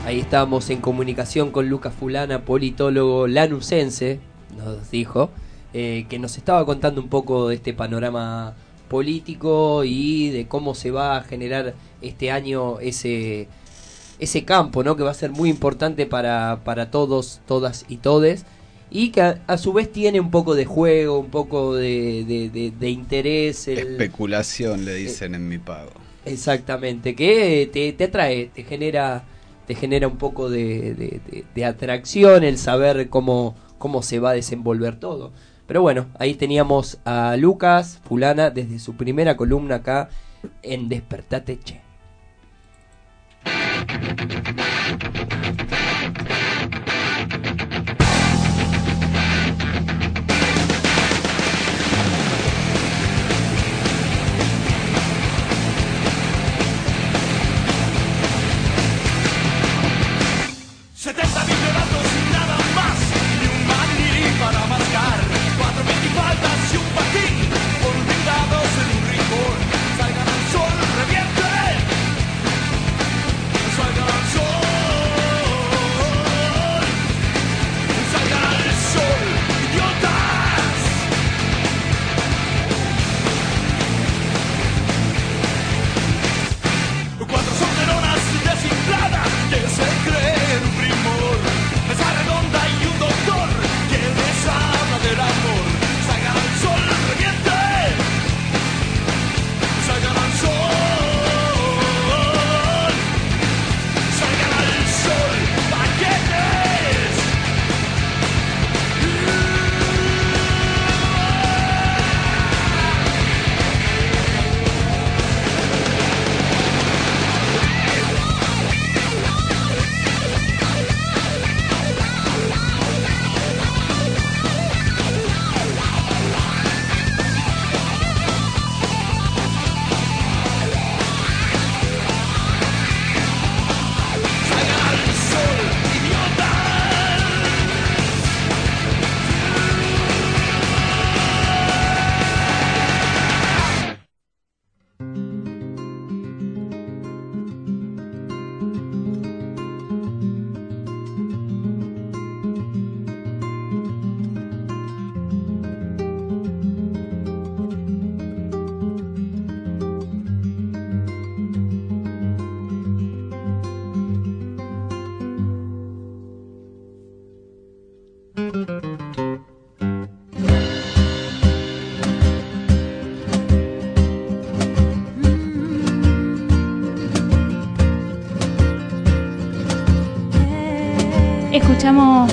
Ahí 0.06 0.20
estamos 0.20 0.70
en 0.70 0.82
comunicación 0.82 1.52
con 1.52 1.70
Lucas 1.70 1.94
Fulana, 1.94 2.40
politólogo 2.40 3.26
lanusense, 3.26 4.20
nos 4.58 4.92
dijo, 4.92 5.30
eh, 5.74 6.08
que 6.10 6.20
nos 6.20 6.38
estaba 6.38 6.66
contando 6.66 7.00
un 7.00 7.08
poco 7.08 7.48
de 7.48 7.56
este 7.56 7.74
panorama 7.74 8.54
político 8.92 9.84
y 9.86 10.30
de 10.32 10.48
cómo 10.48 10.76
se 10.76 10.92
va 10.92 11.18
a 11.18 11.24
generar 11.24 11.74
este 12.02 12.30
año 12.32 12.80
ese 12.82 13.48
ese 14.20 14.44
campo, 14.46 14.84
¿no? 14.84 14.96
Que 14.96 15.04
va 15.04 15.12
a 15.12 15.16
ser 15.16 15.32
muy 15.32 15.50
importante 15.50 16.06
para, 16.06 16.60
para 16.64 16.92
todos, 16.92 17.42
todas 17.48 17.86
y 17.90 17.98
todes. 17.98 18.46
Y 18.92 19.10
que 19.10 19.22
a, 19.22 19.42
a 19.48 19.58
su 19.58 19.74
vez 19.74 19.92
tiene 19.92 20.20
un 20.20 20.30
poco 20.30 20.54
de 20.54 20.66
juego, 20.66 21.18
un 21.20 21.32
poco 21.32 21.74
de, 21.76 22.24
de- 22.28 22.50
de- 22.50 22.72
de 22.72 22.90
interés. 22.90 23.68
el- 23.68 23.80
Especulación, 23.80 24.86
le 24.86 24.94
dicen 24.96 25.34
en 25.34 25.48
mi 25.48 25.58
pago. 25.58 25.92
Exactamente, 26.26 27.16
que 27.16 27.68
te, 27.74 27.94
te 27.94 28.04
atrae, 28.04 28.52
te 28.54 28.64
genera, 28.64 29.24
te 29.66 29.74
genera 29.74 30.08
un 30.08 30.18
poco 30.18 30.50
de 30.52 31.66
atracción 31.66 32.44
el 32.44 32.58
saber 32.58 33.10
cómo, 33.10 33.56
cómo 33.80 34.04
se 34.04 34.20
va 34.20 34.32
a 34.32 34.34
desenvolver 34.34 35.00
todo. 35.00 35.32
Pero 35.72 35.84
bueno, 35.84 36.08
ahí 36.20 36.34
teníamos 36.34 37.00
a 37.06 37.38
Lucas 37.38 38.02
Fulana 38.04 38.50
desde 38.50 38.78
su 38.78 38.98
primera 38.98 39.38
columna 39.38 39.76
acá 39.76 40.10
en 40.64 40.90
Despertate 40.90 41.60
Che. 41.60 41.80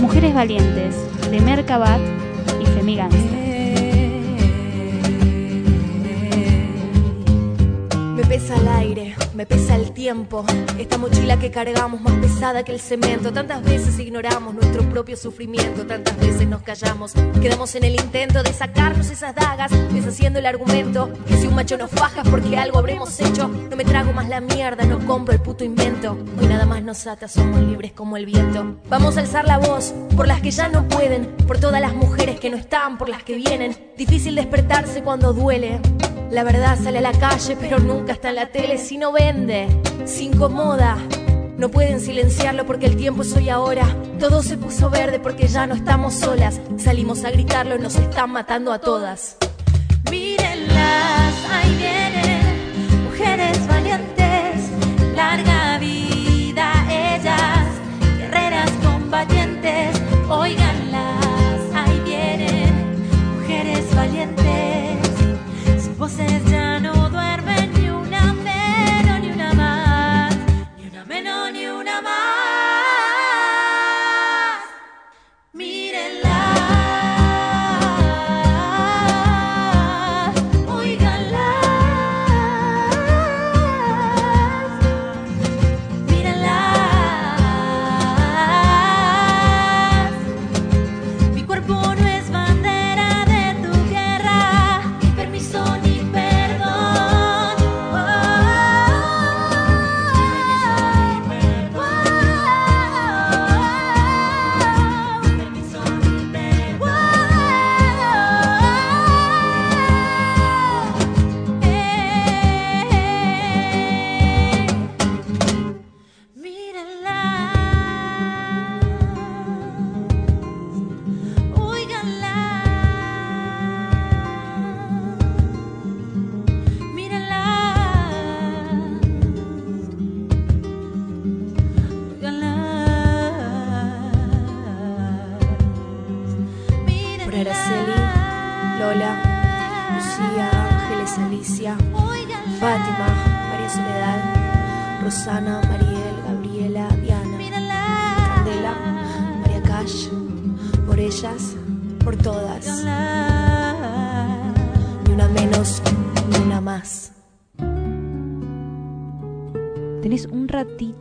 Mujeres 0.09 0.33
Valientes 0.33 0.97
de 1.31 1.39
Mercabat 1.43 2.01
y 2.63 2.65
Femigangsta. 2.65 3.18
Me 9.39 9.47
pesa 9.47 9.77
el 9.77 9.93
tiempo. 9.93 10.45
Esta 10.81 10.99
mochila 10.99 11.39
que 11.39 11.53
cargamos 11.53 12.01
más 12.01 12.13
pesada 12.15 12.65
que 12.65 12.73
el 12.73 12.81
cemento. 12.81 13.33
Tantas 13.33 13.63
veces 13.63 13.97
ignoramos 14.01 14.53
nuestro 14.53 14.83
propio 14.91 15.17
sufrimiento, 15.17 15.87
tantas 15.87 16.19
veces 16.19 16.49
nos 16.49 16.63
callamos. 16.63 17.13
Quedamos 17.41 17.73
en 17.77 17.85
el 17.85 17.95
intento 17.95 18.43
de 18.43 18.53
sacarnos 18.53 19.11
esas 19.11 19.37
dagas, 19.37 19.71
deshaciendo 19.93 20.41
el 20.41 20.47
argumento 20.47 21.13
que 21.29 21.37
si 21.37 21.47
un 21.47 21.55
macho 21.55 21.79
nos 21.79 21.93
faja 21.93 22.25
porque 22.25 22.57
algo 22.57 22.79
habremos 22.81 23.21
hecho. 23.21 23.47
No 23.47 23.77
me 23.77 23.85
trago 23.85 24.13
más 24.13 24.29
la 24.29 24.41
mierda, 24.41 24.85
no 24.85 24.99
compro 25.07 25.33
el 25.33 25.41
puto 25.41 25.63
invento. 25.63 26.19
Hoy 26.41 26.49
nada 26.49 26.67
más 26.67 26.83
nos 26.83 27.07
ata, 27.07 27.29
somos 27.29 27.61
libres 27.61 27.93
como 27.93 28.17
el 28.17 28.27
viento. 28.27 28.81
Vamos 28.89 29.19
a 29.19 29.21
alzar 29.21 29.47
la 29.47 29.59
voz 29.59 29.95
por 30.17 30.27
las 30.27 30.41
que 30.41 30.51
ya 30.51 30.69
no 30.69 30.89
pueden, 30.89 31.27
por 31.47 31.61
todas 31.61 31.81
las 31.81 31.95
mujeres 31.95 32.41
que 32.41 32.51
no 32.51 32.57
están, 32.57 32.99
por 32.99 33.09
las 33.09 33.23
que 33.23 33.37
vienen. 33.37 33.77
Difícil 33.97 34.35
despertarse 34.35 35.05
cuando 35.05 35.33
duele. 35.33 35.79
La 36.31 36.45
verdad 36.45 36.79
sale 36.83 36.99
a 36.99 37.01
la 37.01 37.13
calle, 37.13 37.57
pero 37.59 37.79
nunca 37.79 38.13
está 38.13 38.29
en 38.29 38.37
la 38.37 38.47
tele. 38.47 38.79
Si 38.79 38.99
no 38.99 39.13
vende, 39.13 39.67
se 40.05 40.25
incomoda. 40.25 40.99
No 41.57 41.71
pueden 41.71 42.01
silenciarlo 42.01 42.67
porque 42.67 42.87
el 42.87 42.97
tiempo 42.97 43.23
es 43.23 43.35
hoy 43.35 43.49
ahora. 43.49 43.87
Todo 44.21 44.43
se 44.43 44.57
puso 44.57 44.91
verde 44.91 45.19
porque 45.21 45.49
ya 45.49 45.67
no 45.67 45.75
estamos 45.75 46.15
solas. 46.15 46.61
Salimos 46.77 47.25
a 47.25 47.31
gritarlo, 47.31 47.79
nos 47.79 47.97
están 47.97 48.31
matando 48.31 48.73
a 48.73 48.79
todas. 48.79 49.37
Mírenlas, 50.11 51.35
ahí 51.51 51.77
vienen, 51.77 53.05
mujeres 53.05 53.68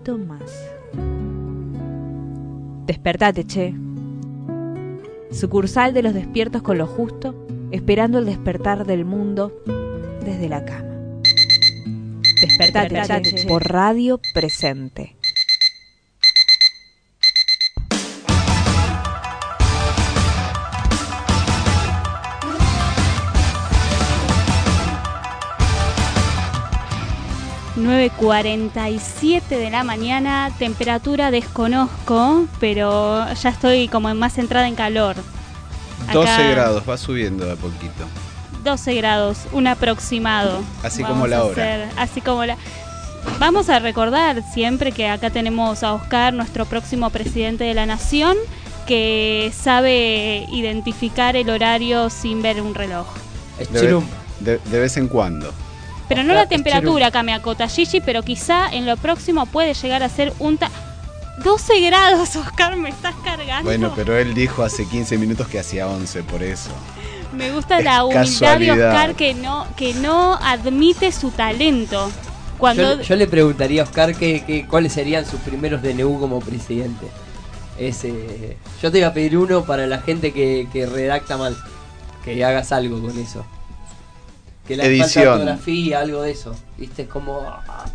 más. 0.06 0.70
Despertate, 2.86 3.46
che. 3.46 3.74
Sucursal 5.32 5.94
de 5.94 6.04
los 6.04 6.14
despiertos 6.14 6.62
con 6.62 6.78
lo 6.78 6.88
justo, 6.88 7.36
esperando 7.72 8.20
el 8.20 8.26
despertar 8.26 8.86
del 8.86 9.04
mundo 9.04 9.52
desde 10.24 10.48
la 10.48 10.64
cama. 10.64 10.88
Despertate, 12.40 12.96
Despertate, 12.96 13.36
che. 13.36 13.48
por 13.48 13.70
radio 13.70 14.22
presente. 14.34 15.17
...9.47 27.88 29.42
de 29.48 29.70
la 29.70 29.84
mañana, 29.86 30.52
temperatura 30.60 31.32
desconozco, 31.32 32.46
pero 32.60 33.26
ya 33.34 33.50
estoy 33.50 33.88
como 33.88 34.14
más 34.14 34.38
entrada 34.38 34.68
en 34.68 34.76
calor. 34.76 35.16
12 36.12 36.30
Acá, 36.32 36.50
grados, 36.52 36.84
va 36.88 36.98
subiendo 36.98 37.46
de 37.46 37.54
a 37.54 37.56
poquito. 37.56 38.06
12 38.64 38.94
grados, 38.96 39.38
un 39.54 39.68
aproximado. 39.68 40.60
Así 40.84 41.02
Vamos 41.02 41.16
como 41.16 41.28
la 41.28 41.44
hora. 41.46 41.52
hacer- 41.64 41.90
así 41.98 42.20
como 42.22 42.46
la... 42.46 42.58
Vamos 43.40 43.70
a 43.70 43.80
recordar 43.80 44.44
siempre 44.54 44.92
que 44.92 45.08
acá 45.08 45.30
tenemos 45.30 45.82
a 45.84 45.94
Oscar, 45.94 46.34
nuestro 46.34 46.66
próximo 46.66 47.10
presidente 47.10 47.64
de 47.64 47.74
la 47.74 47.86
nación, 47.86 48.36
que 48.86 49.52
sabe 49.58 50.46
identificar 50.52 51.36
el 51.38 51.50
horario 51.50 52.10
sin 52.10 52.42
ver 52.42 52.62
un 52.62 52.74
reloj. 52.76 53.08
De, 53.72 54.02
de- 54.42 54.60
de 54.64 54.80
vez 54.80 54.98
en 54.98 55.08
cuando. 55.08 55.54
Pero 56.08 56.24
no 56.24 56.34
la 56.34 56.48
temperatura 56.48 57.08
acá 57.08 57.24
me 57.24 57.34
acota 57.34 57.68
Gigi, 57.68 58.00
pero 58.02 58.24
quizá 58.24 58.70
en 58.72 58.86
lo 58.86 58.96
próximo 58.98 59.46
puede 59.46 59.74
llegar 59.74 60.04
a 60.04 60.10
ser 60.10 60.34
un... 60.40 60.58
ta- 60.58 60.72
12 61.44 61.82
grados, 61.82 62.36
Oscar, 62.36 62.76
me 62.78 62.90
estás 62.90 63.14
cargando. 63.24 63.64
Bueno, 63.64 63.94
pero 63.96 64.18
él 64.18 64.34
dijo 64.34 64.64
hace 64.64 64.88
15 64.88 65.18
minutos 65.20 65.48
que 65.48 65.60
hacía 65.60 65.88
11, 65.88 66.24
por 66.24 66.42
eso. 66.42 66.72
Me 67.32 67.52
gusta 67.52 67.78
Es 67.78 67.84
la 67.86 68.06
humildad 68.06 68.58
de. 68.58 68.72
Oscar 68.72 69.16
que 69.16 69.34
no, 69.36 69.68
que 69.76 69.94
no 69.94 70.34
admite 70.42 71.12
su 71.12 71.30
talento. 71.30 72.10
Cuando 72.58 72.96
Yo, 72.96 73.02
yo 73.04 73.16
le 73.16 73.28
preguntaría 73.28 73.82
a 73.82 73.86
Oscar 73.86 74.16
que, 74.16 74.44
que- 74.46 74.66
cuáles 74.66 74.94
serían 74.94 75.26
sus 75.28 75.40
primeros 75.42 75.84
DNU 75.84 76.20
como 76.20 76.40
presidente. 76.40 77.06
Ese, 77.78 78.58
yo 78.82 78.92
te 78.92 78.98
iba 78.98 79.10
a 79.10 79.14
pedir 79.14 79.38
uno 79.38 79.64
para 79.64 79.86
la 79.86 80.00
gente 80.00 80.34
que, 80.34 80.68
que 80.74 80.88
redacta 80.88 81.38
mal. 81.38 81.56
Que 82.26 82.44
hagas 82.44 82.72
algo 82.72 83.00
con 83.00 83.18
eso. 83.20 83.46
Que 84.68 84.76
le 84.76 84.84
falta 84.84 85.04
Edición. 85.06 85.28
ortografía, 85.34 86.00
algo 86.02 86.22
de 86.24 86.32
eso. 86.32 86.56
¿Viste? 86.78 87.04
Es 87.04 87.08
como. 87.08 87.42
ah, 87.48 87.86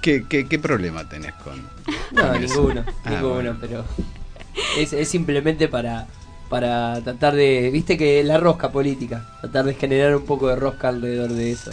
¿Qué, 0.00 0.24
qué, 0.28 0.46
qué 0.48 0.58
problema 0.58 1.08
tenés 1.08 1.32
con.? 1.34 1.60
No, 2.12 2.28
con 2.28 2.40
ninguno, 2.40 2.84
Ah, 3.04 3.10
ninguno, 3.10 3.34
bueno. 3.34 3.56
pero 3.60 3.84
es, 4.78 4.92
es 4.92 5.08
simplemente 5.08 5.68
para, 5.68 6.06
para 6.48 7.00
tratar 7.02 7.34
de, 7.34 7.70
viste 7.72 7.98
que 7.98 8.22
la 8.24 8.38
rosca 8.38 8.70
política, 8.70 9.26
tratar 9.40 9.64
de 9.66 9.74
generar 9.74 10.14
un 10.16 10.24
poco 10.24 10.48
de 10.48 10.56
rosca 10.56 10.88
alrededor 10.88 11.30
de 11.32 11.50
eso. 11.52 11.70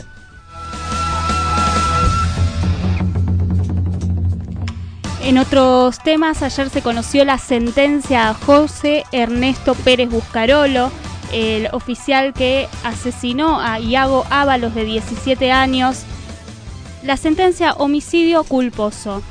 En 5.24 5.38
otros 5.38 6.00
temas, 6.00 6.42
ayer 6.42 6.70
se 6.70 6.82
conoció 6.82 7.24
la 7.24 7.38
sentencia 7.38 8.30
a 8.30 8.34
José 8.34 9.06
Ernesto 9.14 9.74
Pérez 9.74 10.10
Buscarolo, 10.10 10.92
el 11.34 11.68
oficial 11.72 12.34
que 12.34 12.68
asesinó 12.84 13.60
a 13.60 13.80
Iago 13.80 14.26
Ábalos 14.30 14.76
de 14.76 14.86
17 14.86 15.52
años. 15.52 16.04
La 17.04 17.18
sentencia 17.18 17.74
homicidio 17.74 18.44
culposo, 18.44 19.22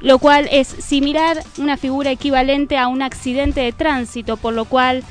lo 0.00 0.18
cual 0.18 0.48
es 0.50 0.68
similar, 0.68 1.42
una 1.58 1.76
figura 1.76 2.10
equivalente 2.10 2.78
a 2.78 2.88
un 2.88 3.02
accidente 3.02 3.60
de 3.60 3.72
tránsito, 3.72 4.36
por 4.36 4.54
lo 4.54 4.64
cual 4.64 5.02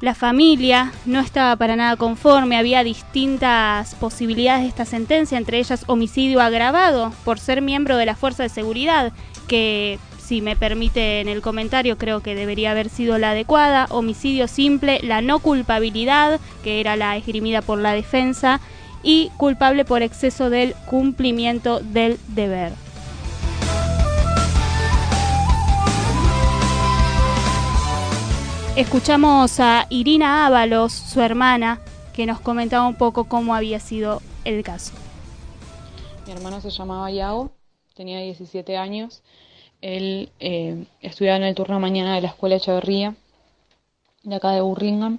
la 0.00 0.14
familia 0.14 0.92
no 1.06 1.20
estaba 1.20 1.56
para 1.56 1.76
nada 1.76 1.96
conforme, 1.96 2.56
había 2.56 2.82
distintas 2.82 3.94
posibilidades 3.94 4.62
de 4.62 4.68
esta 4.68 4.84
sentencia, 4.84 5.38
entre 5.38 5.58
ellas 5.58 5.84
homicidio 5.86 6.40
agravado 6.40 7.12
por 7.24 7.38
ser 7.38 7.62
miembro 7.62 7.96
de 7.96 8.06
la 8.06 8.16
fuerza 8.16 8.42
de 8.42 8.48
seguridad, 8.48 9.12
que 9.48 9.98
si 10.24 10.40
me 10.40 10.56
permiten 10.56 11.28
el 11.28 11.42
comentario 11.42 11.98
creo 11.98 12.20
que 12.20 12.34
debería 12.34 12.70
haber 12.70 12.88
sido 12.88 13.18
la 13.18 13.32
adecuada, 13.32 13.86
homicidio 13.90 14.48
simple, 14.48 15.00
la 15.02 15.20
no 15.20 15.38
culpabilidad, 15.38 16.40
que 16.62 16.80
era 16.80 16.96
la 16.96 17.16
esgrimida 17.18 17.60
por 17.60 17.78
la 17.78 17.92
defensa, 17.92 18.60
y 19.02 19.28
culpable 19.36 19.84
por 19.84 20.00
exceso 20.00 20.48
del 20.48 20.74
cumplimiento 20.86 21.80
del 21.80 22.18
deber. 22.28 22.72
Escuchamos 28.76 29.60
a 29.60 29.86
Irina 29.90 30.46
Ábalos, 30.46 30.92
su 30.94 31.20
hermana, 31.20 31.80
que 32.14 32.24
nos 32.24 32.40
comentaba 32.40 32.88
un 32.88 32.96
poco 32.96 33.24
cómo 33.24 33.54
había 33.54 33.78
sido 33.78 34.22
el 34.44 34.64
caso. 34.64 34.94
Mi 36.26 36.32
hermano 36.32 36.62
se 36.62 36.70
llamaba 36.70 37.10
Iago, 37.10 37.52
tenía 37.94 38.20
17 38.20 38.78
años. 38.78 39.22
Él 39.84 40.30
eh, 40.40 40.86
estudiaba 41.02 41.36
en 41.36 41.42
el 41.42 41.54
turno 41.54 41.78
mañana 41.78 42.14
de 42.14 42.22
la 42.22 42.28
escuela 42.28 42.56
Echeverría, 42.56 43.16
de 44.22 44.34
acá 44.34 44.52
de 44.52 44.62
Burlingame, 44.62 45.18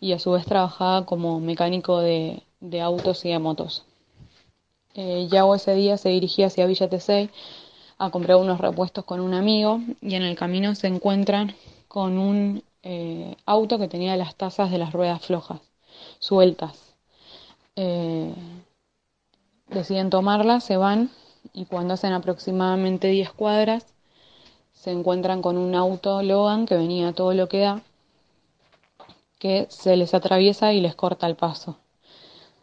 y 0.00 0.12
a 0.12 0.18
su 0.18 0.30
vez 0.30 0.46
trabajaba 0.46 1.04
como 1.04 1.40
mecánico 1.40 2.00
de, 2.00 2.42
de 2.60 2.80
autos 2.80 3.22
y 3.26 3.28
de 3.28 3.38
motos. 3.38 3.84
Eh, 4.94 5.28
Iago 5.30 5.54
ese 5.54 5.74
día 5.74 5.98
se 5.98 6.08
dirigía 6.08 6.46
hacia 6.46 6.64
Villa 6.64 6.88
Tesey 6.88 7.28
a 7.98 8.08
comprar 8.08 8.38
unos 8.38 8.62
repuestos 8.62 9.04
con 9.04 9.20
un 9.20 9.34
amigo 9.34 9.80
y 10.00 10.14
en 10.14 10.22
el 10.22 10.36
camino 10.36 10.74
se 10.74 10.86
encuentran 10.86 11.54
con 11.86 12.16
un 12.16 12.64
eh, 12.82 13.36
auto 13.44 13.78
que 13.78 13.88
tenía 13.88 14.16
las 14.16 14.36
tazas 14.36 14.70
de 14.70 14.78
las 14.78 14.94
ruedas 14.94 15.20
flojas, 15.20 15.60
sueltas. 16.18 16.96
Eh, 17.76 18.32
deciden 19.68 20.08
tomarlas, 20.08 20.64
se 20.64 20.78
van 20.78 21.10
y 21.52 21.66
cuando 21.66 21.94
hacen 21.94 22.12
aproximadamente 22.12 23.08
10 23.08 23.32
cuadras 23.32 23.86
se 24.72 24.90
encuentran 24.90 25.42
con 25.42 25.56
un 25.56 25.74
auto 25.74 26.22
Logan 26.22 26.66
que 26.66 26.76
venía 26.76 27.12
todo 27.12 27.34
lo 27.34 27.48
que 27.48 27.60
da, 27.60 27.82
que 29.38 29.66
se 29.70 29.96
les 29.96 30.14
atraviesa 30.14 30.72
y 30.72 30.80
les 30.80 30.94
corta 30.94 31.26
el 31.26 31.36
paso. 31.36 31.78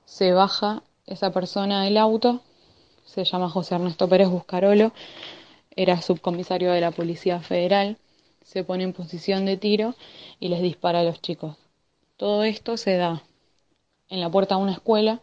Se 0.06 0.34
baja 0.34 0.84
esa 1.06 1.32
persona 1.32 1.84
del 1.84 1.98
auto, 1.98 2.42
se 3.06 3.24
llama 3.24 3.50
José 3.50 3.76
Ernesto 3.76 4.08
Pérez 4.08 4.30
Buscarolo, 4.30 4.92
era 5.76 6.02
subcomisario 6.02 6.72
de 6.72 6.82
la 6.82 6.92
Policía 6.92 7.40
Federal, 7.40 7.98
se 8.44 8.64
pone 8.64 8.84
en 8.84 8.94
posición 8.94 9.46
de 9.46 9.58
tiro 9.58 9.96
y 10.40 10.50
les 10.50 10.62
dispara 10.62 11.00
a 11.00 11.04
los 11.04 11.22
chicos. 11.22 11.56
Todo 12.18 12.44
esto 12.44 12.76
se 12.78 12.98
da 12.98 13.24
en 14.10 14.20
la 14.20 14.30
puerta 14.30 14.56
de 14.56 14.62
una 14.62 14.74
escuela, 14.74 15.22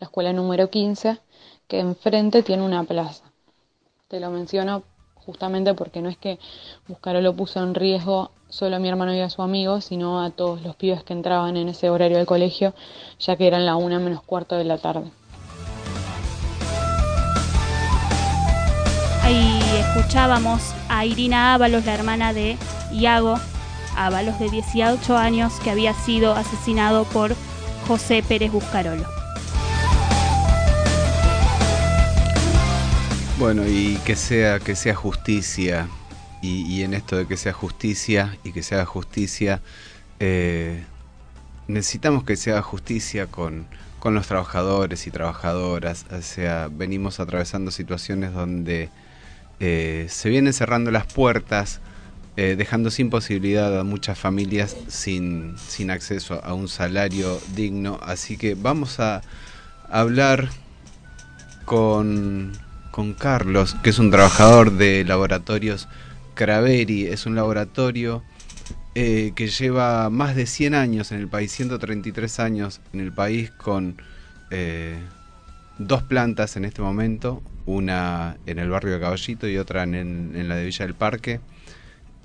la 0.00 0.06
escuela 0.06 0.32
número 0.32 0.70
15, 0.70 1.18
que 1.72 1.80
enfrente 1.80 2.42
tiene 2.42 2.62
una 2.64 2.84
plaza. 2.84 3.24
Te 4.08 4.20
lo 4.20 4.30
menciono 4.30 4.82
justamente 5.14 5.72
porque 5.72 6.02
no 6.02 6.10
es 6.10 6.18
que 6.18 6.38
Buscarolo 6.86 7.34
puso 7.34 7.60
en 7.60 7.74
riesgo 7.74 8.30
solo 8.50 8.76
a 8.76 8.78
mi 8.78 8.90
hermano 8.90 9.14
y 9.14 9.20
a 9.20 9.30
su 9.30 9.40
amigo, 9.40 9.80
sino 9.80 10.22
a 10.22 10.28
todos 10.28 10.60
los 10.60 10.76
pibes 10.76 11.02
que 11.02 11.14
entraban 11.14 11.56
en 11.56 11.70
ese 11.70 11.88
horario 11.88 12.18
del 12.18 12.26
colegio, 12.26 12.74
ya 13.18 13.36
que 13.36 13.46
eran 13.46 13.64
la 13.64 13.76
una 13.76 13.98
menos 13.98 14.22
cuarto 14.22 14.54
de 14.56 14.64
la 14.64 14.76
tarde. 14.76 15.10
Ahí 19.22 19.62
escuchábamos 19.78 20.74
a 20.90 21.06
Irina 21.06 21.54
Ábalos, 21.54 21.86
la 21.86 21.94
hermana 21.94 22.34
de 22.34 22.58
Iago 22.92 23.36
Ábalos, 23.96 24.38
de 24.38 24.50
18 24.50 25.16
años, 25.16 25.54
que 25.64 25.70
había 25.70 25.94
sido 25.94 26.34
asesinado 26.34 27.04
por 27.04 27.34
José 27.88 28.22
Pérez 28.22 28.52
Buscarolo. 28.52 29.21
Bueno, 33.42 33.66
y 33.66 33.96
que 34.06 34.14
sea, 34.14 34.60
que 34.60 34.76
sea 34.76 34.94
justicia, 34.94 35.88
y, 36.42 36.84
en 36.84 36.94
esto 36.94 37.16
de 37.16 37.26
que 37.26 37.36
sea 37.36 37.52
justicia 37.52 38.38
y 38.44 38.52
que 38.52 38.62
se 38.62 38.76
haga 38.76 38.86
justicia, 38.86 39.60
eh, 40.20 40.84
necesitamos 41.66 42.22
que 42.22 42.36
se 42.36 42.52
haga 42.52 42.62
justicia 42.62 43.26
con, 43.26 43.66
con 43.98 44.14
los 44.14 44.28
trabajadores 44.28 45.08
y 45.08 45.10
trabajadoras. 45.10 46.06
O 46.12 46.22
sea, 46.22 46.68
venimos 46.70 47.18
atravesando 47.18 47.72
situaciones 47.72 48.32
donde 48.32 48.90
eh, 49.58 50.06
se 50.08 50.28
vienen 50.28 50.52
cerrando 50.52 50.92
las 50.92 51.12
puertas, 51.12 51.80
eh, 52.36 52.54
dejando 52.56 52.92
sin 52.92 53.10
posibilidad 53.10 53.76
a 53.76 53.82
muchas 53.82 54.20
familias 54.20 54.76
sin, 54.86 55.58
sin 55.58 55.90
acceso 55.90 56.40
a 56.44 56.54
un 56.54 56.68
salario 56.68 57.40
digno. 57.56 57.98
Así 58.04 58.36
que 58.36 58.54
vamos 58.54 59.00
a 59.00 59.20
hablar 59.90 60.48
con, 61.64 62.52
con 62.92 63.14
Carlos, 63.14 63.74
que 63.82 63.90
es 63.90 63.98
un 63.98 64.12
trabajador 64.12 64.70
de 64.72 65.04
laboratorios 65.04 65.88
Craveri. 66.34 67.06
Es 67.06 67.26
un 67.26 67.34
laboratorio 67.34 68.22
eh, 68.94 69.32
que 69.34 69.48
lleva 69.48 70.10
más 70.10 70.36
de 70.36 70.46
100 70.46 70.74
años 70.74 71.10
en 71.10 71.18
el 71.18 71.26
país, 71.26 71.50
133 71.52 72.38
años 72.38 72.80
en 72.92 73.00
el 73.00 73.12
país, 73.12 73.50
con 73.50 73.96
eh, 74.50 74.98
dos 75.78 76.02
plantas 76.02 76.56
en 76.56 76.66
este 76.66 76.82
momento, 76.82 77.42
una 77.64 78.36
en 78.46 78.58
el 78.58 78.68
barrio 78.68 78.92
de 78.92 79.00
Caballito 79.00 79.48
y 79.48 79.56
otra 79.56 79.82
en, 79.84 80.48
la 80.48 80.54
de 80.54 80.64
Villa 80.66 80.86
del 80.86 80.94
Parque. 80.94 81.40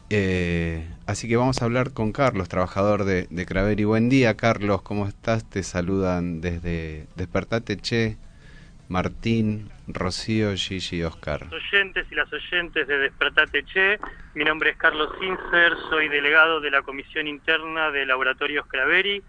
Eh, 0.09 0.85
así 1.05 1.27
que 1.27 1.37
vamos 1.37 1.61
a 1.61 1.65
hablar 1.65 1.91
con 1.91 2.11
Carlos, 2.11 2.49
trabajador 2.49 3.05
de, 3.05 3.27
de 3.29 3.45
Craveri. 3.45 3.85
Buen 3.85 4.09
día, 4.09 4.35
Carlos, 4.35 4.81
¿cómo 4.81 5.07
estás? 5.07 5.49
Te 5.49 5.63
saludan 5.63 6.41
desde 6.41 7.07
Despertate 7.15 7.77
Che, 7.77 8.17
Martín, 8.89 9.69
Rocío, 9.87 10.53
Gigi 10.55 11.03
Oscar. 11.03 11.47
Los 11.49 11.63
oyentes 11.63 12.05
y 12.11 12.15
las 12.15 12.31
oyentes 12.31 12.87
de 12.87 12.97
Despertate 12.97 13.63
Che, 13.63 13.99
mi 14.35 14.43
nombre 14.43 14.71
es 14.71 14.77
Carlos 14.77 15.09
Sincer, 15.19 15.73
soy 15.89 16.09
delegado 16.09 16.59
de 16.59 16.71
la 16.71 16.81
Comisión 16.81 17.27
Interna 17.27 17.91
de 17.91 18.05
Laboratorios 18.05 18.67
Craveri. 18.67 19.23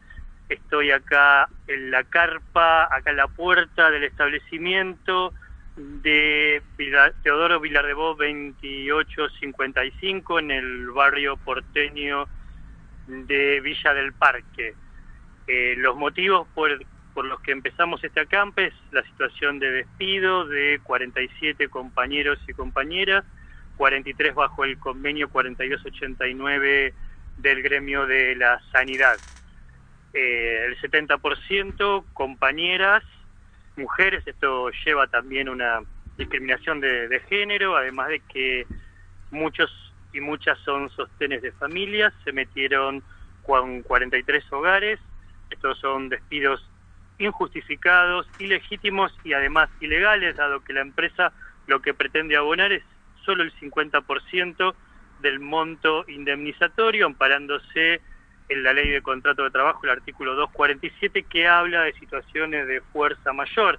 Estoy 0.49 0.91
acá 0.91 1.49
en 1.67 1.91
la 1.91 2.05
carpa, 2.05 2.85
acá 2.95 3.11
en 3.11 3.19
la 3.19 3.29
puerta 3.29 3.91
del 3.91 4.05
establecimiento 4.05 5.33
de 5.77 6.63
Teodoro 7.23 7.61
Vilar 7.61 7.87
de 7.87 7.95
Boz 7.95 8.19
2855 8.19 10.39
en 10.41 10.51
el 10.51 10.91
barrio 10.91 11.37
porteño 11.37 12.27
de 13.07 13.61
Villa 13.61 13.95
del 13.95 14.13
Parque. 14.13 14.75
Eh, 15.47 15.75
los 15.79 15.97
motivos 15.97 16.47
por, 16.55 16.79
por 17.19 17.25
los 17.25 17.41
que 17.41 17.51
empezamos 17.51 18.05
este 18.05 18.21
acampe 18.21 18.67
es 18.67 18.75
la 18.93 19.03
situación 19.03 19.59
de 19.59 19.73
despido 19.73 20.47
de 20.47 20.79
47 20.85 21.69
compañeros 21.69 22.39
y 22.47 22.53
compañeras, 22.53 23.25
43 23.77 24.37
bajo 24.37 24.63
el 24.63 24.79
convenio 24.79 25.29
4289 25.29 26.95
del 27.39 27.63
gremio 27.65 28.07
de 28.07 28.37
la 28.37 28.61
sanidad. 28.71 29.17
Eh, 30.13 30.67
el 30.67 30.81
70% 30.81 32.05
compañeras, 32.13 33.03
mujeres, 33.75 34.25
esto 34.25 34.71
lleva 34.87 35.09
también 35.09 35.49
una 35.49 35.81
discriminación 36.17 36.79
de, 36.79 37.09
de 37.09 37.19
género, 37.23 37.77
además 37.77 38.11
de 38.11 38.21
que 38.33 38.65
muchos 39.33 39.73
y 40.13 40.21
muchas 40.21 40.57
son 40.61 40.89
sostenes 40.91 41.43
de 41.43 41.51
familias, 41.51 42.15
se 42.23 42.31
metieron 42.31 43.03
con 43.43 43.83
43 43.83 44.53
hogares, 44.53 45.01
estos 45.51 45.81
son 45.81 46.11
despidos 46.11 46.65
injustificados, 47.19 48.29
ilegítimos 48.39 49.13
y 49.25 49.33
además 49.33 49.69
ilegales, 49.81 50.37
dado 50.37 50.61
que 50.61 50.73
la 50.73 50.81
empresa 50.81 51.33
lo 51.67 51.81
que 51.83 51.95
pretende 51.95 52.37
abonar 52.37 52.73
es 52.73 52.83
solo 53.25 53.43
el 53.43 53.53
50% 53.55 54.75
del 55.21 55.41
monto 55.41 56.05
indemnizatorio, 56.09 57.07
amparándose 57.07 58.01
en 58.49 58.63
la 58.63 58.73
ley 58.73 58.89
de 58.89 59.03
contrato 59.03 59.45
de 59.45 59.51
trabajo, 59.51 59.81
el 59.85 59.91
artículo 59.91 60.35
247, 60.35 61.25
que 61.25 61.47
habla 61.47 61.83
de 61.83 61.93
situaciones 61.95 62.67
de 62.67 62.81
fuerza 62.81 63.33
mayor. 63.33 63.79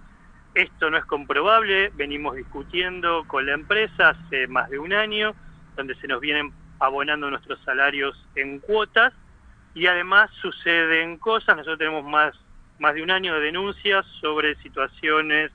Esto 0.53 0.89
no 0.89 0.97
es 0.97 1.05
comprobable, 1.05 1.91
venimos 1.95 2.35
discutiendo 2.35 3.23
con 3.25 3.45
la 3.45 3.53
empresa 3.53 4.09
hace 4.09 4.47
más 4.47 4.69
de 4.69 4.79
un 4.79 4.93
año, 4.93 5.33
donde 5.75 5.95
se 5.95 6.07
nos 6.07 6.19
vienen 6.19 6.51
abonando 6.79 7.29
nuestros 7.29 7.59
salarios 7.63 8.15
en 8.35 8.59
cuotas 8.59 9.13
y 9.73 9.87
además 9.87 10.29
suceden 10.41 11.17
cosas, 11.17 11.55
nosotros 11.55 11.79
tenemos 11.79 12.03
más, 12.03 12.35
más 12.79 12.95
de 12.95 13.03
un 13.03 13.11
año 13.11 13.35
de 13.35 13.41
denuncias 13.41 14.05
sobre 14.21 14.55
situaciones 14.55 15.51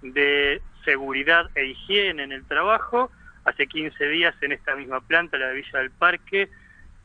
de 0.00 0.62
seguridad 0.84 1.50
e 1.54 1.66
higiene 1.66 2.22
en 2.22 2.32
el 2.32 2.44
trabajo, 2.46 3.10
hace 3.44 3.66
15 3.66 4.08
días 4.08 4.34
en 4.40 4.52
esta 4.52 4.74
misma 4.74 5.00
planta, 5.00 5.38
la 5.38 5.48
de 5.48 5.54
Villa 5.54 5.78
del 5.78 5.90
Parque, 5.90 6.48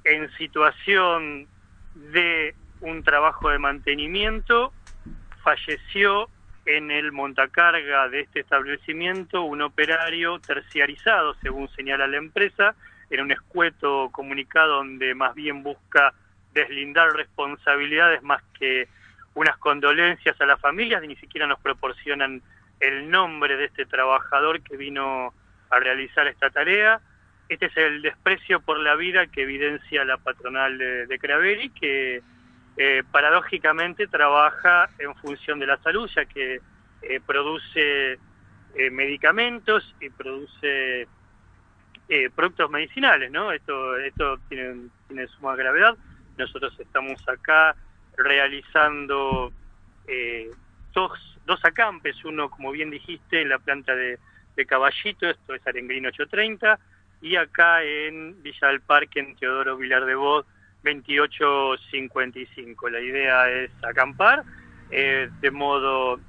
en 0.04 0.32
situación 0.38 1.48
de 1.96 2.56
un 2.82 3.04
trabajo 3.04 3.50
de 3.50 3.60
mantenimiento, 3.60 4.72
falleció 5.44 6.30
en 6.66 6.92
el 6.92 7.12
montacarga 7.12 8.10
de 8.10 8.22
este 8.22 8.42
establecimiento 8.42 9.44
un 9.44 9.62
operario 9.62 10.40
terciarizado, 10.40 11.34
según 11.42 11.70
señala 11.70 12.08
la 12.08 12.18
empresa, 12.18 12.76
en 13.10 13.22
un 13.22 13.32
escueto 13.32 14.10
comunicado 14.12 14.76
donde 14.76 15.16
más 15.16 15.34
bien 15.34 15.64
busca 15.64 16.14
deslindar 16.54 17.14
responsabilidades 17.14 18.22
más 18.22 18.44
que 18.60 18.88
unas 19.38 19.56
condolencias 19.58 20.40
a 20.42 20.48
las 20.48 20.60
familias, 20.60 21.04
ni 21.04 21.16
siquiera 21.18 21.46
nos 21.46 21.60
proporcionan 21.60 22.42
el 22.80 23.08
nombre 23.12 23.56
de 23.56 23.66
este 23.66 23.86
trabajador 23.86 24.62
que 24.64 24.78
vino 24.78 25.32
a 25.70 25.80
realizar 25.80 26.26
esta 26.26 26.50
tarea. 26.50 27.00
Este 27.48 27.68
es 27.68 27.78
el 27.78 28.02
desprecio 28.02 28.62
por 28.62 28.80
la 28.80 28.96
vida 28.96 29.28
que 29.28 29.44
evidencia 29.44 30.04
la 30.06 30.18
patronal 30.18 30.80
de, 30.80 31.06
de 31.06 31.20
Craveri, 31.20 31.70
que 31.70 32.24
eh, 32.78 33.04
paradójicamente 33.12 34.08
trabaja 34.08 34.90
en 34.98 35.14
función 35.16 35.60
de 35.60 35.68
la 35.68 35.78
salud, 35.84 36.10
ya 36.16 36.26
que 36.26 36.60
eh, 37.04 37.20
produce 37.24 38.14
eh, 38.14 38.90
medicamentos 38.92 39.96
y 40.02 40.10
produce 40.10 41.08
eh, 42.10 42.30
productos 42.36 42.72
medicinales, 42.72 43.32
¿no? 43.32 43.52
Esto, 43.52 43.98
esto 43.98 44.40
tiene, 44.50 44.90
tiene 45.08 45.28
suma 45.28 45.56
gravedad. 45.56 45.96
Nosotros 46.40 46.76
estamos 46.80 47.22
acá 47.30 47.76
realizando 48.18 49.52
eh, 50.08 50.50
dos, 50.94 51.12
dos 51.46 51.64
acampes, 51.64 52.24
uno, 52.26 52.50
como 52.50 52.72
bien 52.72 52.90
dijiste, 52.90 53.42
en 53.42 53.50
la 53.50 53.60
planta 53.60 53.96
de, 53.96 54.20
de 54.56 54.66
Caballito, 54.66 55.30
esto 55.30 55.54
es 55.54 55.66
Arengrino 55.66 56.10
830, 56.10 56.80
y 57.22 57.36
acá 57.36 57.84
en 57.84 58.42
Villa 58.44 58.68
del 58.68 58.82
Parque, 58.82 59.20
en 59.20 59.36
Teodoro 59.36 59.78
Vilar 59.78 60.06
de 60.06 60.16
Voz, 60.16 60.46
2855. 60.84 62.90
La 62.90 63.00
idea 63.00 63.50
es 63.50 63.72
acampar 63.84 64.44
eh, 64.92 65.30
de 65.42 65.52
modo 65.52 66.20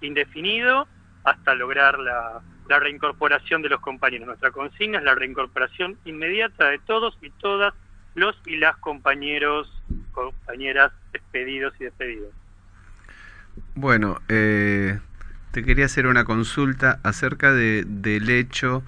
indefinido 0.00 0.88
hasta 1.24 1.54
lograr 1.54 1.98
la, 1.98 2.40
la 2.68 2.80
reincorporación 2.80 3.62
de 3.62 3.68
los 3.68 3.80
compañeros. 3.80 4.26
Nuestra 4.26 4.50
consigna 4.50 4.98
es 4.98 5.04
la 5.04 5.14
reincorporación 5.14 5.96
inmediata 6.04 6.70
de 6.70 6.80
todos 6.80 7.16
y 7.22 7.30
todas 7.30 7.72
los 8.14 8.36
y 8.46 8.56
las 8.56 8.76
compañeros, 8.78 9.72
compañeras 10.12 10.92
despedidos 11.12 11.74
y 11.80 11.84
despedidos. 11.84 12.32
Bueno, 13.74 14.20
eh, 14.28 14.98
te 15.52 15.62
quería 15.62 15.86
hacer 15.86 16.06
una 16.06 16.24
consulta 16.24 17.00
acerca 17.02 17.52
de, 17.52 17.84
del 17.86 18.30
hecho 18.30 18.82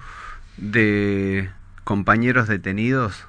de 0.57 1.49
compañeros 1.83 2.47
detenidos. 2.47 3.27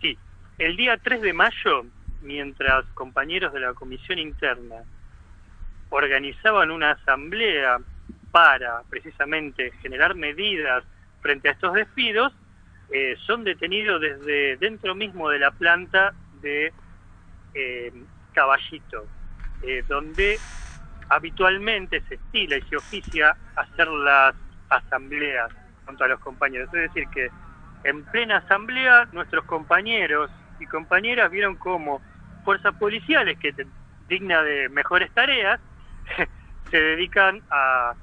Sí, 0.00 0.18
el 0.58 0.76
día 0.76 0.96
3 0.98 1.22
de 1.22 1.32
mayo, 1.32 1.86
mientras 2.22 2.84
compañeros 2.94 3.52
de 3.52 3.60
la 3.60 3.74
comisión 3.74 4.18
interna 4.18 4.76
organizaban 5.90 6.70
una 6.70 6.92
asamblea 6.92 7.78
para 8.30 8.82
precisamente 8.90 9.72
generar 9.80 10.14
medidas 10.14 10.84
frente 11.22 11.48
a 11.48 11.52
estos 11.52 11.72
despidos, 11.72 12.32
eh, 12.90 13.16
son 13.26 13.44
detenidos 13.44 14.00
desde 14.00 14.56
dentro 14.58 14.94
mismo 14.94 15.30
de 15.30 15.38
la 15.38 15.50
planta 15.50 16.12
de 16.42 16.72
eh, 17.54 17.92
Caballito, 18.32 19.06
eh, 19.62 19.84
donde 19.88 20.38
habitualmente 21.08 22.02
se 22.08 22.14
estila 22.14 22.56
y 22.56 22.62
se 22.62 22.76
oficia 22.76 23.36
hacer 23.56 23.88
las 23.88 24.34
asambleas 24.68 25.50
junto 25.86 26.04
a 26.04 26.08
los 26.08 26.20
compañeros. 26.20 26.68
Es 26.74 26.94
decir, 26.94 27.08
que 27.08 27.30
en 27.84 28.04
plena 28.04 28.38
asamblea 28.38 29.08
nuestros 29.12 29.44
compañeros 29.44 30.30
y 30.60 30.66
compañeras 30.66 31.30
vieron 31.30 31.56
como 31.56 32.02
fuerzas 32.44 32.74
policiales 32.74 33.38
que 33.38 33.54
digna 34.08 34.42
de 34.42 34.68
mejores 34.68 35.10
tareas 35.12 35.60
se 36.70 36.76
dedican 36.80 37.42
a, 37.50 37.94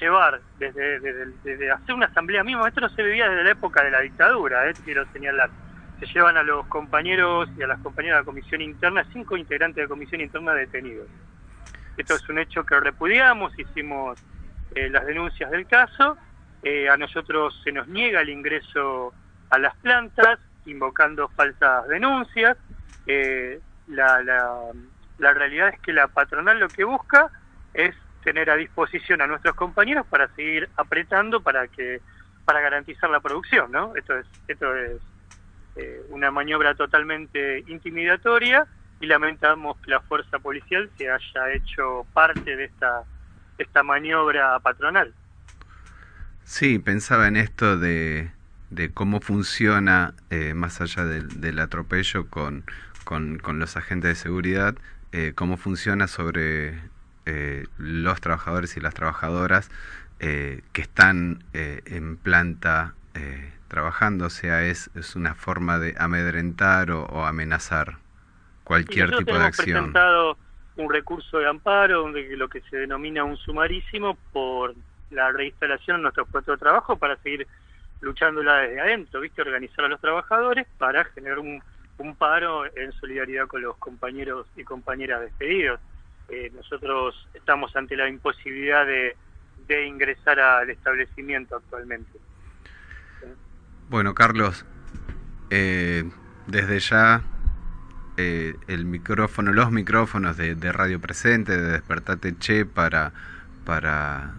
llevar 0.00 0.40
desde, 0.58 1.00
desde, 1.42 1.70
hacer 1.70 1.94
una 1.94 2.06
asamblea 2.06 2.44
misma. 2.44 2.68
Esto 2.68 2.80
no 2.80 2.88
se 2.88 3.02
vivía 3.02 3.28
desde 3.28 3.44
la 3.44 3.50
época 3.50 3.82
de 3.82 3.90
la 3.90 4.00
dictadura, 4.00 4.68
eh, 4.68 4.74
quiero 4.84 5.04
señalar. 5.12 5.50
Se 6.00 6.06
llevan 6.06 6.36
a 6.36 6.42
los 6.42 6.66
compañeros 6.66 7.48
y 7.56 7.62
a 7.62 7.66
las 7.66 7.78
compañeras 7.80 8.18
de 8.18 8.22
la 8.22 8.26
comisión 8.26 8.60
interna, 8.60 9.04
cinco 9.12 9.36
integrantes 9.36 9.76
de 9.76 9.82
la 9.82 9.88
comisión 9.88 10.20
interna 10.20 10.52
detenidos. 10.52 11.08
Esto 11.96 12.14
es 12.14 12.28
un 12.28 12.38
hecho 12.38 12.64
que 12.64 12.78
repudiamos, 12.80 13.56
hicimos 13.58 14.18
eh, 14.74 14.90
las 14.90 15.06
denuncias 15.06 15.50
del 15.50 15.66
caso. 15.66 16.16
Eh, 16.62 16.88
a 16.88 16.96
nosotros 16.96 17.60
se 17.62 17.70
nos 17.72 17.86
niega 17.88 18.20
el 18.22 18.30
ingreso 18.30 19.12
a 19.50 19.58
las 19.58 19.76
plantas, 19.76 20.40
invocando 20.66 21.28
falsas 21.28 21.86
denuncias. 21.88 22.56
Eh, 23.06 23.60
la, 23.86 24.22
la, 24.22 24.72
la 25.18 25.34
realidad 25.34 25.68
es 25.68 25.80
que 25.80 25.92
la 25.92 26.08
patronal 26.08 26.58
lo 26.58 26.68
que 26.68 26.84
busca 26.84 27.30
es 27.72 27.94
tener 28.24 28.50
a 28.50 28.56
disposición 28.56 29.20
a 29.20 29.26
nuestros 29.26 29.54
compañeros 29.54 30.06
para 30.06 30.28
seguir 30.34 30.68
apretando 30.76 31.42
para 31.42 31.68
que 31.68 32.00
para 32.44 32.60
garantizar 32.60 33.10
la 33.10 33.20
producción, 33.20 33.70
¿no? 33.70 33.94
Esto 33.94 34.18
es 34.18 34.26
esto 34.48 34.74
es 34.74 35.00
eh, 35.76 36.06
una 36.10 36.30
maniobra 36.30 36.76
totalmente 36.76 37.64
intimidatoria 37.66 38.66
y 39.00 39.06
lamentamos 39.06 39.76
que 39.78 39.90
la 39.90 40.00
fuerza 40.00 40.38
policial 40.38 40.88
se 40.96 41.10
haya 41.10 41.52
hecho 41.52 42.06
parte 42.12 42.54
de 42.56 42.64
esta 42.66 43.02
esta 43.58 43.82
maniobra 43.82 44.58
patronal. 44.60 45.12
Sí, 46.44 46.78
pensaba 46.78 47.28
en 47.28 47.36
esto 47.36 47.76
de, 47.78 48.30
de 48.70 48.90
cómo 48.92 49.20
funciona, 49.20 50.14
eh, 50.30 50.54
más 50.54 50.80
allá 50.80 51.04
del, 51.04 51.58
atropello 51.58 52.28
con, 52.28 52.64
con, 53.04 53.38
con 53.38 53.58
los 53.58 53.76
agentes 53.76 54.10
de 54.10 54.14
seguridad, 54.16 54.76
eh, 55.12 55.32
cómo 55.34 55.56
funciona 55.56 56.08
sobre 56.08 56.78
los 57.78 58.20
trabajadores 58.20 58.76
y 58.76 58.80
las 58.80 58.92
trabajadoras 58.92 59.70
que 60.18 60.62
están 60.74 61.42
en 61.54 62.16
planta 62.16 62.94
eh, 63.14 63.52
trabajando, 63.68 64.26
o 64.26 64.30
sea, 64.30 64.64
es, 64.64 64.90
es 64.94 65.16
una 65.16 65.34
forma 65.34 65.78
de 65.78 65.94
amedrentar 65.98 66.90
o, 66.90 67.04
o 67.04 67.24
amenazar 67.24 67.98
cualquier 68.64 69.16
tipo 69.16 69.38
de 69.38 69.44
acción. 69.44 69.92
presentado 69.92 70.36
un 70.76 70.90
recurso 70.92 71.38
de 71.38 71.48
amparo, 71.48 72.00
donde 72.00 72.36
lo 72.36 72.48
que 72.48 72.60
se 72.62 72.76
denomina 72.78 73.24
un 73.24 73.36
sumarísimo, 73.36 74.16
por 74.32 74.74
la 75.10 75.30
reinstalación 75.30 75.98
de 75.98 76.02
nuestro 76.02 76.26
puesto 76.26 76.52
de 76.52 76.58
trabajo 76.58 76.96
para 76.96 77.16
seguir 77.18 77.46
luchándola 78.00 78.56
desde 78.58 78.80
adentro, 78.80 79.20
¿viste? 79.20 79.42
Organizar 79.42 79.84
a 79.84 79.88
los 79.88 80.00
trabajadores 80.00 80.66
para 80.78 81.04
generar 81.04 81.38
un, 81.38 81.62
un 81.98 82.16
paro 82.16 82.64
en 82.76 82.92
solidaridad 82.92 83.46
con 83.46 83.62
los 83.62 83.76
compañeros 83.76 84.46
y 84.56 84.64
compañeras 84.64 85.20
despedidos. 85.20 85.80
Eh, 86.28 86.50
nosotros 86.54 87.28
estamos 87.34 87.74
ante 87.76 87.96
la 87.96 88.08
imposibilidad 88.08 88.84
de, 88.86 89.16
de 89.68 89.86
ingresar 89.86 90.40
al 90.40 90.70
establecimiento 90.70 91.56
actualmente. 91.56 92.18
Bueno, 93.88 94.14
Carlos, 94.14 94.64
eh, 95.50 96.04
desde 96.46 96.80
ya 96.80 97.22
eh, 98.16 98.54
el 98.66 98.84
micrófono, 98.86 99.52
los 99.52 99.70
micrófonos 99.70 100.36
de, 100.36 100.72
Radio 100.72 101.00
Presente, 101.00 101.56
de 101.56 101.72
Despertate 101.72 102.36
Che 102.38 102.64
para, 102.64 103.12
para, 103.64 104.34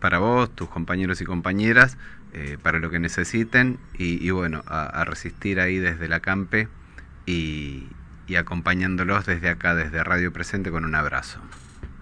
para 0.00 0.18
vos, 0.18 0.54
tus 0.54 0.68
compañeros 0.68 1.20
y 1.20 1.24
compañeras, 1.24 1.98
eh, 2.32 2.58
para 2.62 2.78
lo 2.78 2.90
que 2.90 2.98
necesiten 2.98 3.78
y, 3.96 4.26
y 4.26 4.30
bueno, 4.30 4.62
a, 4.66 4.86
a 4.86 5.04
resistir 5.04 5.60
ahí 5.60 5.78
desde 5.78 6.08
la 6.08 6.20
campe 6.20 6.68
y, 7.26 7.86
y 8.26 8.36
acompañándolos 8.36 9.26
desde 9.26 9.50
acá, 9.50 9.74
desde 9.74 10.02
Radio 10.02 10.32
Presente 10.32 10.70
con 10.70 10.84
un 10.84 10.94
abrazo. 10.94 11.40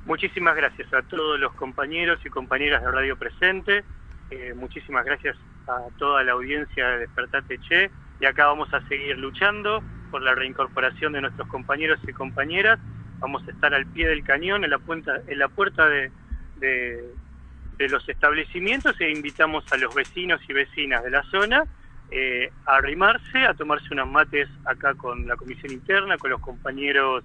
Muchísimas 0.06 0.56
gracias 0.56 0.92
a 0.92 1.02
todos 1.02 1.38
los 1.38 1.52
compañeros 1.54 2.20
y 2.24 2.30
compañeras 2.30 2.82
de 2.82 2.90
Radio 2.90 3.16
Presente. 3.16 3.84
Eh, 4.30 4.54
muchísimas 4.56 5.04
gracias 5.04 5.36
a 5.68 5.86
toda 5.98 6.22
la 6.24 6.32
audiencia 6.32 6.88
de 6.88 6.98
Despertate 6.98 7.58
Che. 7.58 7.90
Y 8.20 8.26
acá 8.26 8.46
vamos 8.46 8.72
a 8.72 8.86
seguir 8.88 9.18
luchando 9.18 9.82
por 10.10 10.22
la 10.22 10.34
reincorporación 10.34 11.12
de 11.12 11.22
nuestros 11.22 11.48
compañeros 11.48 11.98
y 12.06 12.12
compañeras. 12.12 12.78
Vamos 13.18 13.46
a 13.46 13.50
estar 13.50 13.74
al 13.74 13.86
pie 13.86 14.08
del 14.08 14.24
cañón, 14.24 14.64
en 14.64 14.70
la, 14.70 14.78
puerta, 14.78 15.20
en 15.26 15.38
la 15.38 15.48
puerta 15.48 15.88
de, 15.88 16.10
de, 16.58 17.88
los 17.88 18.08
establecimientos 18.08 19.00
e 19.00 19.10
invitamos 19.10 19.64
a 19.72 19.76
los 19.76 19.92
vecinos 19.92 20.40
y 20.48 20.52
vecinas 20.52 21.02
de 21.02 21.10
la 21.10 21.24
zona 21.24 21.64
eh, 22.12 22.52
a 22.64 22.76
arrimarse, 22.76 23.44
a 23.44 23.54
tomarse 23.54 23.88
unos 23.90 24.08
mates 24.08 24.48
acá 24.66 24.94
con 24.94 25.26
la 25.26 25.34
comisión 25.34 25.72
interna, 25.72 26.16
con 26.16 26.30
los 26.30 26.40
compañeros 26.40 27.24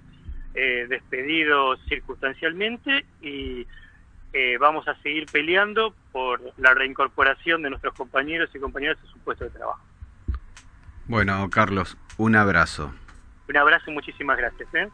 eh, 0.54 0.86
despedidos 0.88 1.78
circunstancialmente 1.88 3.04
y 3.22 3.64
eh, 4.32 4.58
vamos 4.58 4.86
a 4.88 4.94
seguir 5.02 5.26
peleando 5.26 5.94
por 6.12 6.40
la 6.58 6.74
reincorporación 6.74 7.62
de 7.62 7.70
nuestros 7.70 7.94
compañeros 7.94 8.50
y 8.54 8.58
compañeras 8.58 8.98
a 9.02 9.10
su 9.10 9.18
puesto 9.20 9.44
de 9.44 9.50
trabajo. 9.50 9.80
Bueno, 11.06 11.48
Carlos, 11.50 11.96
un 12.18 12.36
abrazo. 12.36 12.92
Un 13.48 13.56
abrazo 13.56 13.90
y 13.90 13.94
muchísimas 13.94 14.36
gracias. 14.36 14.68
¿eh? 14.74 14.88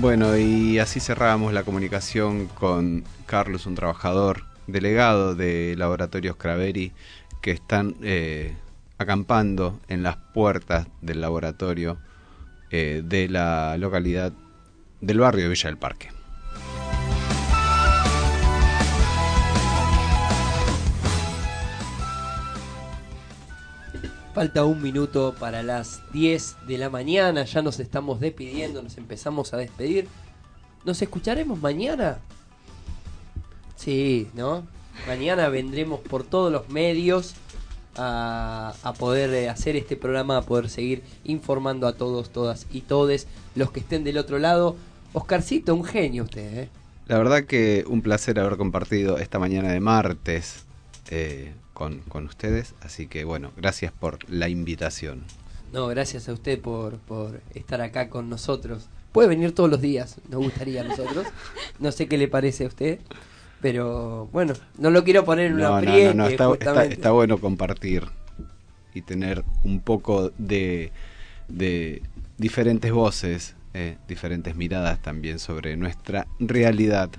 Bueno, 0.00 0.34
y 0.38 0.78
así 0.78 0.98
cerramos 0.98 1.52
la 1.52 1.62
comunicación 1.62 2.46
con 2.46 3.04
Carlos, 3.26 3.66
un 3.66 3.74
trabajador 3.74 4.44
delegado 4.66 5.34
de 5.34 5.74
Laboratorios 5.76 6.36
Craveri, 6.36 6.92
que 7.40 7.52
están 7.52 7.96
eh, 8.02 8.56
acampando 8.98 9.80
en 9.88 10.02
las 10.02 10.16
puertas 10.16 10.86
del 11.00 11.20
laboratorio 11.20 11.98
eh, 12.70 13.02
de 13.04 13.28
la 13.28 13.76
localidad 13.78 14.32
del 15.00 15.20
barrio 15.20 15.44
de 15.44 15.48
Villa 15.50 15.68
del 15.68 15.78
Parque. 15.78 16.10
Falta 24.34 24.64
un 24.64 24.80
minuto 24.80 25.34
para 25.38 25.62
las 25.62 26.02
10 26.12 26.66
de 26.68 26.78
la 26.78 26.88
mañana, 26.88 27.44
ya 27.44 27.62
nos 27.62 27.80
estamos 27.80 28.20
despidiendo, 28.20 28.80
nos 28.80 28.96
empezamos 28.96 29.52
a 29.52 29.56
despedir. 29.56 30.06
¿Nos 30.84 31.02
escucharemos 31.02 31.60
mañana? 31.60 32.18
Sí, 33.76 34.30
¿no? 34.34 34.62
Mañana 35.06 35.48
vendremos 35.48 36.00
por 36.00 36.24
todos 36.24 36.52
los 36.52 36.68
medios 36.68 37.34
a, 37.96 38.74
a 38.82 38.92
poder 38.92 39.30
eh, 39.30 39.48
hacer 39.48 39.76
este 39.76 39.96
programa, 39.96 40.36
a 40.36 40.42
poder 40.42 40.68
seguir 40.68 41.02
informando 41.24 41.86
a 41.86 41.94
todos, 41.94 42.30
todas 42.30 42.66
y 42.70 42.82
todes 42.82 43.26
los 43.54 43.70
que 43.70 43.80
estén 43.80 44.04
del 44.04 44.18
otro 44.18 44.38
lado. 44.38 44.76
Oscarcito, 45.12 45.74
un 45.74 45.84
genio 45.84 46.24
usted, 46.24 46.58
¿eh? 46.58 46.68
La 47.08 47.18
verdad 47.18 47.42
que 47.44 47.84
un 47.88 48.02
placer 48.02 48.38
haber 48.38 48.56
compartido 48.56 49.18
esta 49.18 49.40
mañana 49.40 49.72
de 49.72 49.80
martes 49.80 50.64
eh, 51.10 51.52
con, 51.72 51.98
con 52.02 52.26
ustedes, 52.26 52.74
así 52.82 53.08
que 53.08 53.24
bueno, 53.24 53.50
gracias 53.56 53.90
por 53.90 54.18
la 54.30 54.48
invitación. 54.48 55.24
No, 55.72 55.88
gracias 55.88 56.28
a 56.28 56.32
usted 56.32 56.60
por, 56.60 56.98
por 56.98 57.40
estar 57.54 57.80
acá 57.80 58.08
con 58.10 58.28
nosotros. 58.28 58.88
Puede 59.10 59.28
venir 59.28 59.52
todos 59.54 59.68
los 59.68 59.80
días, 59.80 60.18
nos 60.28 60.40
gustaría 60.40 60.82
a 60.82 60.84
nosotros. 60.84 61.26
No 61.80 61.90
sé 61.90 62.06
qué 62.06 62.16
le 62.16 62.28
parece 62.28 62.64
a 62.64 62.68
usted, 62.68 63.00
pero 63.60 64.28
bueno, 64.32 64.54
no 64.78 64.90
lo 64.90 65.04
quiero 65.04 65.24
poner 65.24 65.46
en 65.46 65.54
una 65.54 65.68
No, 65.68 65.80
no, 65.82 65.92
no, 65.92 66.14
no, 66.14 66.26
está, 66.26 66.52
está- 66.52 66.84
está 66.84 67.10
bueno 67.10 67.38
compartir 67.38 68.04
y 68.94 69.02
tener 69.02 69.44
un 69.64 69.80
poco 69.80 70.32
de, 70.38 70.92
de 71.48 72.02
diferentes 72.38 72.90
voces, 72.92 73.54
eh, 73.74 73.96
diferentes 74.08 74.56
miradas 74.56 75.00
también 75.00 75.38
sobre 75.38 75.76
nuestra 75.76 76.26
realidad 76.40 77.10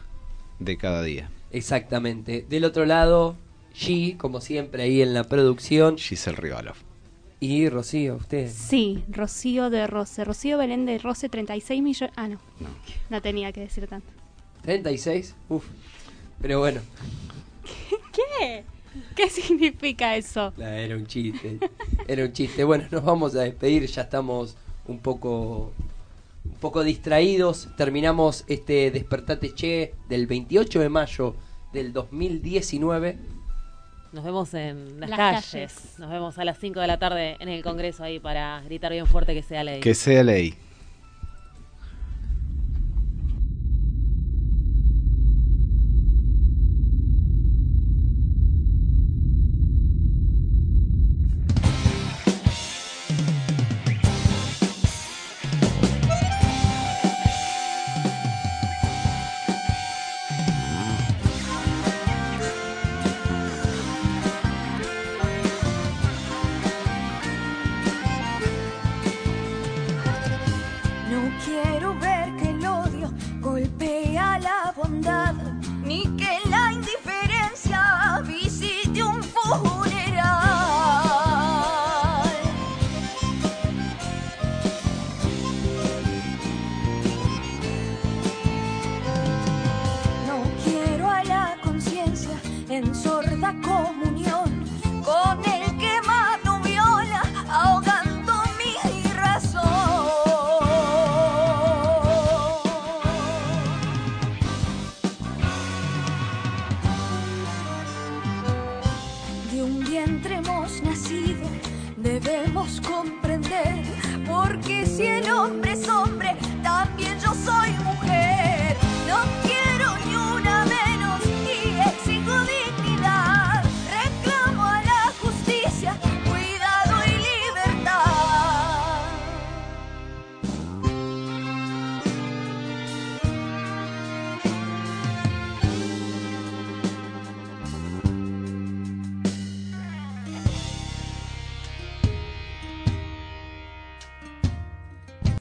de 0.59 0.77
cada 0.77 1.01
día. 1.03 1.29
Exactamente. 1.51 2.45
Del 2.49 2.65
otro 2.65 2.85
lado, 2.85 3.35
G, 3.75 4.17
como 4.17 4.41
siempre, 4.41 4.83
ahí 4.83 5.01
en 5.01 5.13
la 5.13 5.23
producción. 5.23 5.97
Giselle 5.97 6.37
Rivalov. 6.37 6.75
Y 7.39 7.69
Rocío, 7.69 8.17
usted. 8.17 8.49
Sí, 8.53 9.03
Rocío 9.09 9.69
de 9.71 9.87
Rose. 9.87 10.23
Rocío 10.23 10.57
Belén 10.59 10.85
de 10.85 10.97
Rose, 10.99 11.27
36 11.27 11.81
millones. 11.81 12.13
Ah, 12.15 12.27
no. 12.27 12.37
no. 13.09 13.21
tenía 13.21 13.51
que 13.51 13.61
decir 13.61 13.87
tanto. 13.87 14.07
36, 14.61 15.35
uf. 15.49 15.65
Pero 16.41 16.59
bueno, 16.59 16.81
¿Qué? 18.13 18.63
¿Qué 19.15 19.29
significa 19.29 20.15
eso? 20.15 20.53
nah, 20.57 20.67
era 20.67 20.95
un 20.95 21.05
chiste. 21.07 21.59
Era 22.07 22.25
un 22.25 22.33
chiste. 22.33 22.63
Bueno, 22.63 22.85
nos 22.91 23.03
vamos 23.03 23.35
a 23.35 23.41
despedir, 23.41 23.85
ya 23.87 24.01
estamos 24.03 24.55
un 24.87 24.99
poco 24.99 25.71
un 26.43 26.55
poco 26.59 26.83
distraídos. 26.83 27.69
Terminamos 27.77 28.43
este 28.47 28.91
Despertate 28.91 29.53
Che 29.53 29.93
del 30.09 30.27
28 30.27 30.79
de 30.79 30.89
mayo 30.89 31.35
del 31.71 31.93
2019. 31.93 33.17
Nos 34.11 34.25
vemos 34.25 34.53
en 34.55 34.99
las, 34.99 35.09
Las 35.09 35.17
calles. 35.17 35.51
calles. 35.51 35.99
Nos 35.99 36.09
vemos 36.09 36.37
a 36.37 36.43
las 36.43 36.57
5 36.59 36.81
de 36.81 36.87
la 36.87 36.97
tarde 36.99 37.37
en 37.39 37.47
el 37.47 37.63
Congreso 37.63 38.03
ahí 38.03 38.19
para 38.19 38.59
gritar 38.65 38.91
bien 38.91 39.05
fuerte 39.07 39.33
que 39.33 39.41
sea 39.43 39.63
ley. 39.63 39.79
Que 39.79 39.95
sea 39.95 40.23
ley. 40.23 40.53